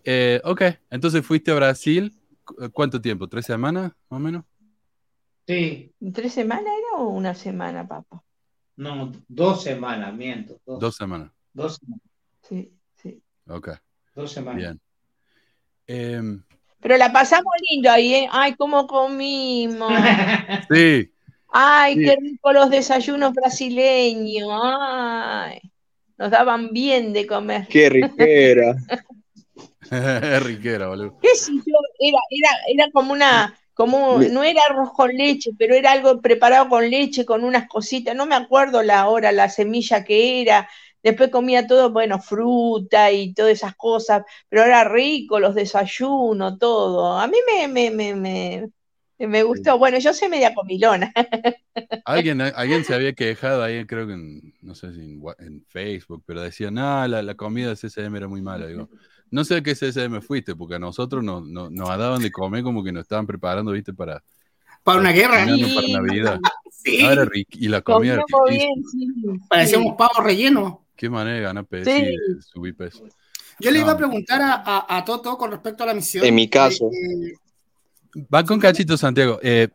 [0.03, 3.27] Eh, ok, entonces fuiste a Brasil, ¿cu- ¿cuánto tiempo?
[3.27, 4.45] ¿Tres semanas, más o menos?
[5.45, 8.23] Sí, ¿Tres semanas era o una semana, papá?
[8.77, 10.59] no, dos semanas, miento.
[10.65, 11.31] Dos, Dos semanas.
[11.53, 12.01] dos semanas.
[12.51, 12.69] Sí,
[13.01, 13.23] sí.
[13.47, 13.69] Ok,
[14.13, 14.57] Dos semanas.
[14.61, 14.81] bien.
[15.87, 16.43] Em,
[16.81, 18.27] Pero la pasamos lindo ahí, ¿eh?
[18.29, 19.89] Ay, cómo comimos.
[20.69, 21.09] sí,
[21.47, 22.03] Ay, Sí.
[22.05, 24.49] qué rico los desayunos brasileños.
[24.51, 25.61] Ay,
[26.17, 27.67] nos daban bien de comer.
[27.69, 28.75] Qué riquera.
[29.91, 31.17] es riquera, boludo.
[31.21, 31.77] ¿Qué sé yo?
[31.99, 32.49] Era, era,
[32.83, 37.25] era como una, como, no era arroz con leche, pero era algo preparado con leche,
[37.25, 38.13] con unas cositas.
[38.15, 40.69] No me acuerdo la hora, la semilla que era.
[41.03, 47.17] Después comía todo, bueno, fruta y todas esas cosas, pero era rico, los desayunos, todo.
[47.17, 49.77] A mí me, me, me, me, me gustó.
[49.77, 51.11] Bueno, yo soy media comilona.
[52.05, 56.41] Alguien, alguien se había quejado ahí, creo que en, no sé si en, Facebook, pero
[56.41, 58.67] decía, no, la, la comida de CCM era muy mala.
[58.67, 58.89] Digo,
[59.31, 62.63] no sé a qué CCM fuiste, porque a nosotros nos, nos, nos daban de comer
[62.63, 64.23] como que nos estaban preparando, viste, para,
[64.83, 65.45] Para una guerra.
[65.45, 65.75] Sí.
[65.75, 66.39] para Navidad.
[66.83, 67.05] Sí.
[67.51, 69.07] Y la comida bien, sí.
[69.47, 70.77] Parecíamos pavos rellenos.
[70.95, 71.97] Qué manera de ganar peso Sí.
[71.97, 72.05] y
[72.35, 73.05] de subir peso.
[73.59, 76.25] Yo le iba a preguntar a, a- a Toto con respecto a la misión.
[76.25, 76.89] En mi caso.
[76.91, 77.33] Eh,
[78.33, 79.39] Va con cachito, Santiago.
[79.41, 79.69] Eh,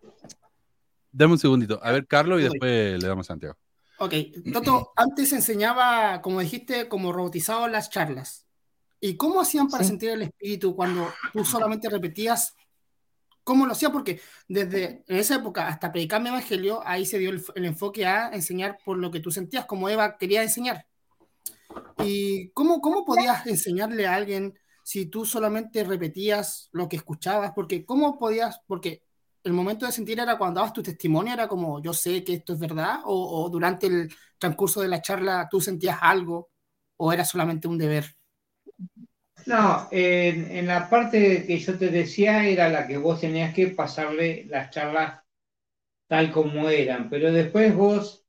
[1.10, 1.80] dame un segundito.
[1.82, 3.56] A ver, Carlos, y después le damos a Santiago.
[3.98, 4.12] ok,
[4.52, 8.44] Toto, antes enseñaba, como dijiste, como robotizado las charlas.
[9.00, 9.88] ¿Y cómo hacían para Sí.
[9.90, 12.54] sentir el espíritu cuando tú solamente repetías?
[13.44, 13.92] ¿Cómo lo hacían?
[13.92, 18.04] Porque desde en esa época hasta predicar mi evangelio, ahí se dio el, el enfoque
[18.04, 20.86] a enseñar por lo que tú sentías, como Eva quería enseñar.
[21.98, 27.52] ¿Y cómo, cómo podías enseñarle a alguien si tú solamente repetías lo que escuchabas?
[27.54, 28.60] Porque ¿cómo podías?
[28.66, 29.02] Porque
[29.42, 32.52] el momento de sentir era cuando dabas tu testimonio, era como yo sé que esto
[32.54, 36.50] es verdad, o, durante el transcurso de la charla tú sentías algo,
[36.96, 38.04] o era solamente un deber.
[39.46, 43.68] No, en, en la parte que yo te decía era la que vos tenías que
[43.68, 45.22] pasarle las charlas
[46.08, 48.26] tal como eran, pero después vos,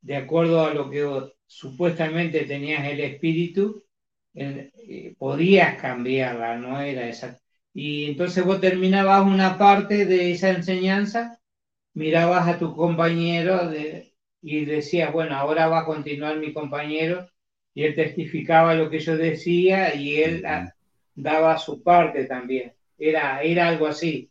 [0.00, 1.04] de acuerdo a lo que
[1.48, 3.84] supuestamente tenías el espíritu,
[4.34, 7.38] el- eh, podías cambiarla, no era esa.
[7.74, 11.40] Y entonces vos terminabas una parte de esa enseñanza,
[11.94, 17.28] mirabas a tu compañero de- y decías, bueno, ahora va a continuar mi compañero
[17.74, 20.44] y él testificaba lo que yo decía y él
[21.14, 22.72] daba su parte también.
[22.98, 24.30] Era, era algo así.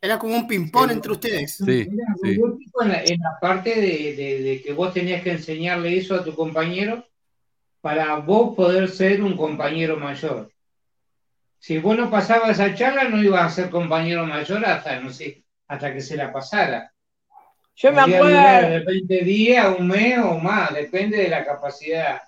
[0.00, 0.92] Era como un ping-pong Sí.
[0.94, 1.56] entre ustedes.
[1.56, 2.40] Sí, Era sí.
[2.82, 6.24] en la, en la parte de, de- de que vos tenías que enseñarle eso a
[6.24, 7.04] tu compañero
[7.80, 10.50] para vos poder ser un compañero mayor.
[11.58, 15.42] Si vos no pasabas esa charla, no ibas a ser compañero mayor hasta, no sé,
[15.66, 16.92] hasta que se la pasara.
[17.74, 18.28] Yo me acuerdo,
[18.70, 22.20] de 20 días, un mes o más, depende de la capacidad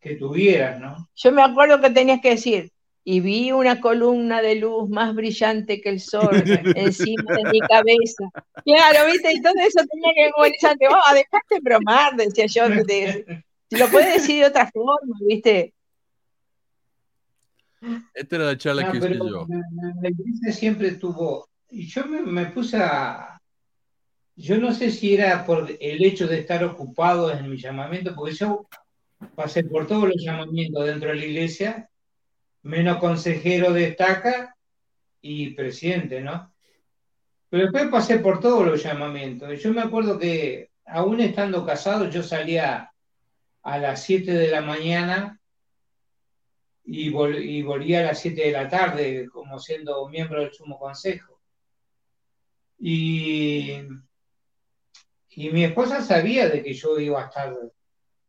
[0.00, 1.08] que tuvieras, ¿no?
[1.14, 2.70] yo me acuerdo que tenías que decir,
[3.06, 6.42] y vi una columna de luz más brillante que el sol
[6.74, 8.30] encima de mi cabeza.
[8.64, 10.86] Claro, viste, y todo eso tenía que memorizarte.
[10.88, 12.68] Oh, dejaste bromar, decía yo.
[12.68, 15.74] de- lo puedes decir de otra forma, viste.
[18.14, 19.46] Esta era la charla No, que pero yo.
[20.00, 23.38] la iglesia siempre tuvo, y yo me, me puse a,
[24.36, 28.34] yo no sé si era por el hecho de estar ocupado en mi llamamiento, porque
[28.34, 28.66] yo
[29.34, 31.90] pasé por todos los llamamientos dentro de la iglesia,
[32.64, 34.56] menos consejero de estaca
[35.20, 36.52] y presidente, ¿no?
[37.48, 39.62] Pero después pasé por todos los llamamientos.
[39.62, 42.92] Yo me acuerdo que aún estando casado, yo salía
[43.62, 45.40] a las 7 de la mañana
[46.84, 51.40] y volvía a las 7 de la tarde como siendo miembro del Sumo Consejo.
[52.78, 53.72] Y,
[55.30, 57.54] y mi esposa sabía de que yo iba a estar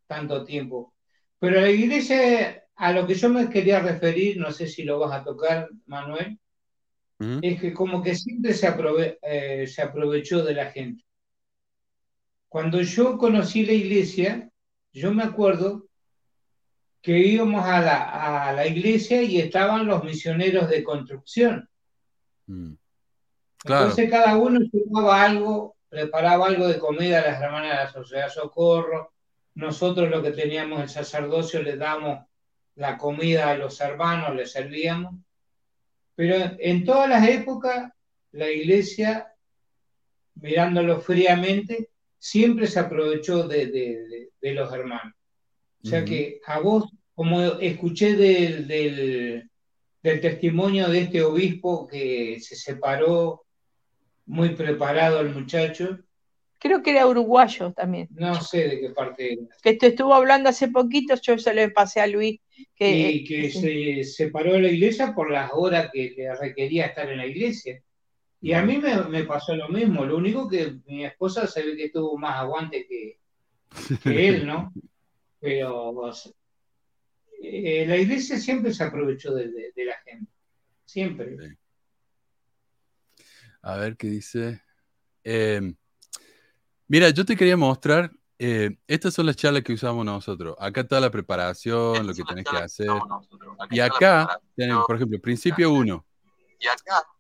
[0.08, 0.94] tanto tiempo.
[1.40, 5.14] Pero la iglesia, a lo que yo me quería referir, no sé si lo vas
[5.14, 6.38] a tocar, Manuel,
[7.42, 11.06] es que como que siempre se, aprove- eh, se aprovechó de la gente.
[12.50, 14.50] Cuando yo conocí la iglesia,
[14.92, 15.88] yo me acuerdo
[17.02, 21.70] que íbamos a la, a la iglesia y estaban los misioneros de construcción.
[22.48, 22.74] Mm.
[23.58, 23.84] Claro.
[23.84, 28.30] Entonces cada uno llevaba algo, preparaba algo de comida a las hermanas de la Sociedad
[28.30, 29.14] Socorro.
[29.54, 32.26] Nosotros lo que teníamos el sacerdocio les damos
[32.76, 35.16] la comida a los hermanos, les servíamos.
[36.16, 37.92] Pero en todas las épocas
[38.32, 39.28] la iglesia,
[40.36, 45.14] mirándolo fríamente, siempre se aprovechó de, de- de- de los hermanos.
[45.84, 49.50] O sea que a vos, como escuché del, del,
[50.02, 53.46] del testimonio de este obispo que se separó
[54.26, 56.00] muy preparado el muchacho,
[56.58, 58.08] Creo que era uruguayo también.
[58.12, 61.72] no sé de qué parte era, Que te estuvo hablando hace poquito, yo se lo
[61.74, 62.40] pasé a Luis.
[62.76, 67.10] Que, y que se separó de la iglesia por las horas que le requería estar
[67.10, 67.82] en la iglesia.
[68.42, 71.76] Y a mí me, me pasó lo mismo, lo único que mi esposa se ve
[71.78, 73.20] que tuvo más aguante que,
[74.04, 74.74] que él, ¿no?
[75.40, 76.32] Pero o sea,
[77.42, 80.32] eh, la iglesia siempre se aprovechó de, de- de la gente,
[80.86, 81.38] siempre.
[83.62, 84.62] A ver qué dice.
[85.24, 85.74] Eh,
[86.88, 88.12] mira, yo te quería mostrar.
[88.38, 90.56] Eh, estas son las charlas que usamos nosotros.
[90.60, 92.90] Acá está la preparación, lo que tenés que hacer.
[93.72, 96.06] Y acá tienen, por ejemplo, principio 1.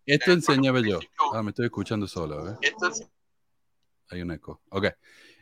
[0.05, 0.99] Esto enseñaba yo.
[1.33, 2.49] Ah, me estoy escuchando solo.
[2.49, 2.57] ¿eh?
[4.09, 4.61] Hay un eco.
[4.69, 4.87] Ok.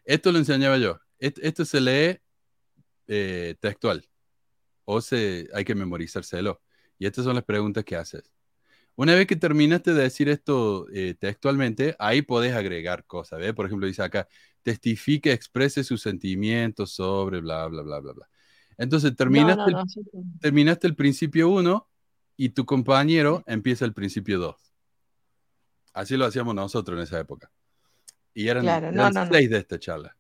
[0.05, 0.99] Esto lo enseñaba yo.
[1.19, 2.19] Esto se lee
[3.07, 4.07] eh, textual.
[4.85, 6.61] O se, hay que memorizárselo.
[6.99, 8.32] Y estas son las preguntas que haces.
[8.95, 13.39] Una vez que terminaste de decir esto eh, textualmente, ahí podés agregar cosas.
[13.39, 13.53] ¿ve?
[13.53, 14.27] Por ejemplo, dice acá,
[14.61, 18.29] testifique, exprese sus sentimientos sobre bla, bla, bla, bla, bla.
[18.77, 21.87] Entonces, terminaste, No, no, el- no, terminaste el principio 1
[22.37, 24.55] y tu compañero empieza el principio 2.
[25.93, 27.51] Así lo hacíamos nosotros en esa época.
[28.33, 30.17] Y eran, Claro, no, eran seis de esta charla.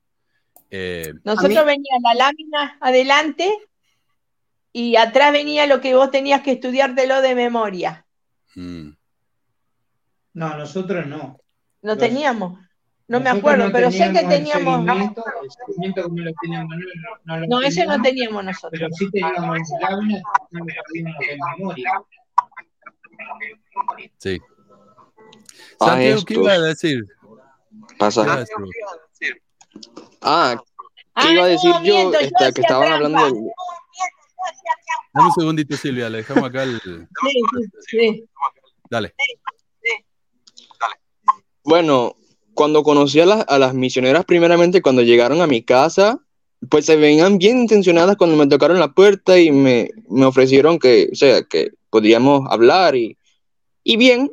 [0.69, 3.51] Eh, Nosotros venía la lámina adelante
[4.71, 8.02] y atrás venía lo que vos tenías que estudiártelo de memoria.
[8.55, 8.89] Mm,
[10.33, 11.39] No, nosotros no.
[11.81, 12.59] No teníamos.
[13.07, 14.85] No me acuerdo, no pero sé que el teníamos.
[14.85, 16.87] seguimiento, el seguimiento como lo tenía Manuel,
[17.25, 18.71] no, no lo No, ese no teníamos, nosotros.
[18.71, 21.91] pero sí teníamos láminas, no de memoria.
[24.17, 24.41] sí.
[25.79, 26.21] Ah, Santiago.
[26.25, 27.05] ¿qué iba a decir?
[27.89, 28.23] ¿Qué Pasa.
[28.23, 29.41] iba a decir?
[30.21, 30.55] Ah,
[31.15, 32.13] Ah, ¿qué iba a decir yo?
[32.19, 33.27] Este, que estaban hablando
[35.13, 36.81] Dame un segundito, Silvia, le dejamos acá el...
[37.87, 38.23] Sí.
[38.89, 39.13] Dale.
[41.63, 42.15] Bueno,
[42.53, 46.19] cuando conocí a, las- a las misioneras primeramente, cuando llegaron a mi casa,
[46.69, 51.09] pues se veían bien intencionadas cuando me tocaron la puerta y me, me ofrecieron que,
[51.11, 53.17] o sea, que podríamos hablar y,
[53.83, 54.31] y bien.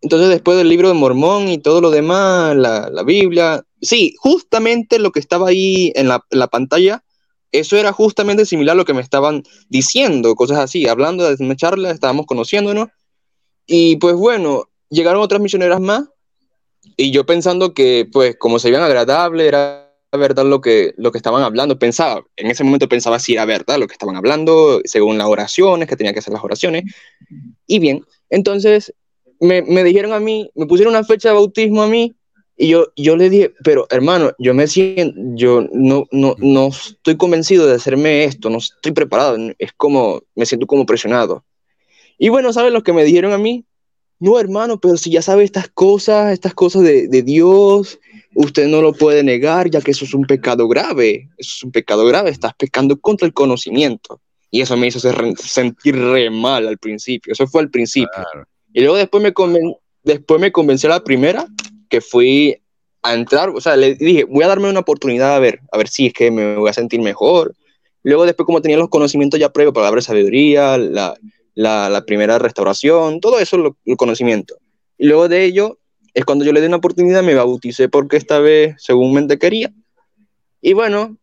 [0.00, 4.98] Entonces después del libro de Mormón y todo lo demás, la, la Biblia, sí, justamente
[4.98, 7.04] lo que estaba ahí en la, en la pantalla,
[7.52, 11.54] eso era justamente similar a lo que me estaban diciendo, cosas así, hablando de una
[11.54, 12.88] charla, estábamos conociéndonos.
[13.66, 16.04] Y pues bueno, llegaron otras misioneras más
[16.96, 21.18] y yo pensando que, pues, como se veían agradables, era verdad lo que, lo que
[21.18, 21.78] estaban hablando.
[21.78, 25.88] Pensaba, en ese momento pensaba si era verdad lo que estaban hablando, según las oraciones,
[25.88, 26.84] que tenía que hacer las oraciones.
[27.66, 28.92] Y bien, entonces
[29.40, 32.14] me, me dijeron a mí, me pusieron una fecha de bautismo a mí,
[32.62, 37.16] y yo, yo le dije, pero hermano, yo me siento, yo no, no, no estoy
[37.16, 41.44] convencido de hacerme esto, no estoy preparado, es como, me siento como presionado.
[42.18, 43.64] Y bueno, ¿sabes lo que me dijeron a mí?
[44.20, 47.98] No, hermano, pero si ya sabe estas cosas, estas cosas de, de Dios,
[48.36, 51.28] usted no lo puede negar, ya que eso es un pecado grave.
[51.36, 54.20] Eso es un pecado grave, estás pecando contra el conocimiento.
[54.52, 57.32] Y eso me hizo ser- sentir re mal al principio.
[57.32, 58.10] Eso fue al principio.
[58.14, 58.46] Claro.
[58.72, 61.48] Y luego después me, conven- después me convenció la primera,
[61.92, 62.56] que fui
[63.02, 65.88] a entrar, o sea, le dije, voy a darme una oportunidad a ver, a ver
[65.88, 67.54] si es que me voy a sentir mejor.
[68.02, 71.18] Luego después como tenía los conocimientos ya previos, palabra de sabiduría, la,
[71.54, 74.56] la, primera restauración, todo eso, el conocimiento.
[74.96, 75.78] Y luego de ello,
[76.14, 79.70] es cuando yo le di una oportunidad, me bauticé porque esta vez según mente quería.
[80.62, 81.18] Y bueno,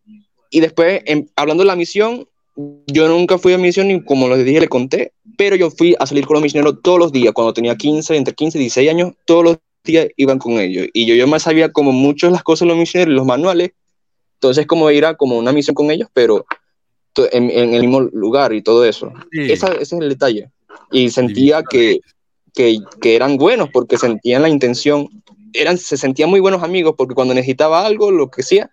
[0.52, 1.02] y después,
[1.36, 2.28] hablando de la misión,
[2.86, 6.06] yo nunca fui a misión y como les dije, le conté, pero yo fui a
[6.06, 9.14] salir con los misioneros todos los días, cuando tenía 15, entre 15 y 16 años,
[9.26, 9.58] todos los
[9.90, 10.88] días iban con ellos.
[10.94, 13.72] Y yo, yo más sabía como muchas las cosas de los misioneros, los manuales,
[14.36, 16.45] entonces como ir a como una misión con ellos, pero
[17.32, 19.11] en, en el mismo lugar y todo eso.
[19.32, 19.52] Sí.
[19.52, 20.49] Esa- ese es el detalle.
[20.91, 21.99] Y sentía que,
[22.53, 25.10] que, que eran buenos porque sentían la intención,
[25.53, 28.72] eran, se sentían muy buenos amigos porque cuando necesitaba algo, lo que sea,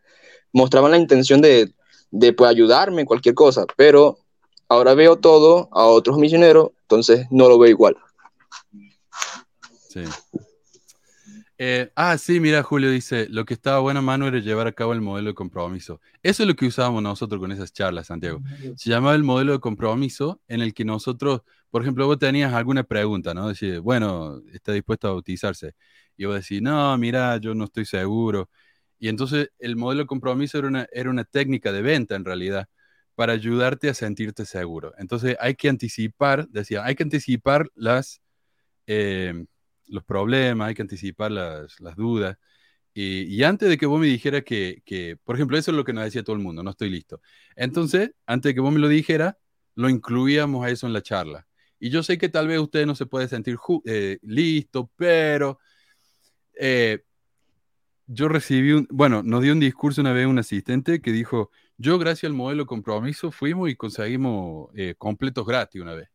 [0.52, 1.72] mostraban la intención de,
[2.10, 4.18] de pues, ayudarme en cualquier cosa, pero
[4.68, 7.96] ahora veo todo a otros misioneros, entonces no lo veo igual.
[9.88, 10.02] Sí.
[11.58, 14.92] Eh, ah, sí, mira, Julio dice, lo que estaba bueno, Manu, era llevar a cabo
[14.92, 16.00] el modelo de compromiso.
[16.22, 18.42] Eso es lo que usábamos nosotros con esas charlas, Santiago.
[18.74, 22.84] Se llamaba el modelo de compromiso en el que nosotros, por ejemplo, vos tenías alguna
[22.84, 23.48] pregunta, ¿no?
[23.48, 25.72] Decís, bueno, ¿está dispuesto a bautizarse?
[26.16, 28.50] Y vos decís, no, mira, yo no estoy seguro.
[28.98, 32.68] Y entonces el modelo de compromiso era una, era una técnica de venta en realidad
[33.14, 34.92] para ayudarte a sentirte seguro.
[34.98, 38.20] Entonces hay que anticipar, decía, hay que anticipar las...
[38.86, 39.46] eh,
[39.88, 42.38] los problemas, hay que anticipar las, las dudas.
[42.94, 45.84] Y, y antes de que vos me dijeras que, que, por ejemplo, eso es lo
[45.84, 47.20] que nos decía todo el mundo, no estoy listo.
[47.56, 49.38] Entonces, antes de que vos me lo dijera,
[49.74, 51.46] lo incluíamos a eso en la charla.
[51.78, 55.58] Y yo sé que tal vez usted no se puede sentir eh, listo, pero
[56.58, 57.04] eh,
[58.06, 61.98] yo recibí un, bueno, nos dio un discurso una vez un asistente que dijo, yo
[61.98, 66.08] gracias al modelo compromiso fuimos y conseguimos eh, completos gratis una vez.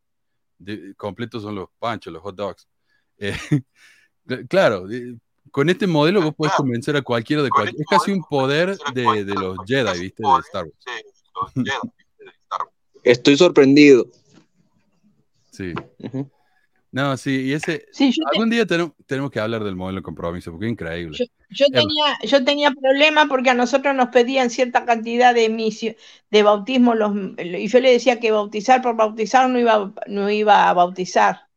[0.58, 2.68] De- completos son los panchos, los hot dogs.
[3.22, 3.34] Eh,
[4.28, 4.88] cl- claro,
[5.52, 7.82] con este modelo vos podés convencer a cualquiera de cualquier.
[7.82, 10.24] Es casi un poder de, de los Jedi, ¿viste?
[10.24, 11.66] De Star Wars.
[13.04, 14.06] Estoy sorprendido.
[15.52, 15.74] Sí.
[16.92, 17.86] No, sí, y ese.
[17.92, 21.18] Sí, te- Algún día tenemos, tenemos que hablar del modelo de compromiso, porque es increíble.
[21.18, 21.82] yo, yo Eva.
[21.82, 25.96] tenía, yo tenía problemas porque a nosotros nos pedían cierta cantidad de misio-
[26.30, 30.70] de bautismo los, y yo le decía que bautizar por bautizar no iba, no iba
[30.70, 31.48] a bautizar.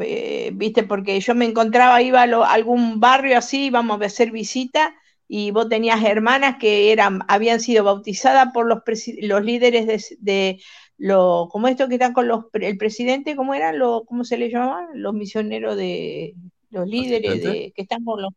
[0.00, 4.04] Eh, viste, porque yo me encontraba, iba a, lo- a algún barrio así, íbamos a
[4.06, 4.94] hacer visita,
[5.28, 8.80] y vos tenías hermanas que eran, habían sido bautizadas por los,
[9.22, 10.62] los líderes de, de
[10.98, 13.78] lo, como estos que están con los, el presidente, ¿cómo eran?
[13.78, 14.88] Lo, ¿Cómo se les llamaban?
[14.94, 16.34] Los misioneros de,
[16.70, 18.32] los líderes de, que están con los,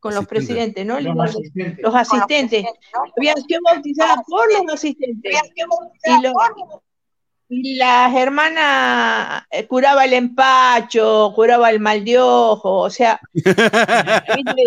[0.00, 1.00] con los presidentes, ¿no?
[1.00, 1.78] Los Los, asistentes.
[1.82, 2.64] los asistentes.
[3.16, 5.32] Habían sido bautizadas por los asistentes.
[6.04, 6.32] Y, lo-
[7.54, 14.62] y las hermanas eh, curaba el empacho, curaba el mal de ojo, o sea, ¿viste?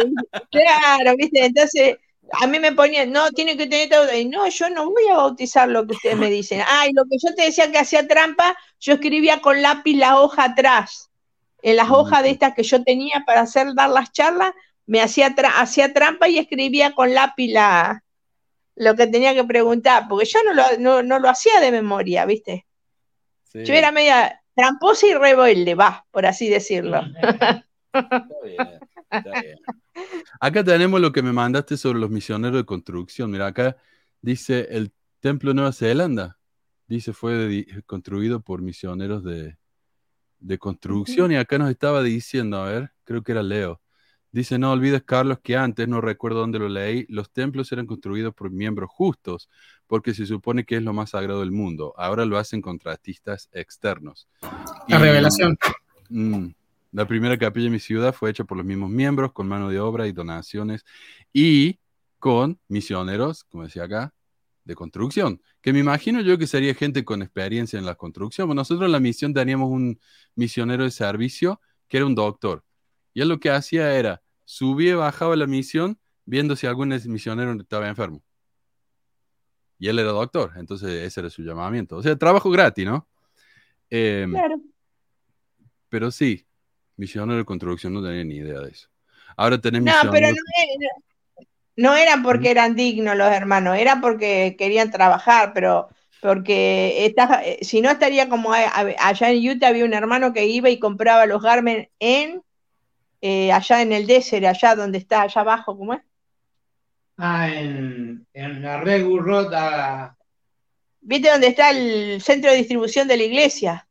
[0.52, 1.46] claro, ¿viste?
[1.46, 1.98] Entonces,
[2.42, 4.14] a mí me ponían, no, tiene que tener todo.
[4.16, 6.62] Y no, yo no voy a bautizar lo que ustedes me dicen.
[6.68, 10.20] Ah, y lo que yo te decía que hacía trampa, yo escribía con lápiz la
[10.20, 11.10] hoja atrás.
[11.62, 14.52] En las hojas de estas que yo tenía para hacer dar las charlas,
[14.86, 18.04] me hacía, tra- hacía trampa y escribía con lápiz la,
[18.76, 22.26] lo que tenía que preguntar, porque yo no lo, no, no lo hacía de memoria,
[22.26, 22.66] ¿viste?
[23.56, 27.00] Sí, Yo era media tramposa y rebelde, va, por así decirlo.
[27.94, 28.80] está bien,
[29.10, 29.60] está bien.
[30.42, 33.32] Acá tenemos lo que me mandaste sobre los misioneros de construcción.
[33.32, 33.78] Mira, acá
[34.22, 34.92] dice el
[35.22, 36.38] templo de Nueva Zelanda.
[36.88, 39.58] Dice fue construido por misioneros de,
[40.40, 41.32] de construcción.
[41.32, 43.82] Y acá nos estaba diciendo, a ver, creo que era Leo.
[44.36, 48.34] Dice, no olvides, Carlos, que antes, no recuerdo dónde lo leí, los templos eran construidos
[48.36, 49.50] por miembros justos,
[49.88, 51.94] porque se supone que es lo más sagrado del mundo.
[51.98, 54.28] Ahora lo hacen contratistas externos.
[54.88, 55.58] La Y- revelación.
[56.10, 56.48] Mm.
[56.92, 59.80] La primera capilla de mi ciudad fue hecha por los mismos miembros, con mano de
[59.80, 60.86] obra y donaciones,
[61.34, 61.80] y
[62.20, 64.14] con misioneros, como decía acá,
[64.64, 68.48] de construcción, que me imagino yo que sería gente con experiencia en la construcción.
[68.48, 70.00] Bueno, nosotros en la misión teníamos un
[70.36, 72.64] misionero de servicio que era un doctor,
[73.14, 77.52] y él lo que hacía era, subía y bajaba la misión viendo si algún misionero
[77.54, 78.24] estaba enfermo.
[79.78, 81.98] Y él era doctor, entonces ese era su llamamiento.
[81.98, 83.08] O sea, trabajo gratis, ¿no?
[83.90, 84.62] Em, Claro.
[85.90, 86.46] pero sí,
[86.98, 88.90] misionero de construcción no tenía ni idea de eso.
[89.38, 90.92] Ahora tenés No, pero no, era-
[91.78, 95.90] no eran porque eran dignos los hermanos, era porque querían trabajar, pero
[96.22, 100.70] porque esta- eh, si no estaría como allá en Utah había un hermano que iba
[100.70, 102.42] y compraba los Garmin en
[103.22, 106.02] eh, allá en el desert, allá donde está, allá abajo, ¿cómo es?
[107.18, 110.18] Ah, en, en la Red Road a-
[111.02, 113.88] ¿viste dónde está el centro de distribución de la iglesia?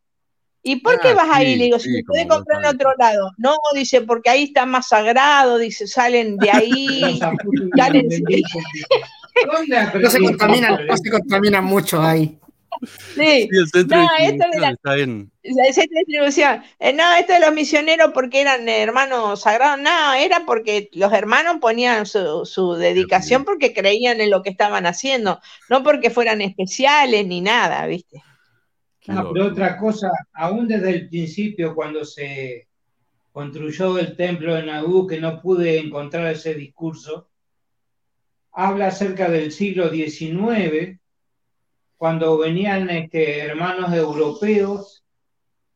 [0.63, 1.53] ¿Y por qué Ah, vas ahí?
[1.53, 3.31] sí, Le digo, sí, si te podés como comprar en otro lado.
[3.39, 7.19] No, dice, porque ahí está más sagrado, dice, salen de ahí.
[7.77, 8.59] Salen- de México.
[9.47, 10.79] ¿Dónde No se eso?
[10.89, 12.39] no se contaminan mucho ahí.
[13.15, 13.49] Sí,
[13.87, 15.33] No, esto de la- distribución está en.
[15.43, 16.63] la centro de distribución.
[16.79, 19.81] Eh, no, esto de los misioneros porque eran hermanos sagrados.
[19.81, 24.87] No, era porque los hermanos ponían su, su dedicación porque creían en lo que estaban
[24.87, 28.23] haciendo, no porque fueran especiales ni nada, ¿viste?
[29.09, 32.69] Ah, pero otra cosa, aún desde el principio, cuando se
[33.33, 37.29] construyó el templo de Nabú, que no pude encontrar ese discurso,
[38.53, 40.99] habla acerca del siglo XIX,
[42.05, 45.03] cuando venían este, hermanos europeos,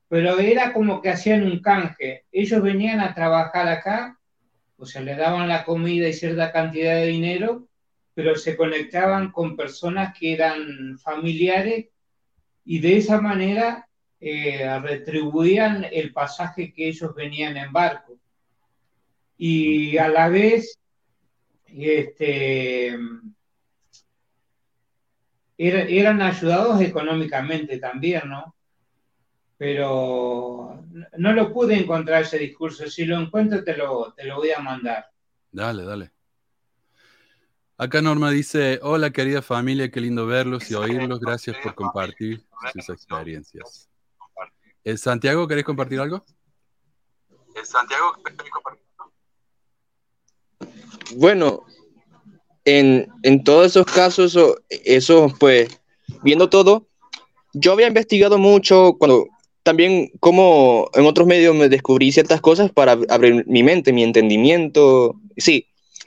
[0.09, 2.27] pero era como que hacían un canje.
[2.31, 4.19] Ellos venían a trabajar acá,
[4.77, 7.67] o sea, le daban la comida y cierta cantidad de dinero,
[8.13, 11.87] pero se conectaban con personas que eran familiares
[12.63, 13.89] y de esa manera
[14.21, 18.19] eh, retribuían el pasaje que ellos venían en barco.
[19.39, 20.79] Y a la vez,
[21.69, 22.99] este,
[25.59, 28.55] era- eran ayudados económicamente también, ¿no?
[29.59, 30.85] Pero
[31.19, 32.89] no lo pude encontrar ese discurso.
[32.89, 35.11] Si lo encuentro, te lo, te lo voy a mandar.
[35.51, 36.13] Dale, dale.
[37.77, 42.89] Acá Norma dice, hola querida familia, qué lindo verlos y oírlos, gracias por compartir sus
[42.89, 43.89] experiencias.
[44.85, 46.25] Eh, Santiago, ¿querés compartir algo?
[47.65, 48.15] Santiago,
[51.17, 51.67] Bueno,
[52.69, 55.69] en, en todos esos casos, eso, eso, pues,
[56.23, 56.87] viendo todo,
[57.55, 59.27] yo había investigado mucho cuando
[59.63, 64.03] también como en otros medios me descubrí ciertas cosas para ab- abrir mi mente, mi
[64.03, 65.15] entendimiento.
[65.37, 65.67] Sí,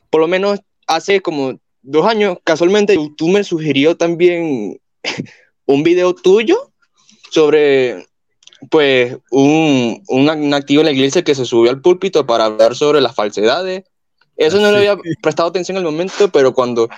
[0.09, 4.79] por lo menos hace como dos años, casualmente YouTube me sugirió también
[5.65, 6.71] un video tuyo
[7.31, 8.07] sobre,
[8.69, 13.01] pues, un, un activo en la iglesia que se subió al púlpito para hablar sobre
[13.01, 13.83] las falsedades.
[14.41, 16.89] Eso no le Ah, había prestado atención al momento, pero cuando...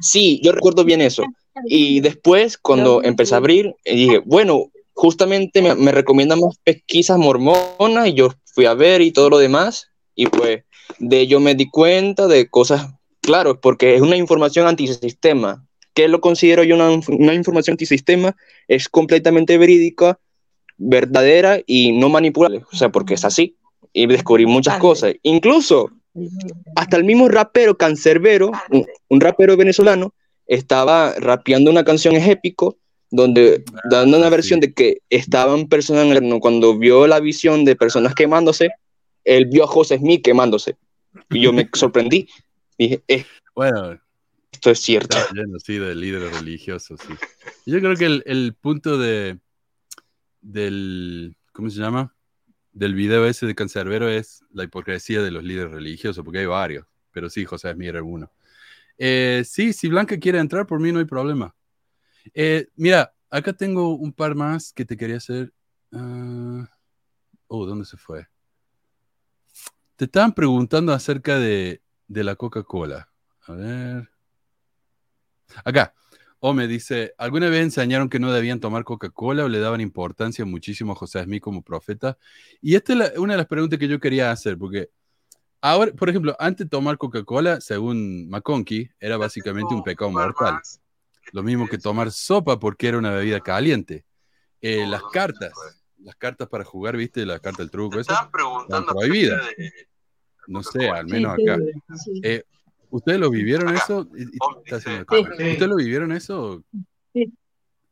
[0.00, 1.24] Sí, yo recuerdo bien eso.
[1.66, 7.18] Y después, cuando empecé a abrir, eh, dije, bueno, justamente me, me recomiendan más pesquisas
[7.18, 9.90] mormonas y yo fui a ver y todo lo demás.
[10.14, 10.62] Y pues
[10.98, 12.88] de ello me di cuenta de cosas,
[13.20, 15.66] claro, porque es una información antisistema.
[15.92, 18.36] ¿Qué lo considero yo una, una información antisistema?
[18.68, 20.20] Es completamente verídica,
[20.76, 22.62] verdadera y no manipulable.
[22.70, 23.56] O sea, porque es así.
[23.92, 25.14] Y descubrí muchas cosas.
[25.22, 25.90] Incluso
[26.74, 30.14] hasta el mismo rapero Cancerbero, un, un rapero venezolano,
[30.46, 32.76] estaba rapeando una canción es épico,
[33.10, 36.40] donde dando una versión de que estaban personas en el horno.
[36.40, 38.70] cuando vio la visión de personas quemándose,
[39.24, 40.76] él vio a José Smith quemándose.
[41.30, 42.28] Y yo me sorprendí.
[42.78, 43.24] Dije, "Eh,
[43.54, 43.98] Bueno,
[44.52, 45.16] esto es cierto.
[45.32, 47.14] lleno, sí, de líderes religiosos, sí.
[47.66, 49.38] Yo creo que el, el punto de
[50.40, 52.14] del, ¿cómo se llama?
[52.76, 56.84] Del video ese de Cancerbero es la hipocresía de los líderes religiosos, porque hay varios,
[57.10, 58.30] pero sí, José Smith era uno.
[58.98, 61.56] Eh, sí, si Blanca quiere entrar, por mí no hay problema.
[62.34, 65.54] Eh, mira, acá tengo un par más que te quería hacer.
[65.90, 66.68] Ah,
[67.46, 68.26] oh, ¿dónde se fue?
[69.96, 73.08] Te estaban preguntando acerca de, de la Coca-Cola.
[73.46, 74.10] A ver.
[75.64, 75.94] Acá.
[76.38, 80.44] O me dice, ¿alguna vez enseñaron que no debían tomar Coca-Cola o le daban importancia
[80.44, 82.18] muchísimo a José Smith como profeta?
[82.60, 84.90] Y esta es la- una de las preguntas que yo quería hacer, porque
[85.60, 90.60] ahora, por ejemplo, antes de tomar Coca-Cola, según McConkie, era básicamente un pecado mortal.
[91.32, 94.04] Lo mismo que tomar sopa porque era una bebida caliente.
[94.60, 95.52] Eh, las cartas,
[96.02, 97.24] las cartas para jugar, ¿viste?
[97.26, 98.12] La carta del truco, eso,
[98.62, 99.42] están prohibidas.
[100.46, 101.58] No sé, al menos acá.
[102.04, 102.20] sí.
[102.22, 102.44] Eh,
[102.96, 104.08] ¿Ustedes lo vivieron eso?
[104.10, 105.06] Haciendo el Sí.
[105.06, 105.32] cambio.
[105.52, 106.64] ¿Ustedes lo vivieron eso?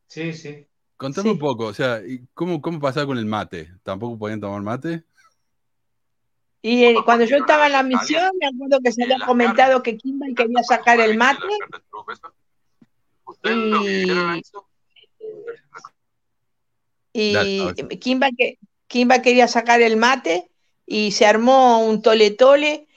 [0.07, 0.67] Sí, sí.
[0.97, 1.33] Contame Sí.
[1.33, 3.71] un poco, o sea, ¿y ¿cómo, cómo pasaba con el mate?
[3.83, 5.03] ¿Tampoco podían tomar mate?
[6.63, 9.95] Y eh, cuando yo estaba en la misión, me acuerdo que se había comentado que
[9.95, 11.45] Kimball quería sacar el mate
[13.43, 14.01] y,
[17.13, 17.99] y Dale, a ver.
[17.99, 18.57] Kimba, que,
[18.87, 20.49] Kimba quería sacar el mate
[20.87, 22.87] y se armó un tole tole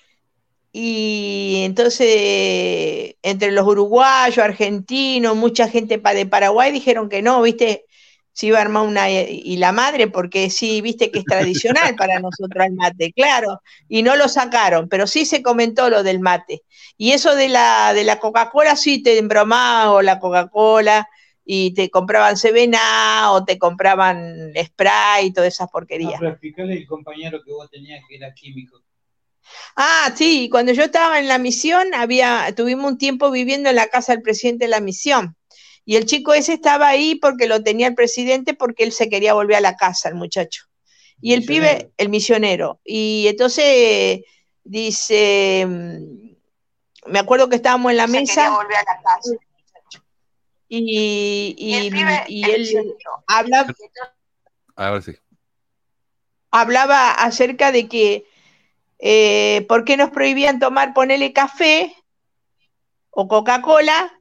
[0.73, 7.87] y entonces entre los uruguayos, argentinos, mucha gente de Paraguay dijeron que no, viste,
[8.33, 12.21] se iba a armar una y la madre porque sí, viste que es tradicional para
[12.21, 16.63] nosotros el mate, claro, y no lo sacaron, pero sí se comentó lo del mate.
[16.97, 21.09] Y eso de la de la Coca-Cola sí te embromaba o la Coca-Cola
[21.45, 26.21] y te compraban Sevena o te compraban Sprite y todas esas porquerías.
[26.21, 28.83] pero explicarle al compañero que vos tenías que era químico.
[29.77, 33.87] Ah, sí, cuando yo estaba en la misión, había, tuvimos un tiempo viviendo en la
[33.89, 35.37] casa del presidente de la misión.
[35.85, 39.35] Y el chico ese estaba ahí porque lo tenía el presidente porque él se quería
[39.35, 40.65] volver a la casa, el muchacho.
[41.21, 41.79] Y el Misionero.
[41.79, 42.81] pibe, el misionero.
[42.85, 44.21] Y entonces
[44.65, 48.51] dice, mm, me acuerdo que estábamos en la mesa
[50.69, 51.75] y, y,
[52.29, 52.95] y él
[53.27, 53.75] habla,
[54.77, 55.13] Ahora sí.
[56.51, 58.27] hablaba acerca de que
[58.99, 61.95] eh, por qué nos prohibían tomar, ponerle café
[63.11, 64.13] o Coca-Cola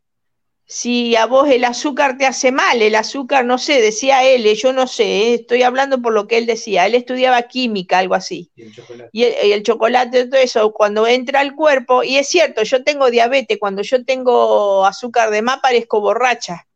[0.70, 2.82] si a vos el azúcar te hace mal.
[2.82, 6.28] El azúcar, no sé, decía él, eh, yo no sé, eh, estoy hablando por lo
[6.28, 6.86] que él decía.
[6.86, 8.52] Él estudiaba química, algo así.
[8.56, 9.10] Y el chocolate.
[9.14, 12.84] Y el, y el chocolate, todo eso, cuando entra al cuerpo, y es cierto, yo
[12.84, 16.68] tengo diabetes, cuando yo tengo azúcar de más parezco borracha.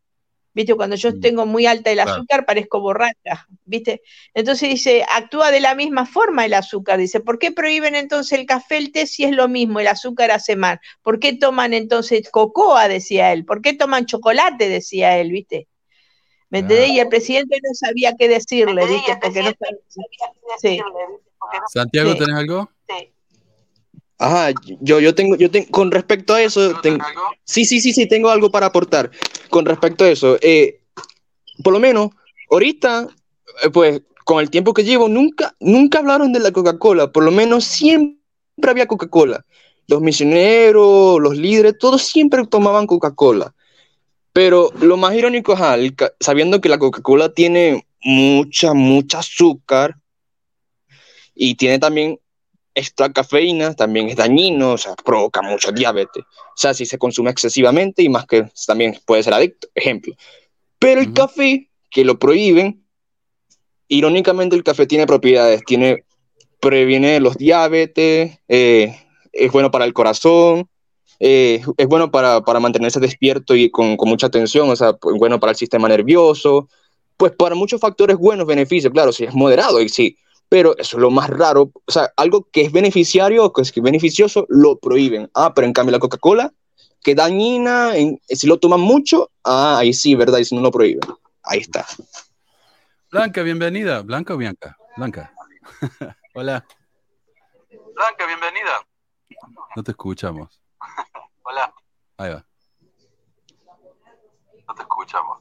[0.54, 0.76] ¿Viste?
[0.76, 2.12] Cuando yo tengo muy alta el Claro.
[2.12, 4.02] azúcar parezco borracha, ¿viste?
[4.34, 7.00] Entonces dice, actúa de la misma forma el azúcar.
[7.00, 10.30] Dice, ¿por qué prohíben entonces el café, el té si es lo mismo, el azúcar
[10.32, 10.82] hace mal?
[11.02, 12.90] ¿Por qué toman entonces cocoa?
[12.90, 13.46] Decía él.
[13.46, 14.68] ¿Por qué toman chocolate?
[14.68, 15.68] Decía él, ¿viste?
[16.50, 16.74] ¿Me Claro.
[16.74, 16.96] entendés?
[16.98, 19.18] Y el presidente no sabía qué decirle, ¿viste?
[19.22, 20.58] Porque no sabía.
[20.60, 20.82] Sí.
[21.74, 22.18] Santiago, Sí.
[22.20, 22.70] ¿tenés algo?
[24.24, 26.80] Ajá, yo, yo tengo, yo tengo, con respecto a eso,
[27.44, 29.10] sí, sí, sí, sí, tengo algo para aportar
[29.50, 30.38] con respecto a eso.
[30.42, 30.82] Eh,
[31.64, 32.12] por lo menos,
[32.52, 33.08] ahorita,
[33.64, 37.32] eh, pues, con el tiempo que llevo, nunca, nunca hablaron de la Coca-Cola, por lo
[37.32, 38.20] menos siempre
[38.70, 39.44] había Coca-Cola.
[39.88, 43.56] Los misioneros, los líderes, todos siempre tomaban Coca-Cola.
[44.34, 49.98] Pero lo más irónico, el ca- sabiendo que la Coca-Cola tiene mucha, mucha azúcar
[51.34, 52.20] y tiene también
[52.74, 56.24] esta cafeína también es dañino, o sea, provoca mucho diabetes.
[56.24, 60.16] O sea, si se consume excesivamente y más que también puede ser adicto, ejemplo.
[60.80, 61.16] Pero el Ujú.
[61.16, 62.84] café, que lo prohíben,
[63.88, 66.06] irónicamente el café tiene propiedades, tiene,
[66.60, 68.96] previene los diabetes, eh,
[69.34, 70.70] es bueno para el corazón,
[71.20, 75.18] eh, es bueno para, para mantenerse despierto y con, con mucha atención, o sea, pues,
[75.18, 76.70] bueno para el sistema nervioso,
[77.18, 80.18] pues para muchos factores buenos beneficios, claro, si es moderado y sí,
[80.52, 83.74] pero eso es lo más raro, o sea, algo que es beneficiario o que es
[83.74, 85.32] beneficioso, lo prohíben.
[85.34, 86.52] Ah, pero en cambio la Coca-Cola,
[87.02, 90.40] que dañina, en- si lo toman mucho, ah, ahí sí, ¿verdad?
[90.40, 91.00] Y si no lo prohíben.
[91.44, 91.86] Ahí está.
[93.10, 94.02] Blanca, bienvenida.
[94.02, 94.78] ¿Blanca o Bianca?
[94.98, 95.34] Blanca.
[96.36, 96.66] Hola,
[97.96, 98.86] Blanca, bienvenida.
[99.78, 100.60] no te escuchamos.
[101.44, 101.74] Hola,
[102.18, 102.46] Ahí va.
[104.68, 105.38] no te escuchamos.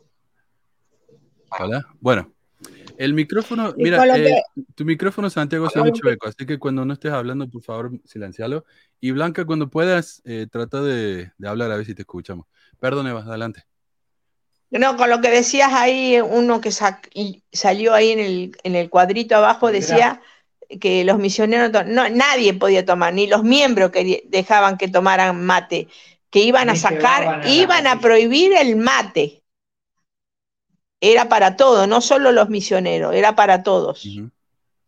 [1.58, 1.84] Hola.
[2.00, 2.30] Bueno,
[3.00, 4.42] el micrófono, Y mira, eh,
[4.74, 8.66] tu micrófono, Santiago, lo mucho eco, así que cuando no estés hablando, por favor, silencialo.
[9.00, 12.46] Y Blanca, cuando puedas, eh, trata de, de hablar a ver si te escuchamos.
[12.78, 13.64] Perdón, Eva, adelante.
[14.70, 18.76] No, con lo que decías ahí, uno que sa- y salió ahí en el, en
[18.76, 20.20] el cuadrito abajo decía
[20.80, 25.88] que los misioneros, no, nadie podía tomar, ni los miembros que dejaban que tomaran mate,
[26.30, 29.39] que iban a sacar, iban a prohibir el mate.
[31.00, 34.04] Era para todo, no solo los misioneros, era para todos.
[34.04, 34.30] Ujú.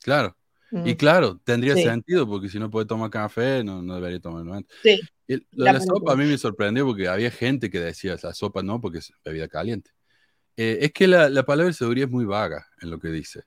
[0.02, 0.36] Claro.
[0.70, 1.82] Y Mm, claro, tendría Sí.
[1.82, 4.66] sentido, porque si no puede tomar café, no, no debería tomar mate.
[4.82, 5.00] Sí.
[5.28, 8.16] Y lo La de la sopa a mí me sorprendió porque había gente que decía
[8.22, 9.90] la sopa no, porque es bebida caliente.
[10.56, 13.42] Eh, es que la, la palabra seguridad es muy vaga en lo que dice.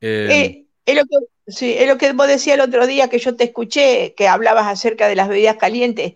[0.00, 3.18] Eh, Eh, es lo que, sí, es lo que vos decías el otro día que
[3.18, 6.14] yo te escuché, que hablabas acerca de las bebidas calientes,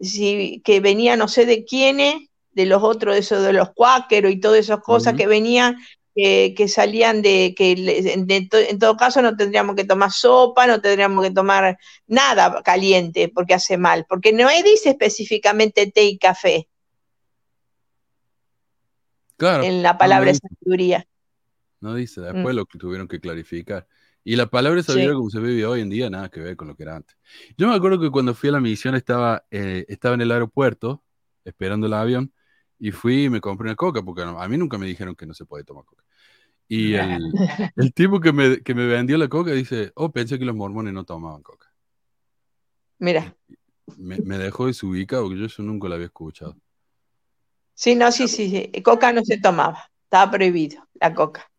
[0.00, 2.14] si, que venía no sé de quiénes,
[2.56, 5.76] de los otros, eso de los cuáqueros y todas esas cosas que venían,
[6.16, 10.66] eh, que salían de que de to- en todo caso no tendríamos que tomar sopa,
[10.66, 16.18] no tendríamos que tomar nada caliente porque hace mal, porque no dice específicamente té y
[16.18, 16.68] café
[19.36, 21.06] claro, en la palabra no dice, sabiduría.
[21.80, 23.86] no dice, Mm, después lo que tuvieron que clarificar.
[24.24, 24.82] Y la palabra sí.
[24.82, 27.16] sabiduría como se vive hoy en día, nada que ver con lo que era antes.
[27.56, 31.04] Yo me acuerdo que cuando fui a la misión estaba, eh, estaba en el aeropuerto
[31.44, 32.32] esperando el avión
[32.78, 35.34] y fui y me compré una coca, porque a mí nunca me dijeron que no
[35.34, 36.04] se puede tomar coca.
[36.68, 37.36] Y el,
[37.76, 40.94] el tipo que me, que me vendió la coca dice, oh, pensé que los mormones
[40.94, 41.72] no tomaban coca.
[42.98, 43.36] Mira,
[43.98, 46.56] Me, me dejó desubicado porque yo eso nunca lo había escuchado.
[47.74, 51.50] sí, no, sí, sí, sí, coca no se tomaba, estaba prohibido la coca.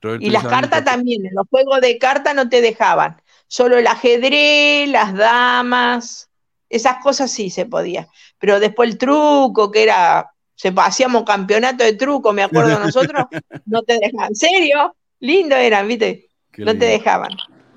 [0.00, 0.84] Roberto Y las dice, "A mí cartas tampoco".
[0.84, 3.22] también, en los juegos de cartas no te dejaban.
[3.46, 6.27] Solo el ajedrez, las damas,
[6.68, 8.08] esas cosas sí se podía.
[8.38, 13.26] Pero después el truco, que era, se, hacíamos campeonato de truco, me acuerdo nosotros,
[13.66, 14.28] no te dejaban.
[14.28, 14.96] ¿En serio?
[15.20, 16.28] Lindo eran, ¿viste?
[16.52, 17.30] Qué No te dejaban.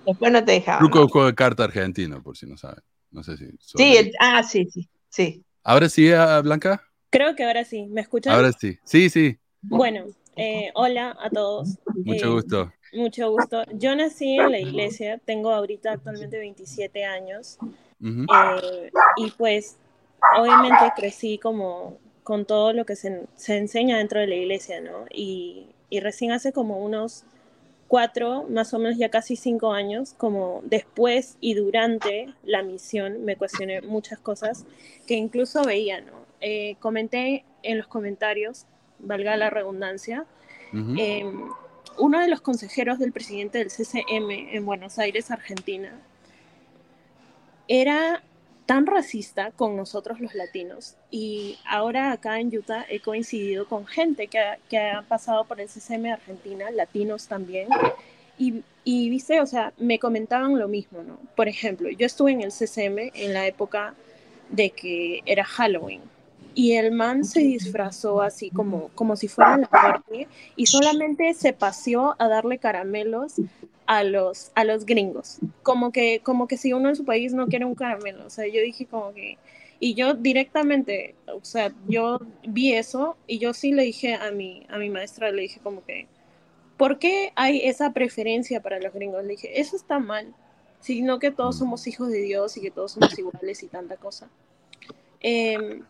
[0.06, 0.80] Después no te dejaban.
[0.80, 2.84] Truco juego de carta argentino, por si no saben.
[3.12, 3.46] No sé si.
[3.60, 5.44] Sí, el- ah, sí, sí, sí.
[5.64, 6.82] Ahora sí, ah, Blanca.
[7.10, 7.88] Creo que ahora sí.
[7.88, 8.34] ¿Me escuchan?
[8.34, 8.78] Ahora sí.
[8.86, 9.38] Sí, sí.
[9.62, 10.06] Bueno,
[10.38, 11.78] eh, hola a todos.
[11.94, 12.74] Mucho Eh, gusto.
[12.94, 13.64] Mucho gusto.
[13.74, 17.58] Yo nací en la iglesia, tengo ahorita actualmente 27 años
[18.04, 19.78] Eh, y pues
[20.38, 25.06] obviamente crecí como con todo lo que se, se enseña dentro de la iglesia, ¿no?
[25.12, 27.26] Y, y recién hace como unos
[27.92, 33.36] cuatro, más o menos ya casi cinco años, como después y durante la misión, me
[33.36, 34.66] cuestioné muchas cosas
[35.06, 36.14] que incluso veía, ¿no?
[36.40, 38.66] Eh, comenté en los comentarios,
[39.00, 40.26] valga la redundancia,
[40.98, 41.30] eh,
[41.98, 46.00] uno de los consejeros del presidente del CCM en Buenos Aires, Argentina,
[47.72, 48.22] era
[48.66, 54.28] tan racista con nosotros los latinos y ahora acá en Utah he coincidido con gente
[54.28, 57.70] que ha, que ha pasado por el CCM de Argentina, latinos también,
[58.38, 61.18] y, y viste, o sea, me comentaban lo mismo, ¿no?
[61.38, 63.94] Por ejemplo, yo estuve en el CCM en la época
[64.50, 66.02] de que era Halloween
[66.54, 70.28] y el man se disfrazó así como, como si fuera la muerte
[70.58, 73.36] y solamente se paseó a darle caramelos
[73.92, 75.40] a los, a los gringos.
[75.64, 78.26] Como que, como que si uno en su país no quiere un caramelo.
[78.26, 79.38] O sea, yo dije como que...
[79.82, 84.66] Y yo directamente, o sea, yo vi eso y yo sí le dije a mi,
[84.70, 86.08] a mi maestra, le dije como que,
[86.78, 89.24] ¿por qué hay esa preferencia para los gringos?
[89.24, 90.34] Le dije, eso está mal,
[90.80, 94.30] sino que todos somos hijos de Dios y que todos somos iguales y tanta cosa.
[95.20, 95.84] Em,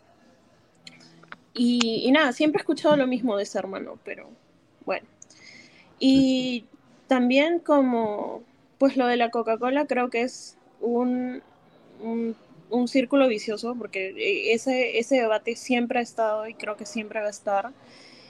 [1.53, 4.27] y, y nada, siempre he escuchado lo mismo de ese hermano, pero
[4.85, 5.05] bueno.
[5.99, 6.65] Y
[7.11, 8.41] también como,
[8.77, 11.41] pues lo de la Coca-Cola creo que es un,
[12.01, 12.37] un,
[12.69, 17.19] un círculo vicioso, porque eh, ese, ese debate siempre ha estado y creo que siempre
[17.19, 17.71] va a estar.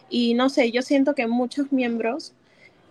[0.10, 2.34] Y no sé, yo siento que muchos miembros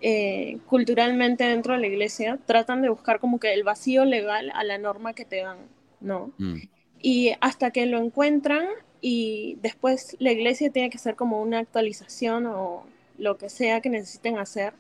[0.01, 4.63] eh, culturalmente dentro de la iglesia tratan de buscar como que el vacío legal a
[4.63, 5.59] la norma que te dan,
[6.01, 6.31] ¿no?
[6.39, 6.55] Mm.
[7.03, 8.69] Y hasta que lo encuentran
[9.01, 12.87] y después la iglesia tiene que hacer como una actualización o
[13.19, 14.73] lo que sea que necesiten hacer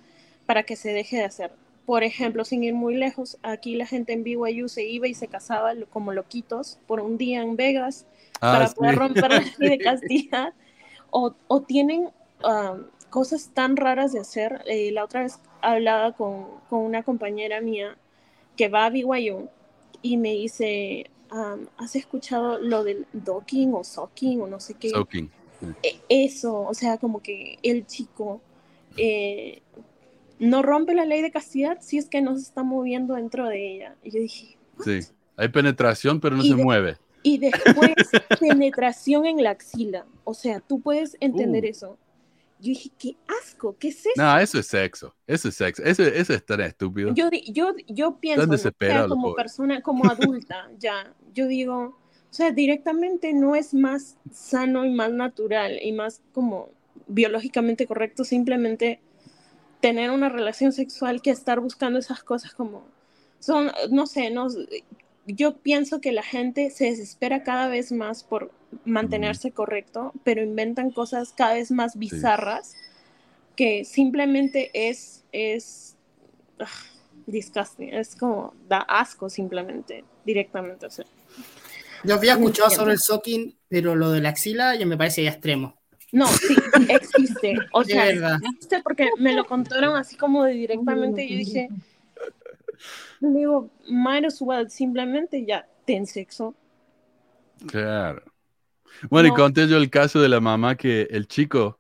[0.50, 1.52] para que se deje de hacer.
[1.86, 5.28] Por ejemplo, sin ir muy lejos, aquí la gente en BYU se iba y se
[5.28, 8.04] casaba como loquitos por un día en Vegas
[8.40, 8.74] Ah, para sí.
[8.74, 10.52] poder romper la ley de castidad.
[11.12, 12.10] O, o tienen
[12.42, 14.64] um, cosas tan raras de hacer.
[14.66, 17.96] Eh, la otra vez hablaba con, con una compañera mía
[18.56, 19.48] que va a BYU
[20.02, 24.90] y me dice, um, ¿has escuchado lo del docking o socking o no sé qué?
[24.90, 25.30] Soaking.
[25.84, 28.40] E- Eso, o sea, como que el chico
[28.96, 29.62] eh,
[30.40, 33.74] no rompe la ley de castidad si es que no se está moviendo dentro de
[33.76, 33.94] ella.
[34.02, 35.00] Y yo dije, Sí.
[35.36, 36.96] Hay penetración, pero no Y se de- mueve.
[37.22, 37.92] y después
[38.40, 40.06] penetración en la axila.
[40.24, 41.68] O sea, tú puedes entender Uh.
[41.68, 41.98] eso.
[42.58, 44.10] Yo dije, qué asco, ¿qué es eso?
[44.16, 45.14] No, eso es sexo.
[45.26, 45.82] Eso es sexo.
[45.82, 47.14] Eso, eso es tan estúpido.
[47.14, 48.54] Yo, yo, yo pienso, ¿no?
[48.54, 51.98] O sea, como persona, como adulta, ya, yo digo,
[52.30, 56.68] o sea, directamente no es más sano y más natural y más como
[57.06, 59.00] biológicamente correcto simplemente
[59.80, 62.84] tener una relación sexual que estar buscando esas cosas como
[63.40, 64.48] son, no sé, no,
[65.26, 68.52] yo pienso que la gente se desespera cada vez más por
[68.84, 72.76] mantenerse correcto, pero inventan cosas cada vez más bizarras
[73.56, 75.96] que simplemente es, es
[76.58, 76.66] ugh,
[77.26, 80.86] disgusting, es como da asco simplemente, directamente.
[80.86, 81.04] O sea,
[82.04, 85.30] Yo había escuchado sobre el socking, pero lo de la axila ya me parece ya
[85.30, 85.79] extremo.
[86.12, 86.56] No, sí,
[86.88, 87.56] existe.
[87.72, 91.68] O sea, existe porque me lo contaron así como de directamente y yo dije,
[93.20, 96.54] le digo, might as well, simplemente ya, ten sexo.
[97.66, 98.22] Claro.
[99.10, 101.78] Bueno, y conté yo el caso de la mamá que el chico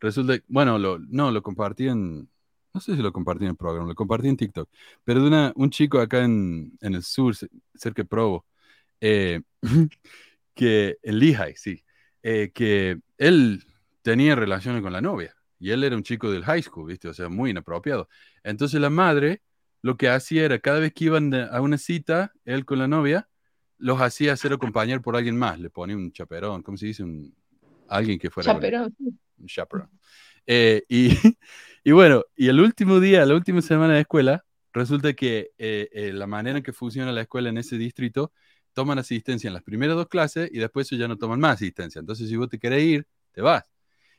[0.00, 2.28] resulta, bueno, lo, no, lo compartí en,
[2.72, 4.68] no sé si lo compartí en el programa, lo compartí en TikTok,
[5.02, 8.46] pero de una, un chico acá en, en el sur, ce- cerca de Provo,
[9.00, 9.40] eh,
[10.54, 11.82] que en Lehigh, sí,
[12.24, 13.62] eh, que él
[14.02, 17.08] tenía relaciones con la novia y él era un chico del high school, ¿viste?
[17.08, 18.08] O sea, muy inapropiado.
[18.42, 19.42] Entonces la madre
[19.82, 23.28] lo que hacía era cada vez que iban a una cita, él con la novia,
[23.76, 27.02] los hacía hacer acompañar por alguien más, le ponía un chaperón, ¿cómo se dice?
[27.02, 27.34] Un,
[27.88, 28.96] alguien que fuera Chaperón.
[28.98, 29.90] un chaperón.
[30.46, 31.10] Eh, y,
[31.84, 36.12] y bueno, y el último día, la última semana de escuela, resulta que eh, eh,
[36.14, 38.32] la manera en que funciona la escuela en ese distrito,
[38.74, 42.00] toman asistencia en las primeras dos clases y después ellos ya no toman más asistencia.
[42.00, 43.64] Entonces, si vos te querés ir, te vas.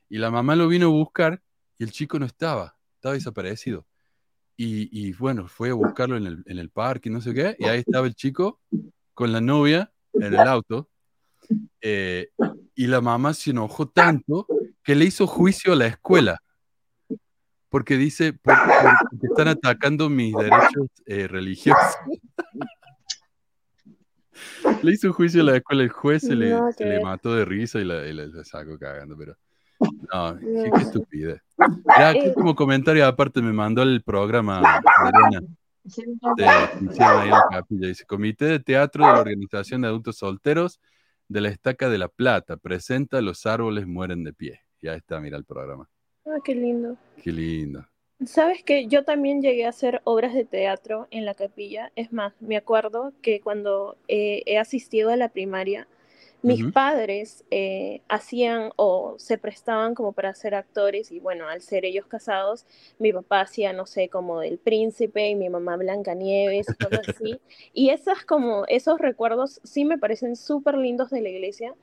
[0.09, 1.41] Y la mamá lo vino a buscar
[1.77, 3.85] y el chico no estaba, estaba desaparecido.
[4.57, 7.65] Y, y bueno, fue a buscarlo en el, en el parque, no sé qué, y
[7.65, 8.61] ahí estaba el chico
[9.13, 10.89] con la novia en el auto.
[11.81, 12.29] eh,
[12.73, 14.47] y la mamá se enojó tanto
[14.83, 16.41] que le hizo juicio a la escuela.
[17.69, 21.95] Porque dice, por- por- porque están atacando mis derechos eh, religiosos.
[24.83, 27.79] le hizo juicio a la escuela, el juez se le, se le mató de risa
[27.79, 29.35] y la, y la- la sacó cagando, pero...
[29.79, 30.73] No, qué, No.
[30.73, 31.41] qué estupidez.
[31.87, 32.33] Aquí Eh.
[32.33, 34.61] como comentario aparte me mandó el programa
[34.97, 35.41] Adriana,
[36.37, 37.87] de, ahí la capilla.
[37.89, 40.79] Dice, Comité de Teatro de la Organización de Adultos Solteros
[41.27, 42.55] de la Estaca de la Plata.
[42.57, 44.61] Presenta Los árboles mueren de pie.
[44.81, 45.89] Ya está, mira el programa.
[46.25, 46.97] Ah, qué lindo.
[47.21, 47.85] Qué lindo.
[48.23, 51.91] Sabes que yo también llegué a hacer obras de teatro en la capilla.
[51.97, 55.87] Es más, me acuerdo que cuando eh, he asistido a la primaria,
[56.41, 61.85] mis padres eh, hacían o se prestaban como para ser actores y bueno, al ser
[61.85, 62.67] ellos casados,
[62.99, 67.39] mi papá hacía, no sé, como del príncipe y mi mamá Blancanieves y cosas así.
[67.73, 71.73] Y esas como, esos recuerdos sí me parecen súper lindos de la iglesia,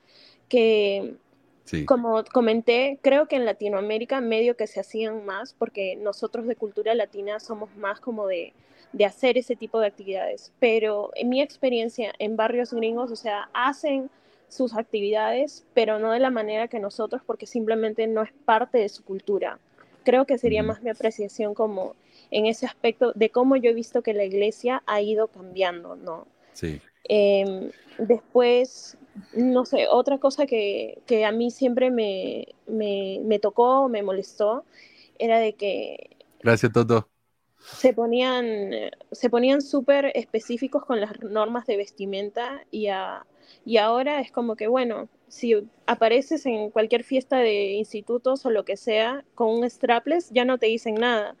[0.47, 1.17] que
[1.65, 1.85] Sí.
[1.85, 6.93] como comenté, creo que en Latinoamérica medio que se hacían más, porque nosotros de cultura
[6.93, 8.53] latina somos más como de,
[8.91, 10.51] de hacer ese tipo de actividades.
[10.59, 14.09] Pero en mi experiencia en barrios gringos, o sea, hacen
[14.53, 18.89] sus actividades, pero no de la manera que nosotros, porque simplemente no es parte de
[18.89, 19.59] su cultura.
[20.03, 21.95] Creo que sería más mi apreciación como
[22.29, 26.27] en ese aspecto de cómo yo he visto que la iglesia ha ido cambiando, ¿no?
[26.53, 26.81] Sí.
[27.05, 28.97] Em, después,
[29.33, 34.65] no sé, otra cosa que, que a mí siempre me, me, me tocó, me molestó,
[35.19, 37.09] era de que Gracias, Toto.
[37.63, 38.71] Se ponían,
[39.11, 43.25] se ponían súper específicos con las normas de vestimenta y, a-
[43.65, 48.65] y ahora es como que, bueno, si apareces en cualquier fiesta de institutos o lo
[48.65, 51.35] que sea con un strapless, ya no te dicen nada.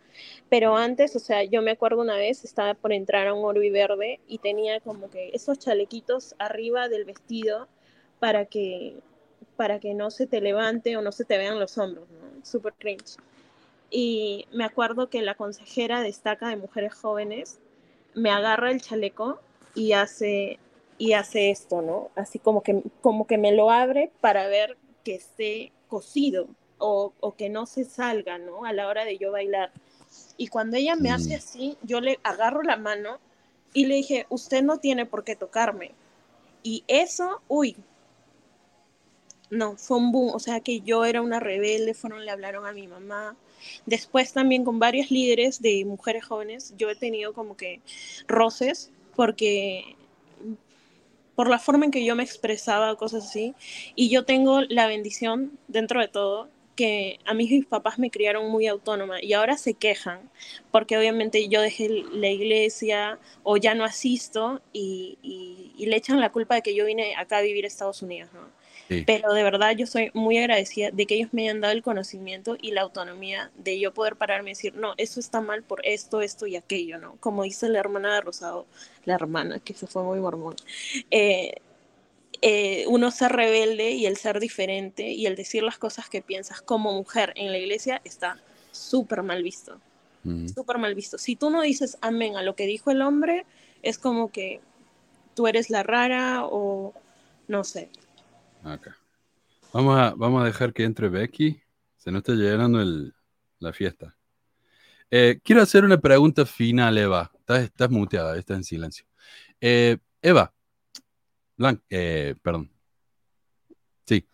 [0.49, 3.69] Pero antes, o sea, yo me acuerdo una vez, estaba por entrar a un Orbi
[3.69, 7.67] verde y tenía como que esos chalequitos arriba del vestido
[8.19, 8.95] para que,
[9.57, 12.45] para que no se te levante o no se te vean los hombros, ¿no?
[12.45, 13.17] Súper cringe.
[13.95, 17.59] Y me acuerdo que la consejera destaca de mujeres jóvenes
[18.15, 19.39] me agarra el chaleco
[19.75, 20.57] y hace,
[20.97, 22.09] y hace esto, ¿no?
[22.15, 26.47] Así como que, como que me lo abre para ver que esté cosido
[26.79, 28.65] o, o que no se salga, ¿no?
[28.65, 29.71] A la hora de yo bailar.
[30.37, 31.37] Y cuando ella me hace Mm.
[31.37, 33.19] así, yo le agarro la mano
[33.73, 35.91] y le dije, usted no tiene por qué tocarme.
[36.63, 37.75] Y eso, uy,
[39.51, 42.73] no, fue un boom, o sea que yo era una rebelde, fueron, le hablaron a
[42.73, 43.35] mi mamá.
[43.85, 47.81] Después también con varios líderes de mujeres jóvenes, yo he tenido como que
[48.27, 49.95] roces porque
[51.35, 53.55] por la forma en que yo me expresaba, cosas así,
[53.95, 58.49] y yo tengo la bendición dentro de todo que a mí mis papás me criaron
[58.49, 60.31] muy autónoma y ahora se quejan
[60.71, 66.31] porque obviamente yo dejé la iglesia o ya no asisto y, y- le echan la
[66.31, 68.62] culpa de que yo vine acá a vivir a Estados Unidos, ¿no?
[68.89, 69.03] Sí.
[69.05, 72.57] Pero de verdad yo soy muy agradecida de que ellos me hayan dado el conocimiento
[72.61, 76.21] y la autonomía de yo poder pararme y decir, no, eso está mal por esto,
[76.21, 77.15] esto y aquello, ¿no?
[77.19, 78.65] Como dice la hermana de Rosado,
[79.05, 80.55] la hermana, que se fue muy mormón.
[81.11, 81.53] Eh,
[82.41, 86.61] eh, uno ser rebelde y el ser diferente y el decir las cosas que piensas
[86.61, 88.37] como mujer en la iglesia está
[88.71, 89.79] súper mal visto,
[90.25, 90.49] Ujú.
[90.49, 91.17] súper mal visto.
[91.17, 93.45] Si tú no dices amén a lo que dijo el hombre,
[93.81, 94.59] es como que
[95.35, 96.93] tú eres la rara o
[97.47, 97.89] no sé.
[98.63, 98.95] Acá.
[99.73, 101.59] Vamos a, vamos a dejar que entre Becky.
[101.97, 103.13] Se nos está llenando el-
[103.59, 104.15] la fiesta.
[105.09, 107.31] Eh, quiero hacer una pregunta final, Eva.
[107.39, 109.05] Estás, estás muteada, estás en silencio.
[109.61, 110.53] Eh, Eva.
[111.57, 112.69] Blan- eh, perdón.
[114.05, 114.25] Sí.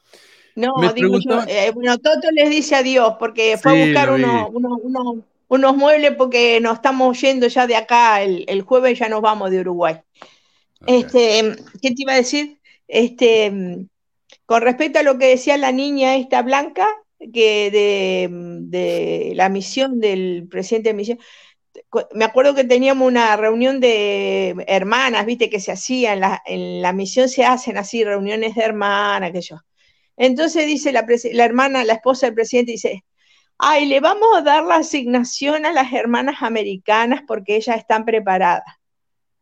[0.56, 4.07] No, Me digo yo, preguntaba- bueno, Toto les dice adiós porque fue Sí, a buscar
[4.10, 5.23] lo vi.
[5.47, 9.51] unos, muebles porque nos estamos yendo ya de acá, el, el jueves ya nos vamos
[9.51, 9.95] de Uruguay.
[10.85, 12.60] Este, ¿qué te iba a decir?
[12.88, 13.85] Este,
[14.49, 16.88] con respecto a lo que decía la niña esta blanca,
[17.31, 21.19] que de, la misión del presidente de misión,
[22.15, 27.30] me acuerdo que teníamos una reunión de hermanas, viste, que se hacía en la, misión,
[27.30, 29.57] se hacen así reuniones de hermanas, que yo.
[30.17, 33.05] Entonces dice la, la hermana, la esposa del presidente, dice,
[33.59, 38.78] ay, le vamos a dar la asignación a las hermanas americanas porque ellas están preparadas.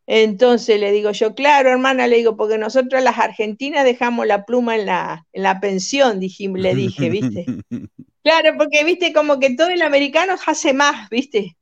[0.10, 4.78] Entonces le digo yo, claro, hermana, le digo, porque nosotros las argentinas dejamos la pluma
[4.78, 7.46] en la, en la pensión, le dije, ¿viste?
[8.24, 11.56] Claro, porque, viste, como que todo el americano hace más, ¿viste?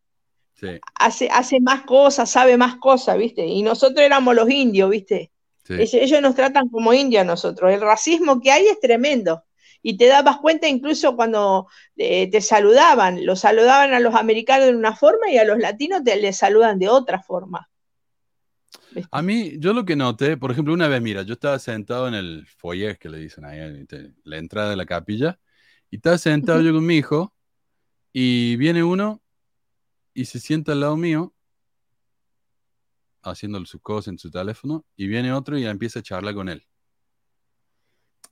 [0.56, 3.46] Sí, Hace, hace más cosas, sabe más cosas, ¿viste?
[3.46, 5.32] Y nosotros éramos los indios, ¿viste?
[5.64, 5.74] sí.
[5.74, 7.72] Ellos, ellos nos tratan como indios a nosotros.
[7.72, 9.44] El racismo que hay es tremendo.
[9.84, 11.68] Y te dabas cuenta incluso cuando
[11.98, 16.04] eh, te saludaban, los saludaban a los americanos de una forma y a los latinos
[16.04, 17.70] te les saludan de otra forma.
[19.12, 22.14] A mí, yo lo que noté, por ejemplo, una vez, mira, yo estaba sentado en
[22.14, 25.40] el foyer, que le dicen ahí, en la entrada de la capilla,
[25.90, 27.36] y estaba sentado yo con mi hijo,
[28.12, 29.22] y viene uno
[30.14, 31.34] y se sienta al lado mío,
[33.22, 36.66] haciendo sus cosas en su teléfono, y viene otro y empieza a charlar con él.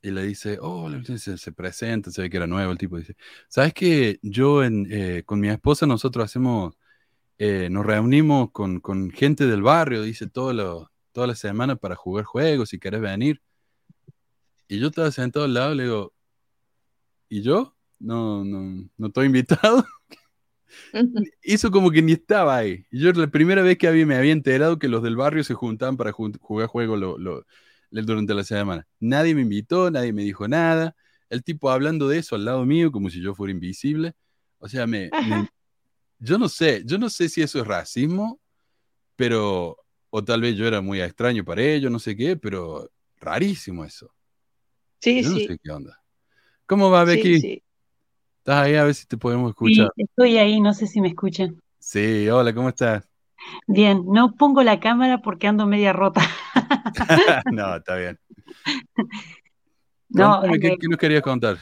[0.00, 3.16] Y le dice, oh, se, se presenta, se ve que era nuevo el tipo, dice,
[3.48, 6.74] ¿sabes que yo en, eh, con mi esposa nosotros hacemos,
[7.38, 11.94] eh, nos reunimos con, con gente del barrio, dice, todo lo- toda la semana para
[11.96, 13.40] jugar juegos, si querés venir.
[14.68, 16.12] Y yo estaba sentado al lado le digo,
[17.28, 17.76] ¿y yo?
[17.98, 19.84] No, no, no estoy invitado.
[21.42, 22.86] Hizo como que ni estaba ahí.
[22.90, 25.54] Y yo la primera vez que había, me había enterado que los del barrio se
[25.54, 27.44] juntaban para jugar juego lo- lo-
[27.90, 28.86] durante la semana.
[28.98, 30.96] Nadie me invitó, nadie me dijo nada.
[31.30, 34.14] El tipo hablando de eso al lado mío como si yo fuera invisible.
[34.58, 35.48] O sea, me, me-
[36.18, 38.40] yo no sé, yo no sé si eso es racismo,
[39.16, 39.76] pero,
[40.10, 44.12] o tal vez yo era muy extraño para ellos, no sé qué, pero rarísimo eso.
[45.00, 45.46] Sí, Yo no sí.
[45.48, 46.00] sé qué onda.
[46.66, 47.40] ¿Cómo va, Becky?
[47.40, 47.62] sí.
[48.38, 48.74] ¿Estás ahí?
[48.74, 49.92] A ver si te podemos Sí, escuchar.
[49.96, 51.60] estoy ahí, no sé si me escuchan.
[51.78, 53.08] Sí, hola, ¿cómo estás?
[53.66, 56.20] Bien, no pongo la cámara porque ando media rota.
[57.52, 58.18] no, está bien.
[60.10, 61.58] No, ¿qué, eh, qué nos querías contar?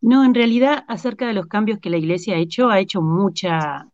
[0.00, 3.88] No, en realidad, acerca de los cambios que la iglesia ha hecho, ha hecho mucha,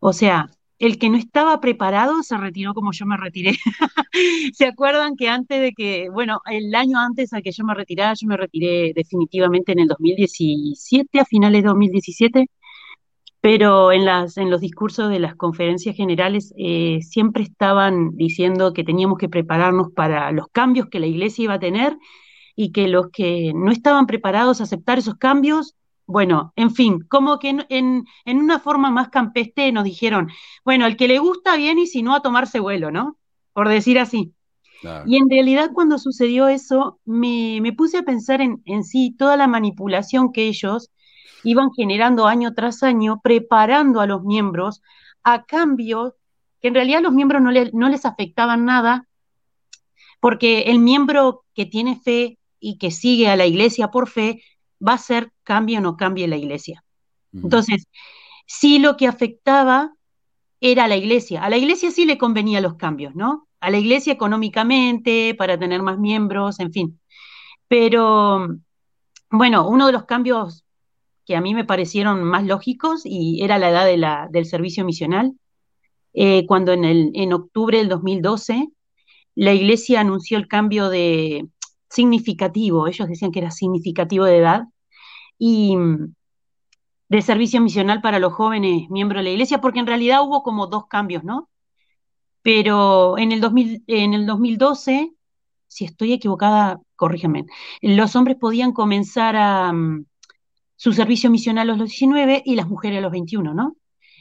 [0.00, 3.52] o sea, el que no estaba preparado se retiró como yo me retiré.
[4.52, 8.14] ¿Se acuerdan que antes de que, bueno, el año antes a que yo me retirara,
[8.14, 12.46] yo me retiré definitivamente en el 2017, a finales de 2017?
[13.46, 18.82] pero en las, en los discursos de las conferencias generales eh, siempre estaban diciendo que
[18.82, 21.96] teníamos que prepararnos para los cambios que la iglesia iba a tener
[22.56, 25.76] y que los que no estaban preparados a aceptar esos cambios,
[26.06, 30.30] bueno, en fin, como que en, en, en una forma más campestre nos dijeron,
[30.64, 33.18] bueno, al que le gusta bien y si no a tomarse vuelo, ¿no?
[33.52, 34.34] Por decir así.
[34.80, 35.06] Claro.
[35.06, 39.36] Y en realidad cuando sucedió eso, me, me puse a pensar en, en sí toda
[39.36, 40.90] la manipulación que ellos
[41.44, 44.82] iban generando año tras año, preparando a los miembros
[45.22, 46.16] a cambio
[46.60, 49.08] que en realidad los miembros no, le- no les afectaban nada,
[50.20, 54.42] porque el miembro que tiene fe y que sigue a la iglesia por fe
[54.86, 56.84] va a ser cambie o no cambie la iglesia.
[57.32, 57.86] Entonces,
[58.46, 59.92] sí lo que afectaba
[60.60, 61.42] era a la iglesia.
[61.44, 63.48] A la iglesia sí le convenía los cambios, ¿no?
[63.60, 67.00] A la iglesia económicamente, para tener más miembros, en fin.
[67.68, 68.48] Pero,
[69.30, 70.64] bueno, uno de los cambios
[71.26, 74.84] que a mí me parecieron más lógicos y era la edad de la- del servicio
[74.84, 75.32] misional,
[76.14, 78.68] eh, cuando en, el, en octubre del 2012
[79.34, 81.46] la iglesia anunció el cambio de
[81.96, 84.64] significativo, ellos decían que era significativo de edad,
[85.38, 86.14] y mm,
[87.08, 90.66] de servicio misional para los jóvenes miembros de la iglesia, porque en realidad hubo como
[90.66, 91.48] dos cambios, ¿no?
[92.42, 95.12] Pero en el, 2000, en el 2012,
[95.68, 97.46] si estoy equivocada, corrígeme,
[97.82, 100.06] los hombres podían comenzar a, mm,
[100.76, 103.76] su servicio misional a los 19 y las mujeres a los 21, ¿no?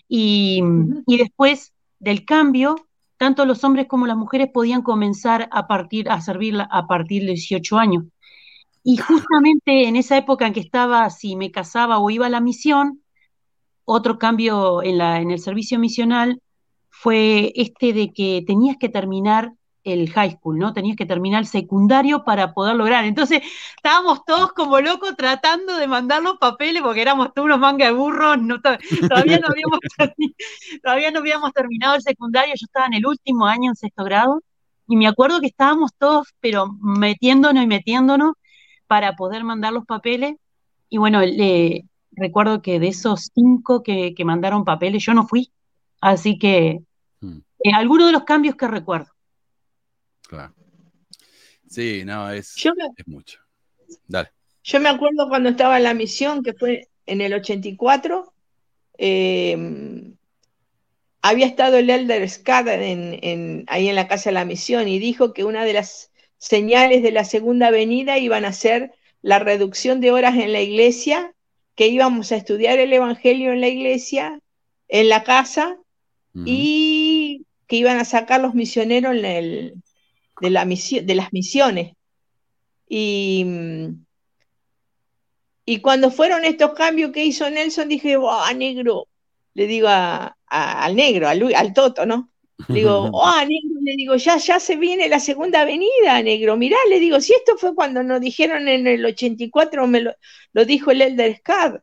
[0.07, 0.61] Y,
[1.07, 2.75] y después del cambio,
[3.17, 7.33] tanto los hombres como las mujeres podían comenzar a partir a servir a partir de
[7.33, 8.03] 18 años.
[8.83, 12.41] Y justamente en esa época en que estaba, si me casaba o iba a la
[12.41, 13.01] misión,
[13.83, 16.41] otro cambio en la, en el servicio misional
[16.89, 19.53] fue este de que tenías que terminar
[19.85, 20.73] el high school, ¿no?
[20.73, 23.05] Tenías que terminar el secundario para poder lograr.
[23.05, 23.41] Entonces,
[23.77, 27.93] estábamos todos como locos tratando de mandar los papeles porque éramos todos unos manga de
[27.93, 30.35] burros, no, to- todavía, no habíamos termi-
[30.83, 34.41] todavía no habíamos terminado el secundario, yo estaba en el último año en sexto grado
[34.87, 38.33] y me acuerdo que estábamos todos, pero metiéndonos y metiéndonos
[38.87, 40.35] para poder mandar los papeles.
[40.89, 45.51] Y bueno, le, recuerdo que de esos cinco que, que mandaron papeles, yo no fui.
[46.01, 46.81] Así que
[47.21, 49.11] Hmm, eh, algunos de los cambios que recuerdo.
[50.27, 50.53] Claro.
[51.67, 53.39] Sí, no, es, Yo me, es mucho.
[54.07, 54.29] Dale.
[54.63, 58.33] yo me acuerdo cuando estaba en la misión, que fue en el 84,
[58.97, 59.57] eh,
[61.21, 64.99] había estado el Elder Scott en, en- ahí en la Casa de la Misión y
[64.99, 70.01] dijo que una de las señales de la segunda venida iban a ser la reducción
[70.01, 71.33] de horas en la iglesia,
[71.75, 74.39] que íbamos a estudiar el Evangelio en la iglesia,
[74.87, 75.77] en la casa,
[76.45, 79.73] y que iban a sacar los misioneros en el-
[80.41, 81.93] de, la misión, de las misiones.
[82.87, 83.45] Y,
[85.65, 89.07] y cuando fueron estos cambios que hizo Nelson, dije, ¡ah, negro!
[89.53, 92.29] Le digo a- a- al negro, al, Toto, ¿no?
[92.67, 93.79] Le digo, ¡ah, negro!
[93.81, 96.57] Le digo, ya, ya se viene la segunda avenida, negro.
[96.57, 100.13] Mirá, le digo, si esto fue cuando nos dijeron en el 84, me lo,
[100.53, 101.81] lo dijo el Elder Scott.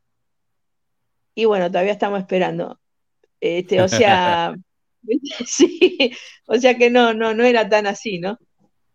[1.35, 2.79] Y bueno, todavía estamos esperando.
[3.41, 4.55] Este, o sea,
[5.47, 6.13] sí,
[6.47, 8.39] o sea que no, no, no era tan así, ¿no?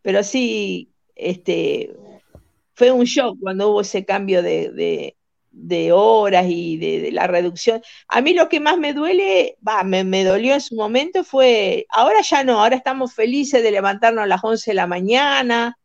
[0.01, 1.91] Pero sí, este,
[2.75, 5.17] fue un shock cuando hubo ese cambio de, de-
[5.51, 7.81] de horas y de, de la reducción.
[8.09, 11.87] A mí lo que más me duele, va, me, me dolió en su momento fue,
[11.89, 15.77] ahora ya no, ahora estamos felices de levantarnos a las 11 de la mañana,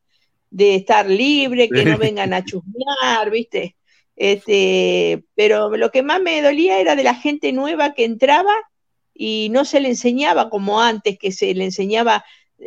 [0.50, 3.76] de estar libre, que no vengan a chusmear, ¿viste?
[4.16, 8.52] Este, pero lo que más me dolía era de la gente nueva que entraba
[9.14, 12.24] y no se le enseñaba como antes, que se le enseñaba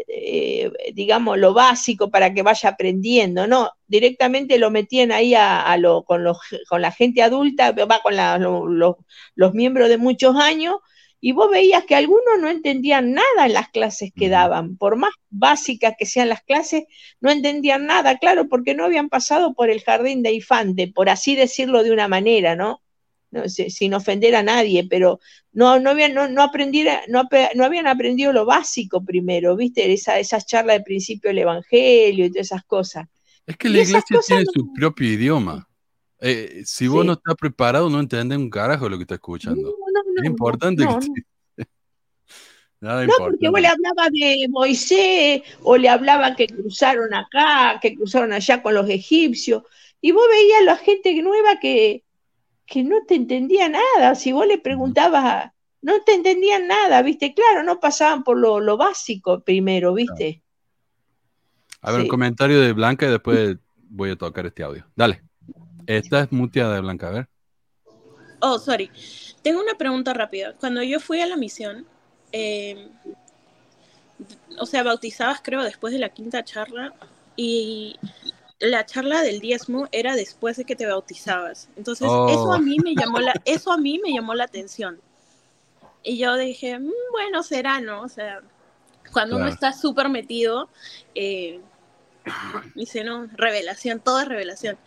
[0.07, 5.77] eh, digamos, lo básico para que vaya aprendiendo, no, directamente lo metían ahí a, a
[5.77, 6.37] lo, con, los,
[6.69, 8.97] con la gente adulta, va con la- lo- lo-
[9.35, 10.77] los miembros de muchos años,
[11.21, 15.11] y vos veías que algunos no entendían nada en las clases que daban, por más
[15.29, 16.83] básicas que sean las clases,
[17.19, 21.35] no entendían nada, claro, porque no habían pasado por el jardín de infante, por así
[21.35, 22.81] decirlo de una manera, ¿no?
[23.31, 25.19] No sin ofender a nadie, pero
[25.51, 27.23] no, no habían, no, no aprendiera- no,
[27.55, 29.91] no habían aprendido lo básico primero, ¿viste?
[29.91, 33.07] Esa, esas charlas de principio del Evangelio y todas esas cosas.
[33.45, 35.67] Es que Y la iglesia tiene no- su propio idioma.
[36.21, 37.07] Eh, si vos Sí.
[37.07, 39.61] no estás preparado, no entendés un carajo lo que estás escuchando.
[39.61, 39.69] No,
[40.15, 41.13] no, es importante no, que no.
[41.13, 41.25] te-
[42.79, 47.95] Nada No, porque vos le hablabas de Moisés o le hablaban que cruzaron acá, que
[47.95, 49.63] cruzaron allá con los egipcios,
[49.99, 52.03] y vos veías a la gente nueva que,
[52.65, 54.15] que no te entendía nada.
[54.15, 55.51] Si vos le preguntabas,
[55.81, 57.33] no te entendían nada, ¿viste?
[57.33, 60.41] Claro, no pasaban por lo, lo básico primero, ¿viste?
[61.81, 64.85] A ver, un comentario de Blanca y después voy a tocar este audio.
[64.95, 65.21] Dale.
[65.85, 67.29] Estás muteada de Blanca, a ver.
[68.39, 68.89] Oh, sorry.
[69.43, 70.53] Tengo una pregunta rápida.
[70.53, 71.85] Cuando yo fui a la misión,
[72.31, 72.89] eh,
[74.59, 76.93] o sea, bautizabas creo después de la quinta charla
[77.35, 77.95] y
[78.59, 81.69] la charla del diezmo era después de que te bautizabas.
[81.75, 82.27] Entonces, Oh.
[82.29, 84.99] eso a mí me llamó la, eso a mí me llamó la atención.
[86.03, 88.01] Y yo dije, "Mm, bueno, será, ¿no?
[88.03, 88.41] O sea,
[89.11, 90.69] cuando uno está súper metido,
[91.15, 91.59] eh,
[92.75, 94.77] dice, no, revelación, todo es revelación.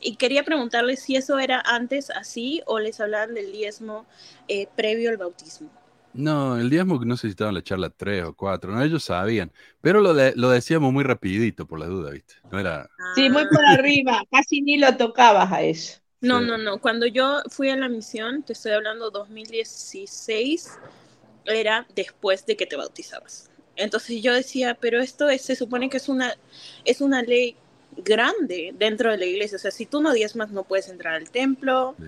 [0.00, 4.04] Y quería preguntarles si eso era antes así o les hablaban del diezmo
[4.48, 5.70] eh, previo al bautismo.
[6.14, 9.50] No, el diezmo que no necesitaban la charla 3 o 4, no, ellos sabían.
[9.80, 12.34] Pero lo, de- lo decíamos muy rapidito por la duda, ¿viste?
[12.50, 12.88] No era...
[13.14, 16.00] Sí, muy por arriba, casi ni lo tocabas a eso.
[16.20, 16.46] No, Sí.
[16.46, 16.78] no, no.
[16.80, 20.78] Cuando yo fui a la misión, te estoy hablando 2016,
[21.46, 23.50] era después de que te bautizabas.
[23.76, 26.34] Entonces yo decía, pero esto es- se supone que es una,
[26.84, 27.56] es una ley
[27.96, 29.56] grande dentro de la iglesia.
[29.56, 31.96] O sea, si tú no diezmas, no puedes entrar al templo.
[31.98, 32.04] Sí.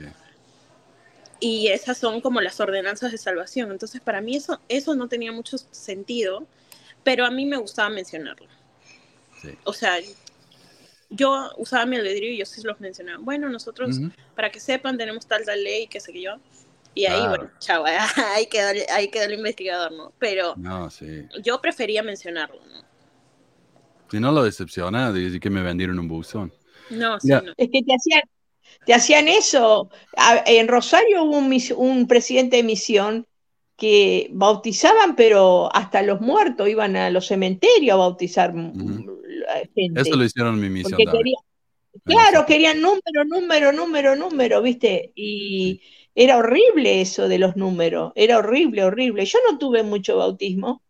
[1.45, 3.71] Y esas son como las ordenanzas de salvación.
[3.71, 6.47] Entonces, para mí eso, eso no tenía mucho sentido,
[7.03, 8.49] pero a mí me gustaba mencionarlo.
[9.43, 9.51] Sí.
[9.65, 9.99] O sea,
[11.11, 13.19] yo usaba mi albedrío y yo sí los mencionaba.
[13.23, 14.01] Bueno, nosotros,
[14.35, 16.37] para que sepan, tenemos tal, tal ley, qué sé que yo.
[16.95, 17.29] Y ahí, Claro.
[17.29, 17.85] bueno, chao,
[18.35, 20.13] ahí quedó, el- ahí quedó el investigador, ¿no?
[20.19, 21.27] Pero No, sí.
[21.43, 22.85] yo prefería mencionarlo, ¿no?
[24.11, 26.53] Si no lo decepciona, dice que me vendieron un buzón.
[26.91, 27.53] No, sí, no.
[27.57, 28.23] Es que te hacían,
[28.87, 29.89] te hacían eso.
[30.47, 33.27] En Rosario hubo un, presidente de misión
[33.77, 40.01] que bautizaban, pero hasta los muertos iban a los cementerios a bautizar mm, la gente.
[40.01, 41.01] Eso lo hicieron en mi misión
[42.05, 45.13] claro, querían número, número, número, número, ¿viste?
[45.15, 45.81] Y
[46.15, 49.25] era horrible eso de los números, era horrible, horrible.
[49.25, 50.83] Yo no tuve mucho bautismo.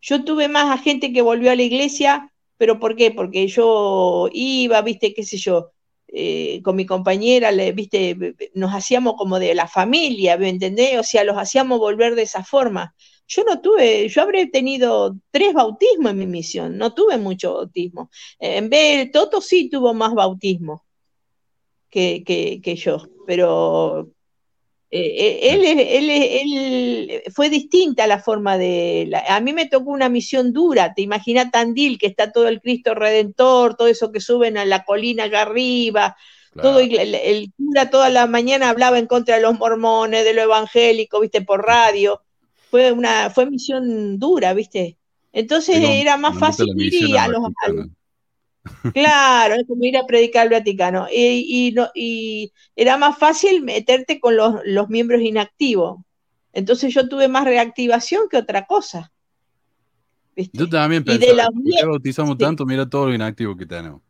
[0.00, 3.12] Yo tuve más a gente que volvió a la iglesia, pero ¿por qué?
[3.12, 5.14] Porque yo iba, ¿viste?
[5.14, 5.72] ¿Qué sé yo?
[6.14, 8.34] Eh, con mi compañera, le, ¿viste?
[8.54, 10.98] Nos hacíamos como de la familia, ¿me entendés?
[10.98, 12.94] O sea, los hacíamos volver de esa forma.
[13.26, 18.10] Yo no tuve, yo habré tenido tres bautismos en mi misión, no tuve mucho bautismo.
[18.38, 20.84] En vez, Toto sí tuvo más bautismo
[21.88, 24.10] que, que, que yo, pero
[24.94, 29.06] eh, él, él, él, fue distinta la forma de...
[29.08, 32.60] La, a mí me tocó una misión dura, te imaginas Tandil, que está todo el
[32.60, 36.16] Cristo Redentor, todo eso que suben a la colina allá arriba,
[36.52, 36.68] Claro.
[36.68, 40.34] todo el, el, el, cura toda la mañana hablaba en contra de los mormones, de
[40.34, 42.20] lo evangélico, viste, por radio.
[42.70, 44.98] Fue una, fue misión dura, viste.
[45.32, 47.40] Entonces era más fácil ir a los.
[48.92, 51.06] Claro, es como ir a predicar al Vaticano.
[51.10, 56.00] Y, y, no, y era más fácil meterte con los, los, miembros inactivos.
[56.52, 59.12] Entonces yo tuve más reactivación que otra cosa.
[60.36, 60.56] ¿viste?
[60.56, 62.38] Yo también pensaba, de la ¿por qué bautizamos sí.
[62.38, 62.66] tanto?
[62.66, 64.00] Mira todo lo inactivo que tenemos.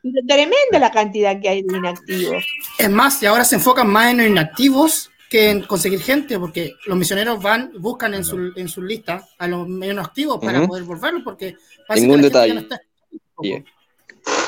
[0.00, 2.44] Tremenda la cantidad que hay de inactivos.
[2.78, 6.74] Es más, y ahora se enfocan más en los inactivos que en conseguir gente, porque
[6.86, 10.64] los misioneros van, buscan en, su, en sus listas a los menos activos para uh
[10.64, 10.68] -huh.
[10.68, 11.56] poder volverlos, porque
[11.94, 12.54] Ningún detalle.
[12.54, 12.80] No está...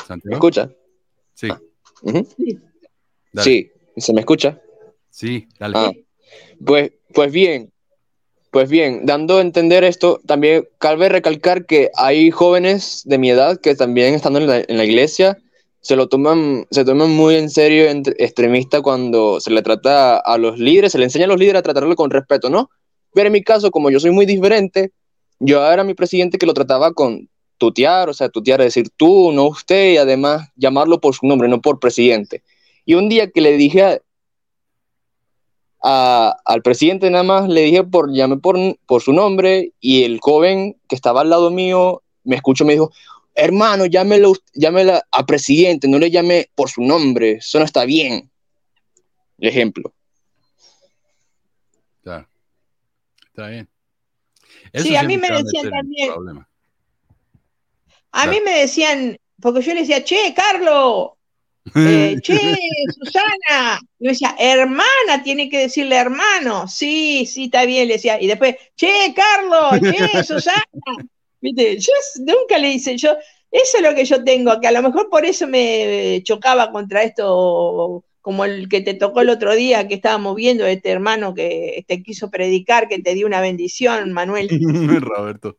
[0.07, 0.17] yeah.
[0.23, 0.69] ¿Me escucha?
[1.33, 1.49] Sí.
[2.01, 2.27] Uh -huh.
[2.37, 2.59] sí.
[3.43, 3.71] sí.
[3.97, 4.59] ¿se me escucha?
[5.09, 5.73] Sí, dale.
[5.77, 5.91] Ah.
[6.65, 7.71] Pues, pues bien,
[8.51, 13.59] pues bien, dando a entender esto, también cabe recalcar que hay jóvenes de mi edad
[13.59, 15.37] que también estando en la, en la iglesia
[15.81, 17.85] se lo toman, se toman muy en serio
[18.17, 21.63] extremista cuando se le trata a los líderes, se le enseña a los líderes a
[21.63, 22.69] tratarlo con respeto, ¿no?
[23.13, 24.91] Pero en mi caso, como yo soy muy diferente,
[25.39, 27.27] yo era mi presidente que lo trataba con
[27.61, 31.61] tutear, o sea, tutear, decir tú, no usted, y además llamarlo por su nombre, no
[31.61, 32.41] por presidente.
[32.85, 33.99] Y un día que le dije, a,
[35.83, 38.57] a- al presidente nada más le dije por, llamé por,
[38.87, 42.91] por su nombre y el joven que estaba al lado mío me escuchó, me dijo,
[43.35, 48.27] hermano, llámelo, llámela a presidente, no le llame por su nombre, eso no está bien.
[49.37, 49.93] El ejemplo.
[52.01, 52.27] Claro.
[53.27, 53.69] Está bien.
[54.73, 56.11] Sí, a mí me decían también.
[58.11, 58.45] A mí Claro.
[58.45, 61.11] me decían, porque yo le decía, che, Carlos,
[61.75, 62.37] eh, che,
[62.99, 63.79] Susana.
[63.99, 66.67] Y me decía, hermana, tiene que decirle hermano.
[66.67, 68.21] Sí, sí, está bien, le decía.
[68.21, 70.63] Y después, che, Carlos, che, Susana.
[71.39, 73.15] Viste, yo nunca le hice, yo,
[73.49, 77.01] eso es lo que yo tengo, que a lo mejor por eso me chocaba contra
[77.03, 81.83] esto, como el que te tocó el otro día, que estábamos viendo, este hermano que
[81.87, 84.49] te quiso predicar, que te dio una bendición, Manuel.
[85.01, 85.57] Roberto.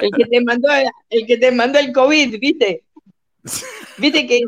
[0.00, 0.68] El que te mandó,
[1.10, 2.84] el que te mandó el COVID, ¿viste?
[3.98, 4.40] ¿Viste que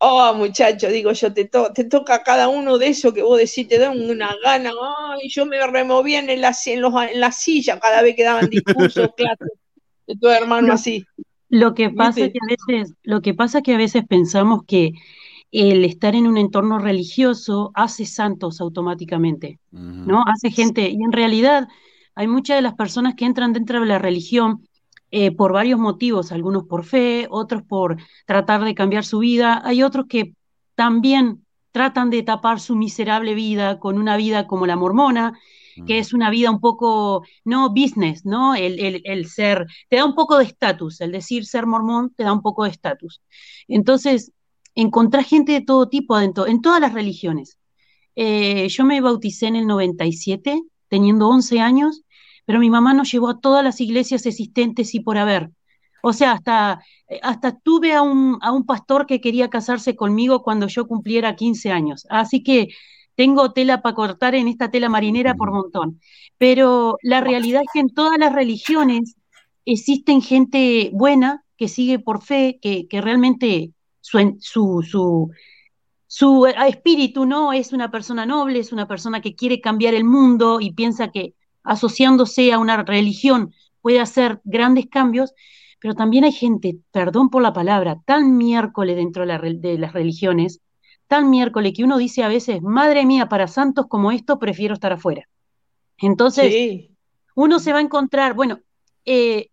[0.00, 3.36] Oh, muchacho, digo yo, te, to- te toca a cada uno de esos que vos
[3.36, 4.70] decís, te dan una gana,
[5.10, 8.48] ay, yo me removía en la, en los- en la silla cada vez que daban
[8.48, 9.48] discursos, clases,
[10.06, 11.04] de tu hermano así.
[11.48, 12.32] Lo que pasa es ¿Viste?
[12.32, 14.92] que a veces, lo que pasa es que a veces pensamos que
[15.50, 20.22] el estar en un entorno religioso hace santos automáticamente, ¿no?
[20.26, 21.66] Hace gente, y en realidad
[22.18, 24.66] hay muchas de las personas que entran dentro de la religión
[25.10, 27.96] eh, por varios motivos, algunos por fe, otros por
[28.26, 30.34] tratar de cambiar su vida, hay otros que
[30.74, 35.38] también tratan de tapar su miserable vida con una vida como la mormona,
[35.84, 38.54] que es una vida un poco, no business, ¿no?
[38.54, 42.24] El, el- el ser, te da un poco de estatus, el decir ser mormón te
[42.24, 43.22] da un poco de estatus.
[43.68, 44.32] Entonces,
[44.74, 47.58] encontrás gente de todo tipo adentro, en todas las religiones.
[48.16, 52.02] Eh, yo me bauticé en el 97, teniendo 11 años,
[52.48, 55.50] pero mi mamá nos llevó a todas las iglesias existentes y por haber.
[56.02, 56.82] O sea, hasta,
[57.20, 61.70] hasta tuve a un, a un pastor que quería casarse conmigo cuando yo cumpliera 15
[61.70, 62.06] años.
[62.08, 62.68] Así que
[63.16, 66.00] tengo tela para cortar en esta tela marinera por montón.
[66.38, 69.16] Pero la realidad es que en todas las religiones
[69.66, 75.30] existen gente buena que sigue por fe, que, que realmente su, su, su,
[76.06, 80.60] su espíritu no es una persona noble, es una persona que quiere cambiar el mundo
[80.62, 85.32] y piensa que asociándose a una religión puede hacer grandes cambios,
[85.80, 89.78] pero también hay gente, perdón por la palabra, tan miércoles dentro de, la re- de
[89.78, 90.60] las religiones,
[91.06, 94.92] tan miércoles que uno dice a veces, madre mía, para santos como esto prefiero estar
[94.92, 95.24] afuera.
[95.98, 96.96] Entonces, Sí,
[97.36, 98.60] uno se va a encontrar, bueno,
[99.04, 99.50] eh,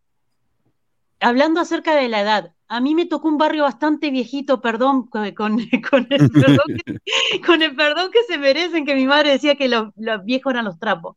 [1.19, 5.31] hablando acerca de la edad, a mí me tocó un barrio bastante viejito, perdón, con,
[5.33, 5.57] con-
[5.89, 9.67] con el, perdón que, con el perdón que se merecen, que mi madre decía que
[9.69, 11.15] los, los viejos eran los trapos.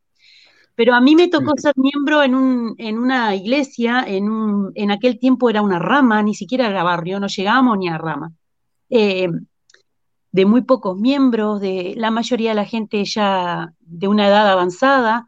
[0.79, 4.93] Pero a mí me tocó ser miembro en, un, en una iglesia, en, un, en
[4.93, 8.33] aquel tiempo era una rama, ni siquiera era barrio, no llegábamos ni a rama.
[8.89, 9.29] Eh,
[10.31, 15.27] de muy pocos miembros, de la mayoría de la gente ya de una edad avanzada,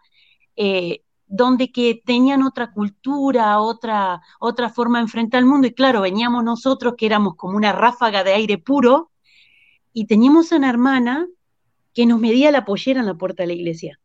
[0.54, 5.66] eh, donde que tenían otra cultura, otra, otra forma de enfrentar el mundo.
[5.66, 9.10] Y claro, veníamos nosotros que éramos como una ráfaga de aire puro,
[9.92, 11.26] y teníamos a una hermana
[11.92, 13.99] que nos medía la pollera en la puerta de la iglesia.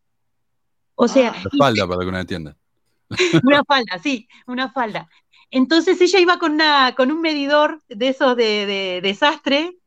[0.95, 2.55] O sea, La falda para que uno entienda.
[3.43, 5.09] una falda, sí, una falda.
[5.51, 9.77] Entonces ella iba con, una, con un medidor de esos de, de desastre,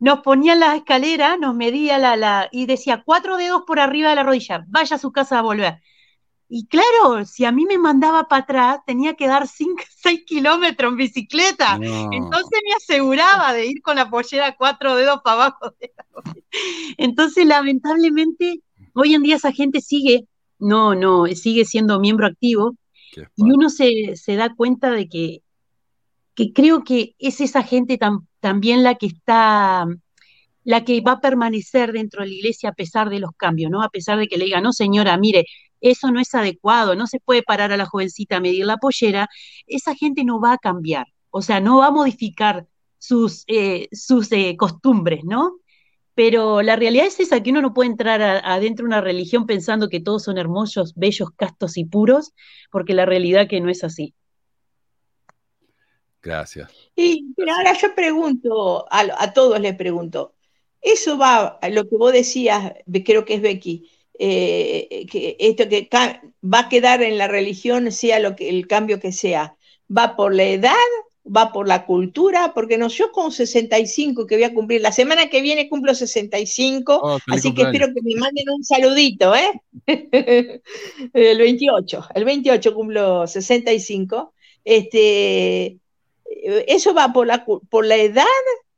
[0.00, 4.10] nos ponía en la escalera, nos medía la, la, y decía cuatro dedos por arriba
[4.10, 5.80] de la rodilla, vaya a su casa a volver.
[6.48, 10.92] Y claro, si a mí me mandaba para atrás, tenía que dar 5, 6 kilómetros
[10.92, 11.78] en bicicleta.
[11.78, 12.12] No.
[12.12, 15.74] Entonces me aseguraba de ir con la pollera cuatro dedos para abajo.
[15.80, 16.04] de la.
[16.98, 18.60] Entonces, lamentablemente,
[18.94, 20.26] hoy en día esa gente sigue,
[20.58, 22.76] no, no, sigue siendo miembro activo,
[23.36, 25.42] y uno se, se da cuenta de que,
[26.34, 29.86] que creo que es esa gente tam- también la que está,
[30.64, 33.82] la que va a permanecer dentro de la iglesia a pesar de los cambios, ¿no?
[33.82, 35.44] A pesar de que le diga, no señora, mire,
[35.80, 39.28] eso no es adecuado, no se puede parar a la jovencita a medir la pollera,
[39.66, 42.66] esa gente no va a cambiar, o sea, no va a modificar
[42.98, 45.58] sus, eh, sus eh, costumbres, ¿no?
[46.16, 49.88] Pero la realidad es esa, que uno no puede entrar adentro de una religión pensando
[49.88, 52.32] que todos son hermosos, bellos, castos y puros,
[52.72, 54.14] porque la realidad que no es así.
[56.20, 56.68] Gracias.
[56.96, 60.34] Y pero ahora yo pregunto, a, a todos les pregunto,
[60.80, 62.72] eso va a lo que vos decías,
[63.04, 65.88] creo que es Becky, eh, que esto que
[66.42, 69.56] va a quedar en la religión, sea lo que el cambio que sea,
[69.94, 70.74] va por la edad,
[71.34, 75.28] va por la cultura, porque no, yo con 65 que voy a cumplir, la semana
[75.28, 79.50] que viene cumplo 65, Oh, feliz así que espero que me manden un saludito, ¿eh?
[81.12, 84.32] el 28, el 28 cumplo 65,
[84.64, 85.78] este,
[86.66, 88.24] eso va por la, por la edad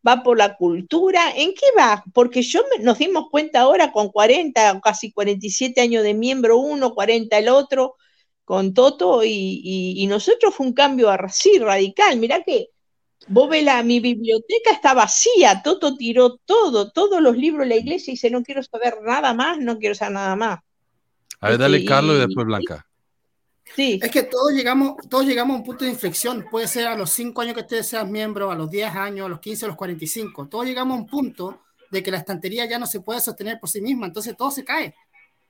[0.06, 2.04] va por la cultura, ¿en qué va?
[2.14, 6.56] Porque yo me- nos dimos cuenta ahora con 40, o casi 47 años de miembro
[6.58, 7.96] uno, 40 el otro,
[8.48, 9.28] con Toto, y,
[9.62, 12.16] y- y nosotros fue un cambio así radical.
[12.16, 12.70] Mirá que
[13.26, 17.76] vos ves la, mi biblioteca está vacía, Toto tiró todo, todos los libros de la
[17.76, 20.60] iglesia y dice, no quiero saber nada más, no quiero saber nada más.
[21.40, 22.86] A ver, dale Carlos y después Blanca.
[23.76, 24.00] Sí.
[24.02, 26.46] Es que todos llegamos, todos llegamos a un punto de inflexión.
[26.50, 29.28] Puede ser a los 5 años que ustedes sean miembros, a los 10 años, a
[29.28, 30.48] los 15, a los 45.
[30.48, 31.60] Todos llegamos a un punto
[31.90, 34.64] de que la estantería ya no se puede sostener por sí misma, entonces todo se
[34.64, 34.94] cae.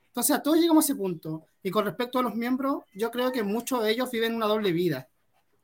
[0.09, 1.45] Entonces a todos llegamos a ese punto.
[1.63, 4.71] Y con respecto a los miembros, yo creo que muchos de ellos viven una doble
[4.71, 5.07] vida.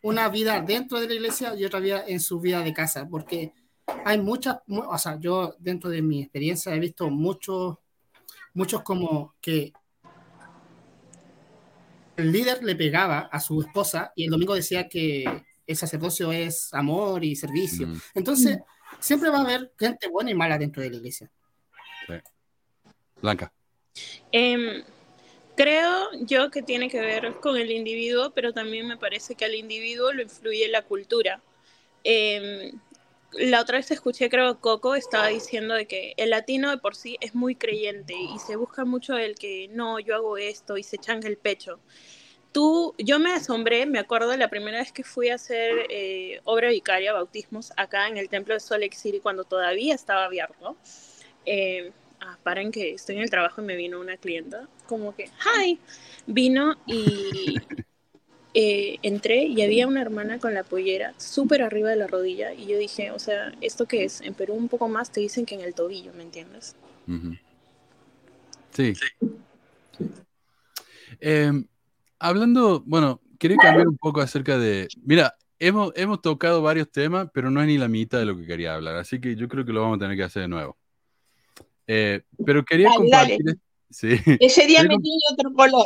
[0.01, 3.53] Una vida dentro de la iglesia y otra vida en su vida de casa, porque
[4.03, 7.77] hay muchas, mu- o sea, yo dentro de mi experiencia he visto muchos,
[8.53, 9.73] muchos como que
[12.17, 16.73] el líder le pegaba a su esposa y el domingo decía que el sacerdocio es
[16.73, 17.87] amor y servicio.
[17.87, 18.59] Mm, Entonces,
[18.99, 21.29] siempre va a haber gente buena y mala dentro de la iglesia.
[22.07, 22.13] sí.
[23.21, 23.51] Blanca.
[24.31, 24.83] Em,
[25.55, 29.55] creo yo que tiene que ver con el individuo, pero también me parece que al
[29.55, 31.41] individuo lo influye la cultura.
[32.03, 32.71] Em,
[33.33, 37.17] la otra vez escuché, creo, Coco estaba diciendo de que el latino de por sí
[37.19, 40.97] es muy creyente y se busca mucho el que no, yo hago esto y se
[40.97, 41.79] changa el pecho.
[42.53, 46.39] Tú, yo me asombré, me acuerdo de la primera vez que fui a hacer eh,
[46.45, 50.77] obra vicaria, bautismos, acá en el templo de Lake City cuando todavía estaba abierto.
[51.45, 51.91] Eh,
[52.25, 55.79] ah, paren que estoy en el trabajo y me vino una clienta, como que, hi,
[56.25, 57.55] vino y
[58.53, 62.67] eh, entré y había una hermana con la pollera súper arriba de la rodilla y
[62.67, 64.21] yo dije, o sea, ¿esto qué es?
[64.21, 66.75] En Perú un poco más te dicen que en el tobillo, ¿me entiendes?
[68.71, 68.93] Sí.
[71.19, 71.65] Em,
[72.19, 74.87] hablando, bueno, quería cambiar un poco acerca de.
[75.03, 78.45] Mira, hemos, hemos tocado varios temas, pero no es ni la mitad de lo que
[78.45, 80.77] quería hablar, así que yo creo que lo vamos a tener que hacer de nuevo.
[81.87, 83.45] Eh, pero quería Dale, compartir.
[83.45, 83.59] dale.
[83.89, 84.09] Sí,
[84.39, 85.85] Ese día me tiene otro color.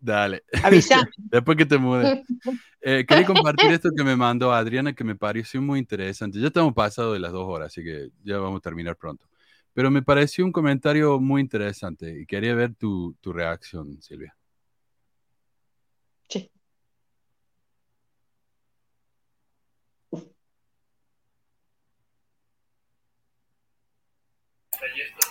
[0.00, 0.44] Dale.
[0.62, 1.10] Avísame.
[1.16, 2.20] Después que te mudes.
[2.82, 6.40] Eh, quería compartir esto que me mandó Adriana, que me pareció muy interesante.
[6.40, 9.28] Ya estamos pasados de las dos horas, así que ya vamos a terminar pronto.
[9.74, 14.34] Pero me pareció un comentario muy interesante y quería ver tu, tu reacción, Silvia.
[16.30, 16.50] Sí.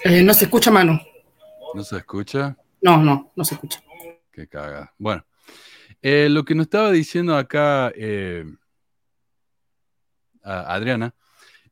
[0.04, 1.00] Eh, no se escucha, mano.
[1.74, 2.58] ¿No se escucha?
[2.82, 3.82] No, no, no se escucha.
[4.32, 4.94] Qué caga.
[4.98, 5.26] Bueno,
[6.02, 8.46] eh, lo que nos estaba diciendo acá eh,
[10.44, 11.14] a- Adriana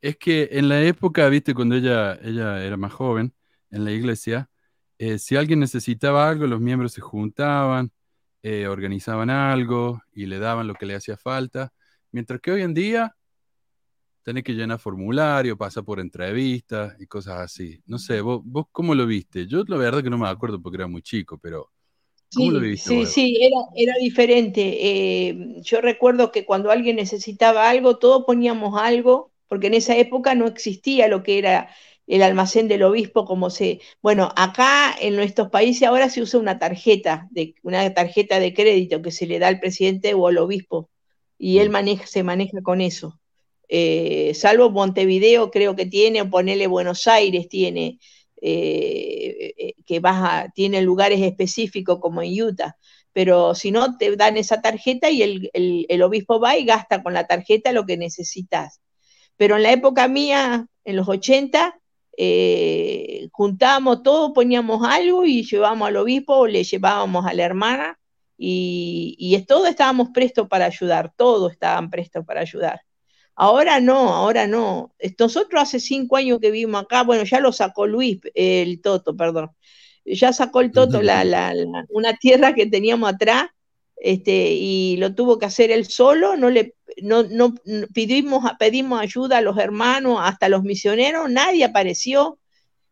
[0.02, 3.34] es que en la época, viste, cuando ella, ella era más joven
[3.72, 4.50] en la iglesia,
[5.20, 7.92] si alguien necesitaba algo, los miembros se juntaban,
[8.70, 11.74] organizaban algo y le daban lo que le hacía falta,
[12.12, 13.16] mientras que hoy en día
[14.28, 17.82] tenés que llenar formulario, pasa por entrevistas y cosas así.
[17.86, 19.48] No sé, vos, vos cómo lo viste?
[19.48, 21.72] Yo la verdad que no me acuerdo porque era muy chico, pero
[22.34, 23.08] ¿cómo lo Sí, viste sí, vos?
[23.08, 25.30] sí, era, era diferente.
[25.30, 30.36] Eh, yo recuerdo que cuando alguien necesitaba algo, todos poníamos algo, porque en esa época
[30.36, 31.70] no existía lo que era
[32.06, 36.60] el almacén del obispo, como se, bueno, acá en nuestros países ahora se usa una
[36.60, 40.90] tarjeta, de, una tarjeta de crédito que se le da al presidente o al obispo,
[41.38, 43.20] y él maneja, se maneja con eso.
[43.70, 48.00] Eh, salvo Montevideo creo que tiene, ponele Buenos Aires tiene,
[48.42, 52.78] eh, eh, que vas a, tiene lugares específicos como en Utah,
[53.12, 57.26] pero si no, te dan esa tarjeta y el, obispo va y gasta con la
[57.26, 58.80] tarjeta lo que necesitas.
[59.38, 61.80] Pero en la época mía, en los 80,
[62.16, 68.00] eh, juntábamos todo, poníamos algo y llevábamos al obispo o le llevábamos a la hermana
[68.38, 72.82] y, y todos estábamos prestos para ayudar, todos estaban prestos para ayudar.
[73.40, 74.96] Ahora no, ahora no.
[75.20, 79.16] Nosotros hace cinco años que vivimos acá, bueno, ya lo sacó Luis, eh, el Toto,
[79.16, 79.52] perdón.
[80.04, 81.54] Ya sacó el Toto la,
[81.90, 83.46] una tierra que teníamos atrás,
[83.96, 87.54] este, y lo tuvo que hacer él solo, no le no, no
[87.94, 92.40] pedimos, pedimos ayuda a los hermanos, hasta los misioneros, nadie apareció.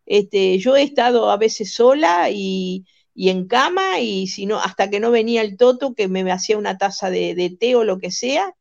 [0.05, 2.85] Este, yo he estado a veces sola y,
[3.15, 6.59] y en cama, y si no, hasta que no venía el Toto, que me hacía
[6.59, 8.53] una taza de té o lo que sea,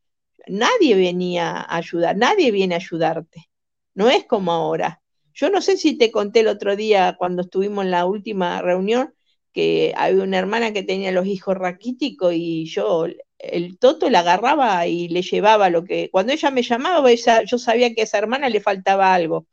[0.48, 3.48] nadie venía a ayudar, nadie viene a ayudarte.
[3.94, 5.02] No es como ahora.
[5.34, 9.14] Yo no sé si te conté el otro día cuando estuvimos en la última reunión
[9.52, 13.06] que había una hermana que tenía los hijos raquíticos y yo
[13.38, 17.58] el toto la agarraba y le llevaba lo que cuando ella me llamaba esa- yo
[17.58, 19.46] sabía que a esa hermana le faltaba algo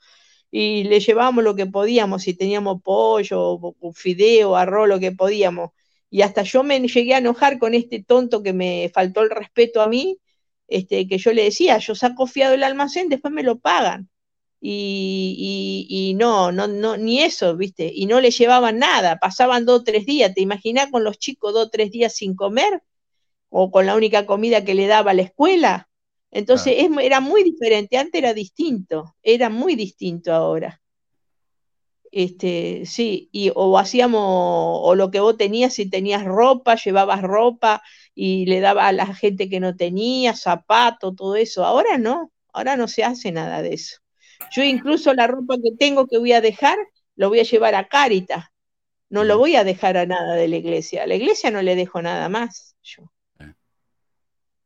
[0.52, 3.60] y le llevábamos lo que podíamos, si teníamos pollo,
[3.94, 5.72] fideo, arroz, lo que podíamos.
[6.10, 9.82] Y hasta yo me llegué a enojar con este tonto que me faltó el respeto
[9.82, 10.18] a mí,
[10.72, 14.10] este, que yo le decía, yo saco fiado el almacén, después me lo pagan.
[14.62, 17.92] y, y- y no, no, no, ni eso, ¿viste?
[17.94, 20.34] Y no le llevaban nada, pasaban dos o tres días.
[20.36, 22.84] ¿Te imaginas con los chicos dos o tres días sin comer?
[23.50, 25.90] ¿O con la única comida que le daba la escuela?
[26.32, 30.82] Entonces es- era muy diferente, antes era distinto, era muy distinto ahora.
[32.12, 37.82] Este, sí, y o hacíamos, o lo que vos tenías, si tenías ropa, llevabas ropa
[38.24, 41.66] y le daba a la gente que no tenía, zapato, todo eso.
[41.66, 43.98] Ahora no, ahora no se hace nada de eso.
[44.52, 46.78] Yo incluso la ropa que tengo que voy a dejar,
[47.16, 48.46] lo voy a llevar a Cáritas.
[49.10, 51.02] No lo voy a dejar a nada de la iglesia.
[51.02, 53.12] A la iglesia no le dejo nada más, yo.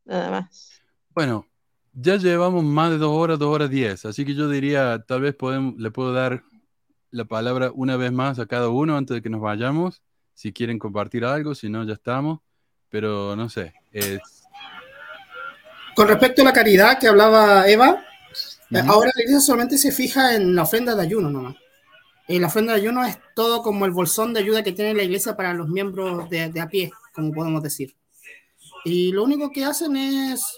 [0.04, 0.82] Nada más.
[1.12, 1.48] Bueno,
[1.94, 5.34] ya llevamos más de dos horas, dos horas diez, así que yo diría, tal vez
[5.34, 6.44] podemos, le puedo dar
[7.10, 10.04] la palabra una vez más a cada uno antes de que nos vayamos,
[10.34, 12.42] si quieren compartir algo, si no, ya estamos,
[12.96, 14.22] pero no sé, es...
[15.98, 18.06] Con respecto a la caridad que hablaba Eva,
[18.72, 21.58] eh, ahora la iglesia solamente se fija en la ofrenda de ayuno nomás.
[22.26, 25.04] Y la ofrenda de ayuno es todo como el bolsón de ayuda que tiene la
[25.04, 27.94] iglesia para los miembros de, de a pie, como podemos decir.
[28.86, 30.56] Y lo único que hacen es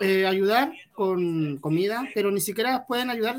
[0.00, 3.36] eh, ayudar con comida, pero ni siquiera pueden ayudar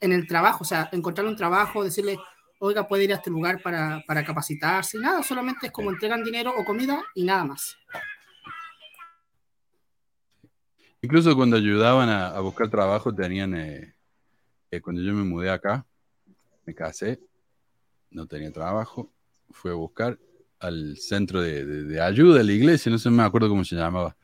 [0.00, 2.16] en el trabajo, o sea, encontrar un trabajo, decirle,
[2.58, 6.52] oiga, puede ir a este lugar para, para capacitarse, nada, solamente es como entregan dinero
[6.56, 7.76] o comida y nada más.
[11.02, 13.94] Incluso cuando ayudaban a, a buscar trabajo, tenían, eh,
[14.70, 15.86] eh, cuando yo me mudé acá,
[16.64, 17.20] me casé,
[18.10, 19.12] no tenía trabajo,
[19.50, 20.18] fui a buscar
[20.58, 23.76] al centro de, de- de ayuda de la iglesia, no sé, me acuerdo cómo se
[23.76, 24.16] llamaba,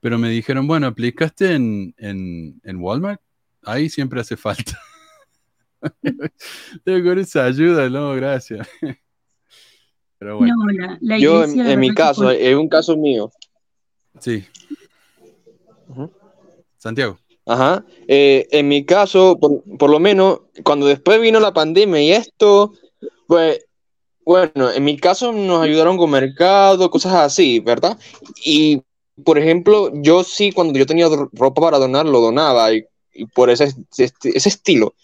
[0.00, 3.20] pero me dijeron, bueno, ¿aplicaste en, en, en Walmart?
[3.64, 4.78] Ahí siempre hace falta.
[6.84, 8.68] Digo, con esa ayuda, no, gracias.
[10.18, 13.30] Pero bueno, No, la, la Yo, en, mi caso, por- es un caso mío.
[14.18, 14.44] sí.
[16.78, 17.18] Santiago.
[17.46, 17.84] Ajá.
[18.06, 22.72] Eh, en mi caso, por, por lo menos, cuando después vino la pandemia y esto,
[23.26, 23.66] pues,
[24.24, 27.98] bueno, en mi caso nos ayudaron con mercado, cosas así, ¿verdad?
[28.44, 28.82] Y,
[29.24, 33.26] por ejemplo, yo sí, cuando yo tenía ro- ropa para donar, lo donaba y, y
[33.26, 34.94] por ese, ese, ese estilo.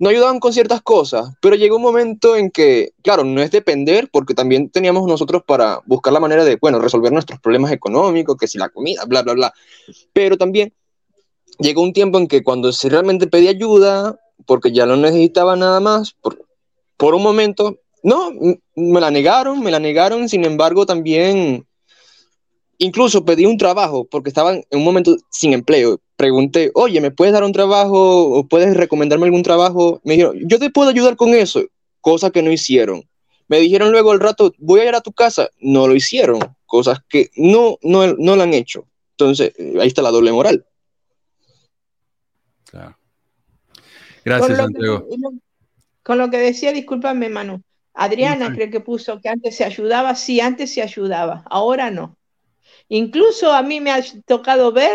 [0.00, 4.08] Nos ayudaban con ciertas cosas, pero llegó un momento en que, claro, no es depender,
[4.10, 8.48] porque también teníamos nosotros para buscar la manera de, bueno, resolver nuestros problemas económicos, que
[8.48, 9.54] si la comida, bla, bla, bla.
[10.14, 10.72] Pero también
[11.58, 15.80] llegó un tiempo en que cuando se realmente pedí ayuda, porque ya no necesitaba nada
[15.80, 16.46] más, por,
[16.96, 18.32] por un momento, no,
[18.74, 21.66] me la negaron, me la negaron, sin embargo también,
[22.80, 26.00] incluso pedí un trabajo, porque estaba en un momento sin empleo.
[26.16, 30.00] Pregunté, oye, ¿me puedes dar un trabajo o puedes recomendarme algún trabajo?
[30.02, 31.62] Me dijeron, yo te puedo ayudar con eso,
[32.00, 33.04] cosa que no hicieron.
[33.48, 35.48] Me dijeron luego al rato, voy a ir a tu casa.
[35.60, 38.86] No lo hicieron, cosas que no, no, no lo han hecho.
[39.12, 40.64] Entonces, ahí está la doble moral.
[42.64, 42.96] Claro.
[44.24, 45.08] Gracias, Con Santiago.
[45.08, 45.16] que,
[46.02, 47.62] con lo que decía, discúlpame, Manu.
[47.92, 52.16] Adriana No, creo que puso que antes se ayudaba, sí, antes se ayudaba, ahora no.
[52.90, 54.92] Incluso a mí me ha tocado ver,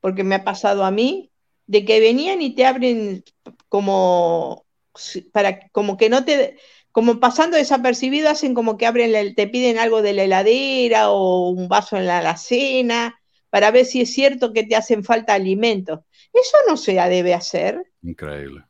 [0.00, 1.30] porque me ha pasado a mí,
[1.66, 3.22] de que venían y te abren
[3.68, 4.64] como
[5.32, 6.56] para como que no te
[6.90, 11.68] como pasando desapercibido hacen como que abren te piden algo de la heladera o un
[11.68, 16.00] vaso en la alacena para ver si es cierto que te hacen falta alimentos.
[16.32, 18.64] Eso no se debe hacer, Increíble.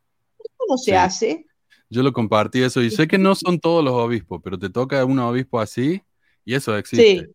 [0.57, 0.97] ¿cómo se Sí.
[0.97, 1.47] hace?
[1.91, 5.05] Yo lo compartí eso y sé que no son todos los obispos, pero te toca
[5.05, 6.03] un obispo así
[6.45, 7.21] y eso existe.
[7.21, 7.35] Sí.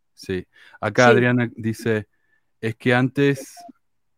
[0.80, 1.12] Acá Sí.
[1.12, 2.08] Adriana dice,
[2.62, 3.56] es que antes,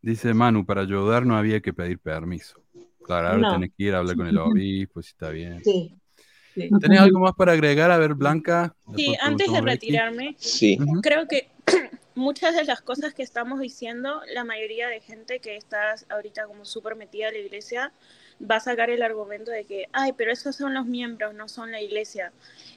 [0.01, 2.61] dice Manu, para ayudar no había que pedir permiso.
[3.03, 3.53] Claro, ahora No.
[3.53, 5.63] tenés que ir a hablar con el obispo, si está bien.
[5.63, 5.95] Sí.
[6.53, 6.69] sí.
[6.79, 7.91] ¿Tenés algo más para agregar?
[7.91, 8.75] A ver, Blanca.
[8.95, 10.77] Sí, antes de retirarme, Sí.
[11.01, 11.49] Creo que
[12.15, 16.65] muchas de las cosas que estamos diciendo, la mayoría de gente que está ahorita como
[16.65, 17.91] súper metida a la iglesia
[18.39, 21.71] va a sacar el argumento de que, ay, pero esos son los miembros, no son
[21.71, 22.31] la iglesia.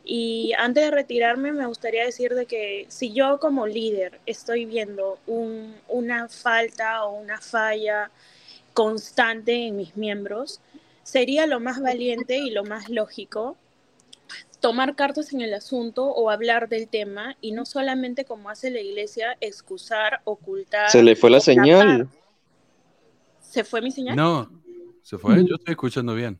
[0.04, 5.18] Y antes de retirarme, me gustaría decir de que si yo como líder estoy viendo
[5.26, 8.10] un- una falta o una falla
[8.72, 10.60] constante en mis miembros,
[11.02, 13.56] sería lo más valiente y lo más lógico
[14.60, 18.80] tomar cartas en el asunto o hablar del tema y no solamente como hace la
[18.80, 20.90] iglesia, excusar, ocultar.
[20.90, 21.44] Se le fue la tapar.
[21.44, 22.08] señal.
[23.40, 24.16] ¿Se fue mi señal?
[24.16, 24.50] No,
[25.08, 25.36] se fue.
[25.36, 26.38] Yo estoy escuchando bien.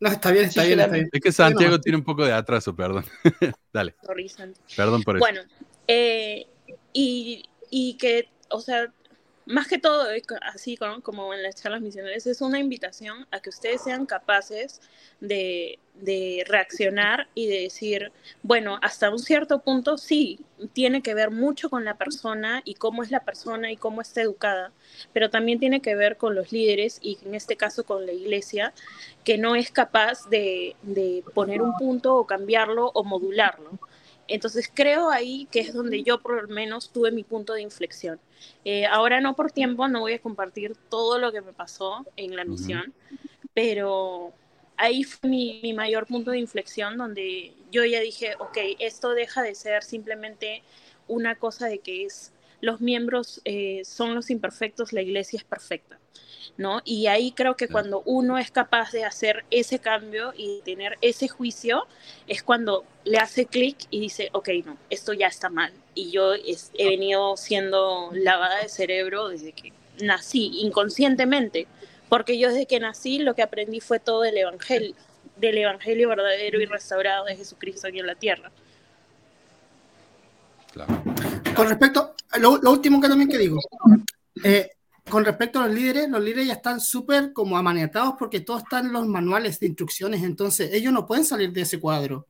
[0.00, 1.08] No, está bien, está Sí, bien, está bien.
[1.10, 3.06] Es que Santiago tiene un poco de atraso, perdón.
[3.72, 4.30] Dale, Sorry,
[4.76, 5.24] perdón por eso.
[5.24, 5.40] Bueno,
[5.88, 6.46] eh,
[6.92, 8.92] y, y que, o sea,
[9.50, 10.06] más que todo,
[10.42, 14.80] así como, en las charlas misionales, es una invitación a que ustedes sean capaces
[15.20, 18.12] de, de reaccionar y de decir,
[18.44, 20.38] bueno, hasta un cierto punto sí,
[20.72, 24.22] tiene que ver mucho con la persona y cómo es la persona y cómo está
[24.22, 24.72] educada,
[25.12, 28.72] pero también tiene que ver con los líderes y en este caso con la iglesia,
[29.24, 33.80] que no es capaz de, de poner un punto o cambiarlo o modularlo.
[34.30, 38.20] Entonces creo ahí que es donde yo por lo menos tuve mi punto de inflexión.
[38.64, 42.36] Eh, ahora no por tiempo, no voy a compartir todo lo que me pasó en
[42.36, 42.94] la misión,
[43.54, 44.32] pero
[44.76, 49.42] ahí fue mi, mi mayor punto de inflexión donde yo ya dije, ok, esto deja
[49.42, 50.62] de ser simplemente
[51.08, 55.98] una cosa de que es los miembros eh, son los imperfectos, la iglesia es perfecta.
[56.56, 56.82] ¿no?
[56.84, 61.26] Y ahí creo que cuando uno es capaz de hacer ese cambio y tener ese
[61.28, 61.86] juicio,
[62.26, 65.72] es cuando le hace clic y dice, ok, no, esto ya está mal.
[65.94, 69.72] Y yo es- he venido siendo lavada de cerebro desde que
[70.02, 71.66] nací, inconscientemente,
[72.08, 74.94] porque yo desde que nací lo que aprendí fue todo del evangelio,
[75.36, 78.50] del evangelio verdadero y restaurado de Jesucristo aquí en la tierra.
[81.60, 83.58] Con respecto, lo, lo último que también que digo,
[84.44, 84.70] eh,
[85.08, 88.78] con respecto a los líderes, los líderes ya están súper como amaniatados porque todo está
[88.78, 92.26] en los manuales de instrucciones, entonces ellos no pueden salir de ese cuadro.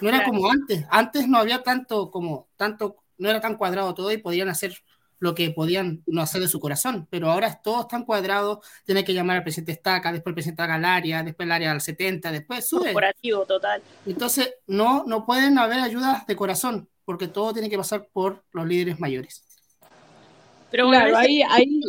[0.00, 0.32] No era Claro.
[0.32, 4.48] como antes, antes no había tanto como tanto, no era tan cuadrado todo y podían
[4.48, 4.74] hacer
[5.18, 9.04] lo que podían no hacer de su corazón, pero ahora es todo tan cuadrado, tiene
[9.04, 11.80] que llamar al presidente Estaca, después el presidente Estaca al área, después el área al
[11.80, 12.86] 70, después sube.
[12.86, 13.82] Corporativo total.
[14.04, 18.66] Entonces, no, no pueden haber ayudas de corazón, porque todo tiene que pasar por los
[18.66, 19.44] líderes mayores.
[20.70, 21.80] Pero claro, ahí, ahí,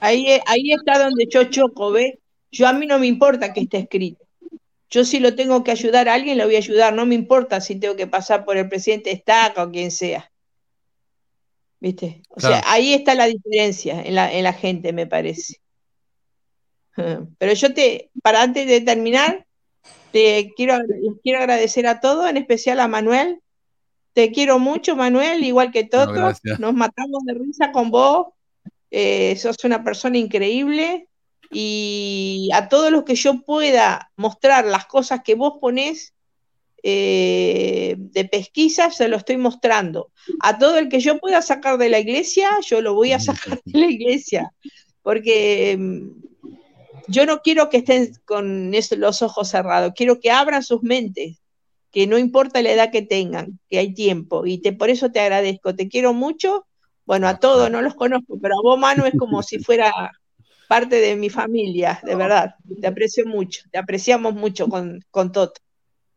[0.00, 2.14] ahí, ahí está donde yo choco, ¿ves?
[2.50, 4.24] Yo a mí no me importa que esté escrito.
[4.90, 6.94] Yo si lo tengo que ayudar a alguien, lo voy a ayudar.
[6.94, 10.30] No me importa si tengo que pasar por el presidente Estaca o quien sea.
[11.80, 12.22] ¿Viste?
[12.30, 15.60] O sea, ahí está la diferencia en la, en la gente, me parece.
[17.38, 19.46] Pero yo te, para antes de terminar,
[20.10, 23.40] te quiero, les quiero agradecer a todos, en especial a Manuel.
[24.18, 26.12] Te quiero mucho, Manuel, igual que Toto.
[26.58, 28.26] Nos matamos de risa con vos.
[28.90, 31.06] Eh, sos una persona increíble.
[31.52, 36.14] Y a todos los que yo pueda mostrar las cosas que vos ponés
[36.82, 40.10] eh, de pesquisa, se lo estoy mostrando.
[40.40, 43.60] A todo el que yo pueda sacar de la iglesia, yo lo voy a sacar
[43.64, 44.52] de la iglesia.
[45.02, 46.08] Porque mm,
[47.06, 51.38] yo no quiero que estén con eso- los ojos cerrados, quiero que abran sus mentes,
[51.90, 54.46] que no importa la edad que tengan, que hay tiempo.
[54.46, 56.66] Y te, por eso te agradezco, te quiero mucho.
[57.06, 59.92] Bueno, a todos no los conozco, pero a vos, Manu, es como si fuera
[60.68, 62.54] parte de mi familia, de verdad.
[62.80, 65.60] Te aprecio mucho, te apreciamos mucho con, con Toto.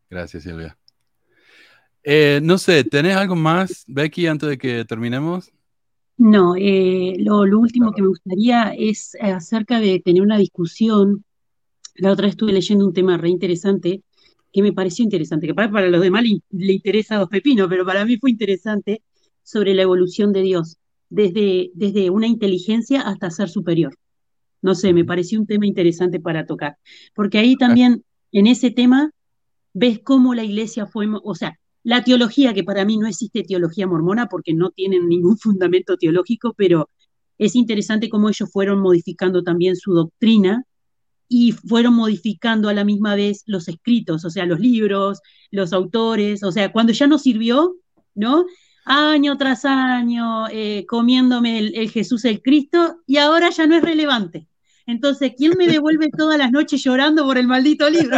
[0.10, 0.78] Gracias, Silvia.
[2.04, 5.52] Eh, no sé, ¿tenés algo más, Becky, antes de que terminemos?
[6.18, 11.24] No, eh, lo, lo último que me gustaría es acerca de tener una discusión.
[11.96, 14.02] La otra vez estuve leyendo un tema re interesante
[14.52, 17.68] que me pareció interesante, que para, para los demás le, le interesa a dos pepinos,
[17.70, 19.02] pero para mí fue interesante
[19.44, 20.78] sobre la evolución de Dios,
[21.10, 23.98] desde, desde una inteligencia hasta ser superior.
[24.62, 26.78] No sé, me pareció un tema interesante para tocar,
[27.16, 29.12] porque ahí también en ese tema
[29.74, 33.88] ves cómo la iglesia fue, o sea, la teología, que para mí no existe teología
[33.88, 36.90] mormona porque no tienen ningún fundamento teológico, pero
[37.38, 40.64] es interesante cómo ellos fueron modificando también su doctrina
[41.34, 46.44] y fueron modificando a la misma vez los escritos, o sea, los libros, los autores,
[46.44, 47.78] o sea, cuando ya no sirvió,
[48.14, 48.46] ¿no?
[48.84, 53.82] Año tras año, eh, comiéndome el, el Jesús el Cristo, y ahora ya no es
[53.82, 54.50] relevante.
[54.86, 58.18] Entonces, ¿quién me devuelve todas las noches llorando por el maldito libro?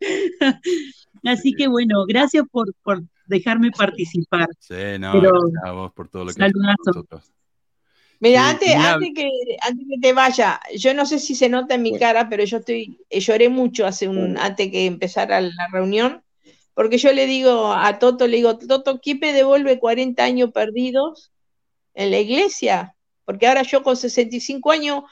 [1.24, 4.46] Así que bueno, gracias por, por dejarme participar.
[4.60, 7.08] Sí, no, Pero- gracias a vos por todo lo que Saludazo.
[8.18, 9.28] Mira, antes, antes, que,
[9.62, 12.58] antes que te vaya, yo no sé si se nota en mi cara, pero yo
[12.58, 16.22] estoy, eh, lloré mucho hace un, antes que empezara la reunión,
[16.74, 21.30] porque yo le digo a Toto, le digo, Toto, ¿quién me devuelve 40 años perdidos
[21.94, 22.96] en la iglesia?
[23.24, 25.04] Porque ahora yo con 65 años,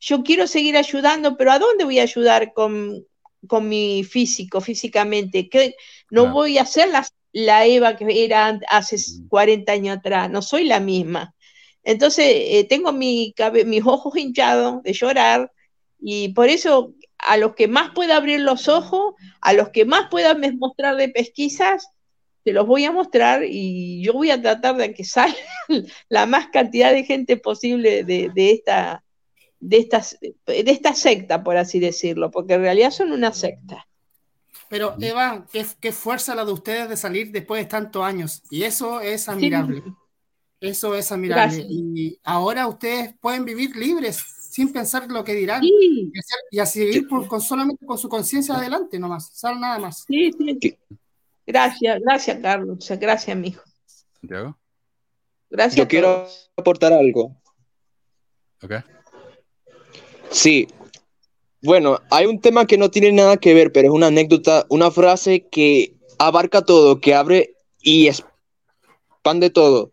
[0.00, 3.06] yo quiero seguir ayudando, pero ¿a dónde voy a ayudar con,
[3.46, 5.48] con mi físico, físicamente?
[5.48, 5.74] ¿Qué-
[6.10, 6.34] no Claro.
[6.34, 8.96] voy a ser la, la Eva que era hace
[9.28, 11.34] 40 años atrás, no soy la misma.
[11.82, 13.34] Entonces, eh, tengo mi
[13.66, 15.52] mis ojos hinchados de llorar
[15.98, 20.08] y por eso a los que más pueda abrir los ojos, a los que más
[20.10, 21.88] pueda mostrar de pesquisas,
[22.44, 25.36] te los voy a mostrar y yo voy a tratar de que salga
[26.08, 29.04] la más cantidad de gente posible de, de esta,
[29.58, 33.86] de, estas, de esta secta, por así decirlo, porque en realidad son una secta.
[34.68, 38.42] Pero Eva, qué, qué fuerza la de ustedes de salir después de tantos años.
[38.50, 39.82] Y eso es admirable.
[40.60, 41.42] Eso es admirable.
[41.56, 41.66] Gracias.
[41.70, 44.18] Y ahora ustedes pueden vivir libres
[44.50, 45.70] sin pensar lo que dirán Sí,
[46.12, 49.78] y, hacer- y a seguir por- con, solamente con su conciencia adelante nomás, sal nada
[49.78, 50.04] más.
[50.06, 50.30] sí,
[50.60, 50.76] sí.
[51.46, 52.86] Gracias, gracias, Carlos.
[53.00, 53.62] Gracias, mijo.
[54.20, 54.58] Santiago.
[55.48, 55.76] Gracias.
[55.76, 57.40] Yo quiero aportar algo.
[58.62, 58.72] Ok.
[60.30, 60.68] Sí.
[61.62, 64.90] Bueno, hay un tema que no tiene nada que ver, pero es una anécdota, una
[64.90, 69.92] frase que abarca todo, que abre y expande todo.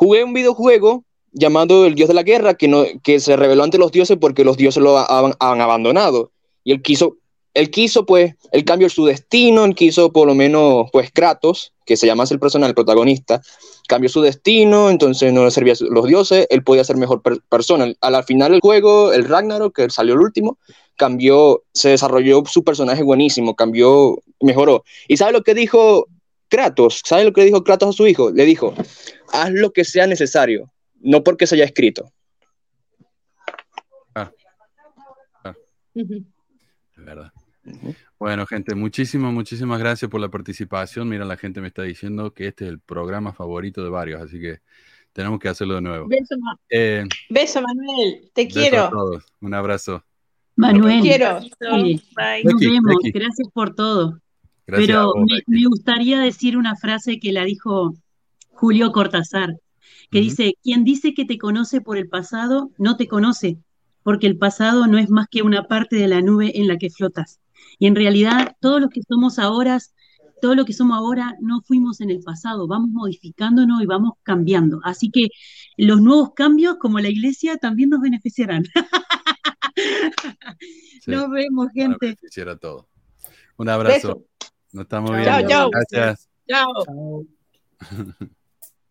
[0.00, 3.76] Jugué un videojuego llamado El Dios de la Guerra, que, no, que se reveló ante
[3.76, 6.32] los dioses porque los dioses lo han, abandonado.
[6.64, 7.18] Y él quiso,
[7.52, 11.98] él quiso, pues, el cambio su destino, él quiso, por lo menos, pues, Kratos, que
[11.98, 13.42] se llama el personal, el protagonista,
[13.88, 17.42] cambió su destino, entonces no le servía a los dioses, él podía ser mejor per-
[17.50, 17.84] persona.
[18.00, 20.56] Al, al final del juego, el Ragnarok, que salió el último,
[20.96, 24.82] cambió, se desarrolló su personaje buenísimo, cambió, mejoró.
[25.08, 26.06] ¿Y sabe lo que dijo
[26.48, 27.02] Kratos?
[27.04, 28.30] ¿Sabe lo que dijo Kratos a su hijo?
[28.30, 28.72] Le dijo,
[29.32, 32.10] haz lo que sea necesario, no porque se haya escrito.
[35.92, 36.24] Ujú.
[36.96, 37.32] Es verdad.
[38.18, 41.08] Bueno, gente, muchísimas, muchísimas gracias por la participación.
[41.08, 44.40] Mira, la gente me está diciendo que este es el programa favorito de varios, así
[44.40, 44.60] que
[45.12, 46.06] tenemos que hacerlo de nuevo.
[46.08, 48.30] Beso, Ma- Eh, beso, Manuel.
[48.32, 48.88] Te a quiero.
[48.90, 49.24] todos.
[49.40, 50.04] Un abrazo.
[50.56, 51.40] Manuel, Te quiero.
[51.42, 51.48] sí,
[52.16, 52.44] Bye.
[52.44, 52.94] nos Becky, vemos.
[53.02, 53.10] Becky.
[53.18, 54.20] Gracias por todo.
[54.66, 55.50] Gracias a Pero vos, me, Becky.
[55.50, 57.94] me gustaría decir una frase que la dijo
[58.60, 59.56] Julio Cortázar,
[60.10, 63.56] que dice, quien dice que te conoce por el pasado, no te conoce,
[64.02, 66.90] porque el pasado no es más que una parte de la nube en la que
[66.90, 67.40] flotas.
[67.78, 69.78] Y en realidad, todos los que somos ahora,
[70.42, 74.80] todo lo que somos ahora, no fuimos en el pasado, vamos modificándonos y vamos cambiando.
[74.84, 75.28] Así que
[75.78, 78.64] los nuevos cambios, como la iglesia, también nos beneficiarán.
[81.02, 82.14] Sí, Nos vemos, gente.
[82.60, 82.84] todos.
[83.56, 83.94] Un abrazo.
[83.94, 84.24] Beso.
[84.72, 85.48] Nos estamos Chao, viendo.
[85.48, 85.70] chao.
[85.70, 86.28] Gracias.
[86.46, 87.24] Chao.